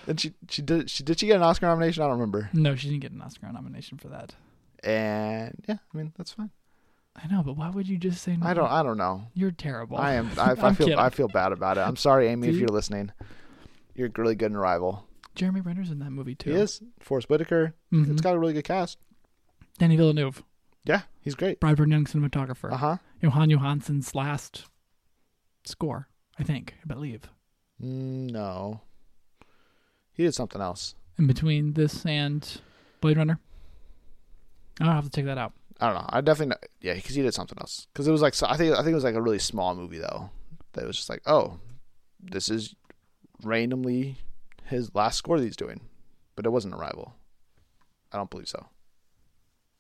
and 0.08 0.20
she 0.20 0.34
she 0.50 0.62
did 0.62 0.90
she 0.90 1.04
did 1.04 1.20
she 1.20 1.26
get 1.28 1.36
an 1.38 1.44
Oscar 1.44 1.66
nomination? 1.66 2.04
I 2.04 2.06
don't 2.06 2.14
remember. 2.20 2.50
No, 2.54 2.76
she 2.76 2.88
didn't 2.90 3.02
get 3.02 3.12
an 3.12 3.22
Oscar 3.22 3.52
nomination 3.52 3.98
for 3.98 4.08
that. 4.10 4.36
And 4.84 5.64
yeah, 5.68 5.78
I 5.94 5.98
mean 5.98 6.14
that's 6.18 6.32
fine. 6.32 6.52
I 7.22 7.28
know, 7.28 7.44
but 7.44 7.58
why 7.58 7.70
would 7.70 7.88
you 7.90 7.98
just 7.98 8.22
say 8.22 8.38
no? 8.38 8.46
I 8.46 8.54
don't 8.54 8.72
I 8.72 8.84
don't 8.84 8.98
know. 8.98 9.24
You're 9.34 9.52
terrible. 9.52 9.98
I 9.98 10.14
am. 10.14 10.30
I, 10.38 10.52
I 10.52 10.56
feel. 10.56 10.88
kidding. 10.88 11.00
I 11.00 11.10
feel 11.10 11.28
bad 11.28 11.52
about 11.52 11.78
it. 11.78 11.82
I'm 11.82 11.98
sorry, 11.98 12.28
Amy, 12.30 12.48
if 12.48 12.56
you're 12.56 12.70
listening. 12.70 13.12
You're 13.96 14.10
really 14.18 14.36
good 14.36 14.52
in 14.52 14.56
Arrival. 14.58 15.06
Jeremy 15.36 15.62
Renner's 15.62 15.90
in 15.92 16.00
that 16.00 16.12
movie 16.12 16.36
too. 16.36 16.52
He 16.52 16.58
is. 16.58 16.82
Forest 17.00 17.30
Whitaker. 17.30 17.74
Mhm. 17.94 18.12
It's 18.12 18.22
got 18.22 18.36
a 18.36 18.40
really 18.40 18.54
good 18.54 18.64
cast. 18.66 18.98
Danny 19.78 19.96
Villeneuve, 19.96 20.44
Yeah, 20.84 21.04
he's 21.22 21.36
great. 21.36 21.60
Bradford 21.60 21.90
Young 21.90 22.06
cinematographer. 22.06 22.72
Uh 22.74 22.78
huh. 22.78 22.98
Jóhann 23.24 23.54
Jóhannsson's 23.56 24.14
last 24.16 24.66
score, 25.64 26.10
I 26.38 26.44
think, 26.44 26.76
I 26.84 26.88
believe. 26.88 27.30
Mm, 27.82 28.32
no, 28.32 28.82
he 30.12 30.24
did 30.24 30.34
something 30.36 30.60
else. 30.62 30.96
In 31.18 31.28
between 31.28 31.74
this 31.74 32.06
and 32.06 32.62
Blade 33.02 33.18
Runner. 33.18 33.40
I'll 34.82 34.94
have 34.94 35.06
to 35.06 35.10
check 35.10 35.26
that 35.26 35.38
out. 35.38 35.54
I 35.82 35.88
don't 35.88 35.96
know. 36.02 36.10
I 36.10 36.22
definitely 36.22 36.52
know. 36.52 36.68
yeah, 36.82 36.94
because 36.96 37.16
he 37.16 37.22
did 37.22 37.34
something 37.34 37.58
else. 37.60 37.88
Because 37.94 38.08
it 38.08 38.12
was 38.12 38.22
like 38.22 38.34
so 38.34 38.48
I 38.48 38.58
think 38.58 38.74
I 38.74 38.78
think 38.78 38.90
it 38.90 38.96
was 38.96 39.04
like 39.06 39.16
a 39.16 39.22
really 39.22 39.40
small 39.40 39.76
movie 39.76 40.00
though. 40.00 40.30
That 40.74 40.86
was 40.86 40.98
just 40.98 41.10
like 41.10 41.22
oh, 41.26 41.60
this 42.22 42.50
is 42.50 42.76
randomly 43.44 44.18
his 44.70 44.94
last 44.96 45.18
score 45.18 45.38
that 45.38 45.44
he's 45.46 45.56
doing, 45.56 45.82
but 46.36 46.46
it 46.46 46.50
wasn't 46.50 46.74
Arrival. 46.76 47.14
I 48.12 48.18
don't 48.18 48.30
believe 48.30 48.48
so. 48.48 48.66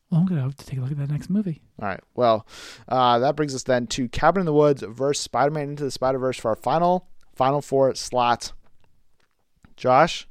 Well, 0.09 0.21
I'm 0.21 0.25
gonna 0.27 0.41
have 0.41 0.55
to 0.57 0.65
take 0.65 0.79
a 0.79 0.81
look 0.81 0.91
at 0.91 0.97
that 0.97 1.09
next 1.09 1.29
movie. 1.29 1.61
All 1.81 1.87
right. 1.87 2.01
Well, 2.15 2.47
uh, 2.87 3.19
that 3.19 3.35
brings 3.35 3.53
us 3.53 3.63
then 3.63 3.85
to 3.87 4.09
Cabin 4.09 4.41
in 4.41 4.45
the 4.45 4.53
Woods 4.53 4.81
versus 4.87 5.23
Spider 5.23 5.51
Man 5.51 5.69
Into 5.69 5.83
the 5.83 5.91
Spider 5.91 6.17
Verse 6.17 6.37
for 6.37 6.49
our 6.49 6.55
final 6.55 7.07
final 7.35 7.61
four 7.61 7.93
slot. 7.95 8.51
Josh, 9.77 10.27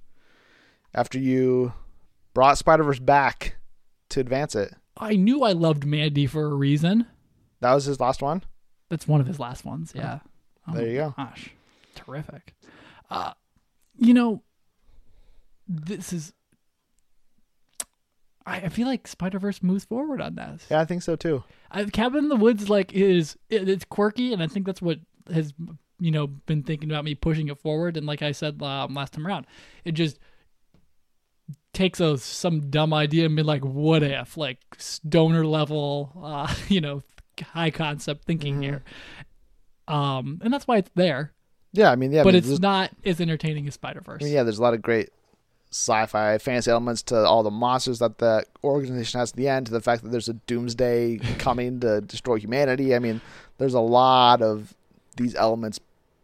after 0.95 1.19
you 1.19 1.73
brought 2.35 2.59
Spider 2.59 2.83
Verse 2.85 2.99
back 2.99 3.57
to 4.11 4.21
advance 4.21 4.55
it, 4.57 4.75
I 4.97 5.15
knew 5.15 5.43
I 5.45 5.53
loved 5.53 5.87
Mandy 5.87 6.27
for 6.27 6.45
a 6.45 6.55
reason. 6.55 7.07
that 7.61 7.73
was 7.73 7.85
his 7.85 8.01
last 8.01 8.21
one. 8.21 8.43
That's 8.89 9.07
one 9.07 9.21
of 9.21 9.27
his 9.27 9.39
last 9.39 9.65
ones. 9.65 9.93
Yeah. 9.95 10.19
Oh 10.67 10.75
There 10.75 10.87
you 10.89 10.95
go. 10.97 11.15
Gosh, 11.17 11.51
terrific. 11.95 12.55
Uh, 13.11 13.33
you 13.97 14.13
know, 14.13 14.43
this 15.69 16.13
is. 16.13 16.33
I, 18.47 18.57
I 18.57 18.69
feel 18.71 18.87
like 18.87 19.07
Spider 19.07 19.39
Verse 19.39 19.63
moves 19.63 19.85
forward 19.85 20.21
on 20.21 20.35
this. 20.37 20.67
Yeah, 20.71 20.81
I 20.81 20.85
think 20.85 21.03
so 21.03 21.17
too. 21.17 21.45
I, 21.71 21.85
Cabin 21.85 22.25
in 22.25 22.29
the 22.29 22.37
Woods 22.37 22.69
like 22.71 22.93
is 22.93 23.37
it, 23.51 23.69
it's 23.69 23.85
quirky, 23.85 24.33
and 24.33 24.43
I 24.43 24.47
think 24.47 24.67
that's 24.67 24.81
what 24.83 24.99
has 25.33 25.53
you 26.01 26.11
know 26.11 26.27
been 26.27 26.63
thinking 26.63 26.91
about 26.91 27.05
me 27.05 27.15
pushing 27.15 27.49
it 27.49 27.59
forward. 27.59 27.97
And 27.97 28.07
like 28.07 28.23
I 28.23 28.33
said 28.33 28.63
um, 28.63 28.95
last 28.95 29.13
time 29.13 29.27
around, 29.27 29.47
it 29.85 29.93
just 29.93 30.19
takes 31.75 32.01
a 32.01 32.17
some 32.19 32.71
dumb 32.71 32.95
idea 32.95 33.27
and 33.27 33.37
be 33.37 33.43
like, 33.43 33.65
what 33.65 34.03
if 34.03 34.37
like 34.37 34.59
stoner 34.79 35.45
level, 35.47 36.13
uh, 36.23 36.53
you 36.69 36.81
know, 36.81 37.03
high 37.53 37.71
concept 37.71 38.25
thinking 38.25 38.59
Mhm. 38.59 38.63
here. 38.63 38.83
Um, 39.87 40.41
and 40.43 40.53
that's 40.53 40.67
why 40.67 40.77
it's 40.79 40.91
there, 40.95 41.33
Yeah, 41.73 41.91
I 41.91 41.97
mean, 41.97 42.13
yeah, 42.13 42.21
I 42.21 42.25
but 42.25 42.35
mean, 42.35 42.43
it's 42.45 42.61
not 42.61 42.91
as 43.07 43.21
entertaining 43.23 43.67
as 43.69 43.75
Spider 43.75 44.01
Verse. 44.03 44.23
I 44.23 44.25
mean, 44.25 44.35
yeah, 44.35 44.43
there's 44.43 44.59
a 44.59 44.63
lot 44.63 44.75
of 44.75 44.83
great 44.83 45.09
sci-fi 45.71 46.39
fantasy 46.39 46.71
elements 46.71 47.03
to 47.03 47.17
all 47.17 47.43
the 47.43 47.51
monsters 47.51 47.99
that 47.99 48.19
the 48.19 48.45
organization 48.65 49.21
has 49.21 49.31
at 49.33 49.37
the 49.37 49.49
end, 49.49 49.67
to 49.67 49.73
the 49.73 49.81
fact 49.81 50.03
that 50.03 50.11
there's 50.11 50.29
a 50.29 50.33
doomsday 50.35 51.19
coming 51.39 51.79
to 51.81 52.01
destroy 52.01 52.37
humanity. 52.37 52.95
I 52.95 52.99
mean, 52.99 53.21
there's 53.59 53.75
a 53.75 53.81
lot 53.81 54.41
of 54.43 54.75
these 55.17 55.35
elements, 55.35 55.79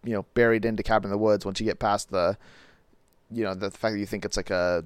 you 0.05 0.13
know, 0.13 0.25
buried 0.35 0.65
into 0.65 0.83
Cabin 0.83 1.07
in 1.07 1.11
the 1.11 1.19
Woods. 1.19 1.45
Once 1.45 1.61
you 1.61 1.67
get 1.67 1.79
past 1.79 2.11
the, 2.11 2.39
you 3.31 3.45
know, 3.45 3.55
the 3.55 3.71
fact 3.71 3.93
that 3.95 3.99
you 3.99 4.07
think 4.07 4.25
it's 4.25 4.37
like 4.37 4.51
a, 4.51 4.85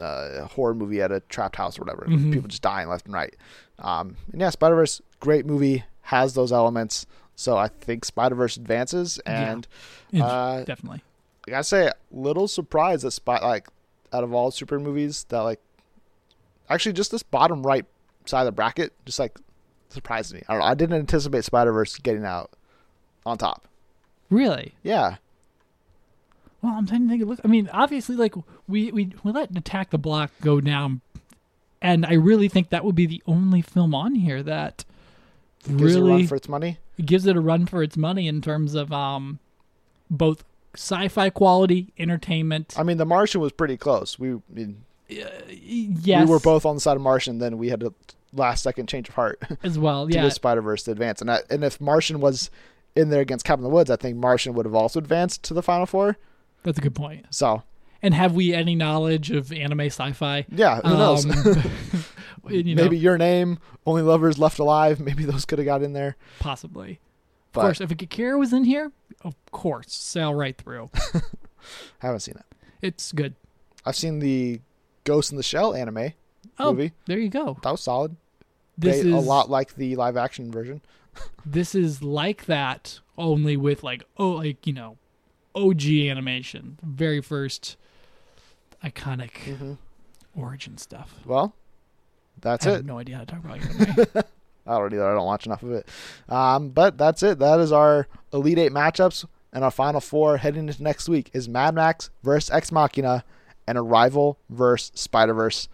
a 0.00 0.44
horror 0.46 0.74
movie 0.74 1.00
at 1.00 1.12
a 1.12 1.20
trapped 1.20 1.56
house 1.56 1.78
or 1.78 1.82
whatever, 1.82 2.06
Mhm. 2.06 2.32
people 2.32 2.48
just 2.48 2.62
dying 2.62 2.88
left 2.88 3.06
and 3.06 3.14
right. 3.14 3.34
Um, 3.78 4.16
and 4.32 4.40
yeah, 4.40 4.50
Spider 4.50 4.74
Verse, 4.74 5.00
great 5.20 5.46
movie, 5.46 5.84
has 6.02 6.34
those 6.34 6.50
elements. 6.52 7.06
So 7.36 7.56
I 7.56 7.68
think 7.68 8.04
Spider 8.04 8.34
Verse 8.34 8.56
advances, 8.56 9.18
and 9.20 9.66
Yeah, 10.10 10.24
uh, 10.26 10.64
definitely. 10.64 11.02
I 11.46 11.50
gotta 11.50 11.64
say, 11.64 11.90
little 12.10 12.48
surprised 12.48 13.04
that 13.04 13.10
spot 13.12 13.42
like 13.42 13.68
out 14.12 14.24
of 14.24 14.32
all 14.32 14.50
super 14.50 14.78
movies 14.78 15.24
that 15.30 15.40
like 15.40 15.60
actually 16.68 16.92
just 16.92 17.10
this 17.10 17.22
bottom 17.22 17.62
right 17.62 17.84
side 18.26 18.40
of 18.42 18.46
the 18.46 18.52
bracket 18.52 18.92
just 19.04 19.18
like 19.18 19.38
surprised 19.88 20.32
me. 20.34 20.42
I 20.48 20.52
don't 20.52 20.60
know. 20.60 20.66
I 20.66 20.74
didn't 20.74 20.98
anticipate 20.98 21.44
Spider 21.44 21.72
Verse 21.72 21.96
getting 21.98 22.24
out 22.24 22.50
on 23.26 23.38
top. 23.38 23.66
Really? 24.30 24.74
Yeah, 24.82 25.16
Well, 26.62 26.72
I'm 26.74 26.86
trying 26.86 27.02
to 27.02 27.08
think. 27.08 27.24
Look, 27.26 27.40
I 27.44 27.48
mean, 27.48 27.68
obviously, 27.72 28.16
like 28.16 28.34
we 28.68 28.90
we 28.92 29.12
we 29.22 29.32
let 29.32 29.56
Attack 29.56 29.90
the 29.90 29.98
Block 29.98 30.30
go 30.40 30.60
down 30.60 31.00
and 31.82 32.06
I 32.06 32.14
really 32.14 32.48
think 32.48 32.70
that 32.70 32.84
would 32.84 32.94
be 32.94 33.06
the 33.06 33.22
only 33.26 33.60
film 33.60 33.94
on 33.94 34.14
here 34.14 34.42
that 34.44 34.84
Gives 35.66 35.96
it 35.96 35.98
a 35.98 36.02
really 36.02 36.12
run 36.12 36.26
for 36.28 36.36
its 36.36 36.48
money. 36.48 36.78
gives 37.04 37.26
it 37.26 37.36
a 37.36 37.40
run 37.40 37.66
for 37.66 37.82
its 37.82 37.96
money 37.96 38.26
in 38.28 38.40
terms 38.40 38.74
of 38.74 38.92
um, 38.92 39.38
both 40.10 40.44
sci-fi 40.74 41.30
quality, 41.30 41.92
entertainment. 41.98 42.74
I 42.78 42.82
mean, 42.82 42.96
The 42.96 43.04
Martian 43.06 43.40
was 43.40 43.52
pretty 43.52 43.76
close. 43.76 44.18
We 44.18 44.34
I 44.34 44.40
mean, 44.50 44.84
yes, 45.08 46.26
we 46.26 46.30
were 46.30 46.40
both 46.40 46.64
on 46.64 46.74
the 46.76 46.80
side 46.80 46.96
of 46.96 47.02
Martian. 47.02 47.38
Then 47.38 47.58
we 47.58 47.68
had 47.68 47.82
a 47.82 47.92
last 48.32 48.62
second 48.62 48.88
change 48.88 49.08
of 49.08 49.14
heart 49.14 49.42
as 49.62 49.78
well. 49.78 50.06
the 50.06 50.14
Yeah, 50.14 50.28
Spider 50.30 50.62
Verse 50.62 50.82
to 50.84 50.90
advance. 50.92 51.20
And 51.20 51.30
I, 51.30 51.40
and 51.50 51.62
if 51.64 51.80
Martian 51.80 52.20
was 52.20 52.50
in 52.96 53.10
there 53.10 53.20
against 53.20 53.44
Cabin 53.44 53.64
in 53.64 53.70
the 53.70 53.74
Woods, 53.74 53.90
I 53.90 53.96
think 53.96 54.16
Martian 54.16 54.54
would 54.54 54.66
have 54.66 54.74
also 54.74 54.98
advanced 54.98 55.42
to 55.44 55.54
the 55.54 55.62
final 55.62 55.86
four. 55.86 56.16
that's 56.62 56.78
a 56.78 56.82
good 56.82 56.94
point. 56.94 57.26
So 57.30 57.62
And 58.02 58.14
have 58.14 58.34
we 58.34 58.54
any 58.54 58.74
knowledge 58.74 59.30
of 59.30 59.52
anime 59.52 59.80
sci-fi? 59.80 60.46
yeah, 60.50 60.80
who 60.80 60.96
knows? 60.96 61.24
Um, 61.26 61.62
you 62.50 62.74
know, 62.74 62.82
maybe 62.82 62.96
your 62.98 63.18
name, 63.18 63.58
Only 63.86 64.02
Lovers 64.02 64.38
Left 64.38 64.58
Alive. 64.58 64.98
Maybe 65.00 65.24
those 65.24 65.44
could 65.44 65.58
have 65.58 65.66
got 65.66 65.82
in 65.82 65.92
there. 65.92 66.16
possibly. 66.40 67.00
But 67.52 67.60
of 67.60 67.64
course, 67.66 67.80
if 67.80 67.90
Akira 67.90 68.38
was 68.38 68.52
in 68.52 68.64
here, 68.64 68.92
of 69.22 69.34
course, 69.50 69.92
sail 69.92 70.34
right 70.34 70.56
through. 70.56 70.90
haven't 71.98 72.20
seen 72.20 72.34
it. 72.36 72.44
It's 72.80 73.12
good. 73.12 73.34
I've 73.84 73.96
seen 73.96 74.18
the 74.20 74.60
Ghost 75.04 75.30
in 75.32 75.36
the 75.36 75.42
Shell 75.42 75.74
anime 75.74 76.12
Oh, 76.58 76.72
movie. 76.72 76.92
there 77.06 77.18
you 77.18 77.28
go. 77.28 77.56
That 77.62 77.70
was 77.72 77.82
solid. 77.82 78.16
This 78.78 79.02
They- 79.02 79.08
is 79.10 79.14
a 79.14 79.18
lot 79.18 79.50
like 79.50 79.74
the 79.74 79.96
live 79.96 80.16
action 80.16 80.50
version. 80.50 80.80
This 81.44 81.74
is 81.74 82.02
like 82.02 82.46
that, 82.46 83.00
only 83.18 83.54
with 83.54 83.82
like 83.82 84.02
oh, 84.16 84.30
like 84.30 84.66
you 84.66 84.72
know, 84.72 84.96
OG 85.54 85.84
animation, 86.08 86.78
very 86.82 87.20
first 87.20 87.76
iconic 88.82 89.32
Mm-hmm. 89.44 89.72
origin 90.34 90.78
stuff. 90.78 91.16
Well, 91.26 91.54
that's 92.40 92.66
I 92.66 92.70
it. 92.70 92.72
have 92.76 92.86
no 92.86 92.98
idea 92.98 93.16
how 93.18 93.24
to 93.24 93.26
talk 93.34 93.44
about 93.44 93.60
anime. 94.14 94.24
I 94.66 94.78
don't 94.78 94.92
either. 94.92 95.08
I 95.10 95.14
don't 95.14 95.26
watch 95.26 95.46
enough 95.46 95.62
of 95.62 95.72
it. 95.72 95.88
Um, 96.28 96.68
but 96.70 96.96
that's 96.98 97.22
it. 97.22 97.38
That 97.40 97.58
is 97.60 97.72
our 97.72 98.06
Elite 98.32 98.58
Eight 98.58 98.72
matchups. 98.72 99.24
And 99.54 99.62
our 99.64 99.70
final 99.70 100.00
four 100.00 100.38
heading 100.38 100.66
into 100.68 100.82
next 100.82 101.08
week 101.10 101.28
is 101.34 101.46
Mad 101.48 101.74
Max 101.74 102.08
versus 102.22 102.48
Ex 102.50 102.72
Machina 102.72 103.22
and 103.66 103.76
Arrival 103.76 104.38
versus 104.48 104.92
Spider 104.94 105.34
Verse. 105.34 105.68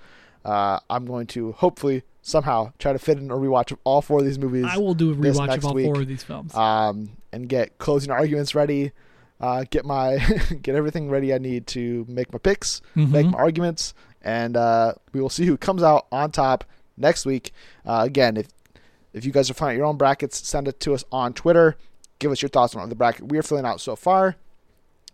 Uh, 0.45 0.80
I'm 0.91 1.05
going 1.07 1.26
to 1.28 1.53
hopefully 1.53 2.03
somehow 2.22 2.72
try 2.78 2.93
to 2.93 2.99
fit 2.99 3.18
in 3.18 3.30
a 3.30 3.34
rewatch 3.34 3.70
of 3.70 3.78
all 3.84 4.03
four 4.03 4.18
of 4.18 4.24
these 4.24 4.39
movies 4.39 4.66
I 4.68 4.78
will 4.78 4.95
do 4.95 5.12
a 5.12 5.14
rewatch 5.14 5.57
of 5.59 5.64
all 5.64 5.74
week. 5.74 5.86
four 5.86 6.01
of 6.01 6.09
these 6.09 6.22
films. 6.24 6.55
um, 6.57 7.11
and 7.32 7.49
get 7.49 7.78
closing 7.78 8.11
arguments 8.11 8.55
ready. 8.55 8.93
Uh, 9.41 9.64
get 9.70 9.84
my 9.84 10.16
get 10.62 10.74
everything 10.74 11.09
ready 11.09 11.32
I 11.32 11.39
need 11.39 11.66
to 11.68 12.05
make 12.09 12.32
my 12.32 12.39
picks, 12.41 12.82
make 12.97 13.26
Mhm. 13.26 13.30
my 13.32 13.39
arguments, 13.39 13.95
and 14.22 14.57
uh, 14.57 14.95
we 15.12 15.20
will 15.20 15.30
see 15.30 15.47
who 15.47 15.57
comes 15.57 15.82
out 15.84 16.07
on 16.11 16.32
top 16.32 16.64
next 16.97 17.24
week. 17.24 17.53
Uh, 17.86 18.03
again, 18.05 18.36
if 18.36 18.49
if 19.13 19.25
you 19.25 19.33
guys 19.33 19.51
are 19.51 19.55
filling 19.55 19.75
out 19.75 19.79
your 19.79 19.87
own 19.87 19.97
brackets, 19.97 20.47
send 20.47 20.69
it 20.69 20.81
to 20.81 20.95
us 20.95 21.05
on 21.11 21.33
Twitter. 21.33 21.77
Give 22.19 22.33
us 22.33 22.43
your 22.43 22.49
thoughts 22.49 22.75
on 22.75 22.89
the 22.89 22.95
bracket 22.95 23.31
we 23.31 23.39
are 23.39 23.43
filling 23.43 23.65
out 23.65 23.81
so 23.81 23.95
far, 23.97 24.37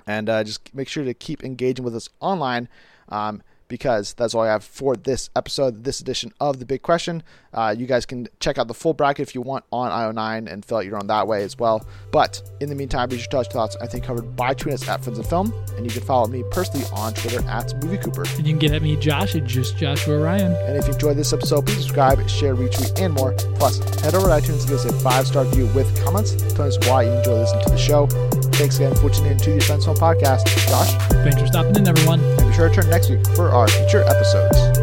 and 0.06 0.28
uh, 0.28 0.42
just 0.44 0.74
make 0.74 0.88
sure 0.88 1.04
to 1.04 1.14
keep 1.14 1.44
engaging 1.44 1.84
with 1.84 1.94
us 1.94 2.08
online. 2.20 2.68
Um, 3.08 3.42
because 3.68 4.14
that's 4.14 4.34
all 4.34 4.42
I 4.42 4.48
have 4.48 4.64
for 4.64 4.96
this 4.96 5.30
episode, 5.36 5.84
this 5.84 6.00
edition 6.00 6.32
of 6.40 6.58
The 6.58 6.66
Big 6.66 6.82
Question. 6.82 7.22
Uh, 7.52 7.74
you 7.76 7.86
guys 7.86 8.04
can 8.06 8.28
check 8.40 8.58
out 8.58 8.68
the 8.68 8.74
full 8.74 8.94
bracket 8.94 9.28
if 9.28 9.34
you 9.34 9.40
want 9.40 9.64
on 9.72 9.90
IO9 9.90 10.50
and 10.52 10.64
fill 10.64 10.78
out 10.78 10.86
your 10.86 10.96
own 10.96 11.06
that 11.06 11.26
way 11.26 11.42
as 11.44 11.58
well. 11.58 11.86
But 12.10 12.42
in 12.60 12.68
the 12.68 12.74
meantime, 12.74 13.08
be 13.08 13.16
sure 13.16 13.24
to 13.24 13.28
tell 13.30 13.40
us 13.40 13.46
your 13.46 13.52
thoughts, 13.52 13.76
I 13.80 13.86
think, 13.86 14.04
covered 14.04 14.36
by 14.36 14.54
tweeting 14.54 14.88
at 14.88 15.02
Friends 15.02 15.18
of 15.18 15.26
Film. 15.26 15.52
And 15.76 15.84
you 15.84 15.90
can 15.90 16.02
follow 16.02 16.26
me 16.26 16.42
personally 16.50 16.86
on 16.92 17.14
Twitter 17.14 17.46
at 17.48 17.82
Movie 17.82 17.98
Cooper. 17.98 18.24
and 18.24 18.46
you 18.46 18.52
can 18.52 18.58
get 18.58 18.72
at 18.72 18.82
me, 18.82 18.96
Josh, 18.96 19.34
at 19.34 19.44
just 19.44 19.76
Joshua 19.76 20.18
Ryan. 20.18 20.52
And 20.66 20.76
if 20.76 20.86
you 20.86 20.94
enjoyed 20.94 21.16
this 21.16 21.32
episode, 21.32 21.66
please 21.66 21.78
subscribe, 21.78 22.28
share, 22.28 22.54
retweet, 22.56 23.00
and 23.00 23.14
more. 23.14 23.32
Plus, 23.56 23.78
head 24.00 24.14
over 24.14 24.28
to 24.28 24.34
iTunes 24.34 24.60
and 24.60 24.68
give 24.68 24.78
us 24.78 24.84
a 24.84 24.92
five 25.00 25.26
star 25.26 25.44
review 25.44 25.66
with 25.74 26.04
comments. 26.04 26.32
Tell 26.54 26.66
us 26.66 26.78
why 26.88 27.04
you 27.04 27.12
enjoy 27.12 27.40
listening 27.40 27.64
to 27.64 27.70
the 27.70 27.78
show. 27.78 28.43
Thanks 28.54 28.76
again 28.76 28.94
for 28.94 29.10
tuning 29.10 29.32
in 29.32 29.38
to 29.38 29.50
the 29.54 29.60
Friends 29.60 29.84
Film 29.84 29.96
Podcast. 29.96 30.46
Josh, 30.68 30.94
Thanks 31.24 31.40
for 31.40 31.46
stopping 31.46 31.76
in, 31.76 31.88
everyone. 31.88 32.20
and 32.20 32.48
be 32.48 32.54
sure 32.54 32.68
to 32.68 32.76
return 32.76 32.90
next 32.90 33.10
week 33.10 33.26
for 33.34 33.50
our 33.50 33.66
future 33.68 34.02
episodes. 34.04 34.73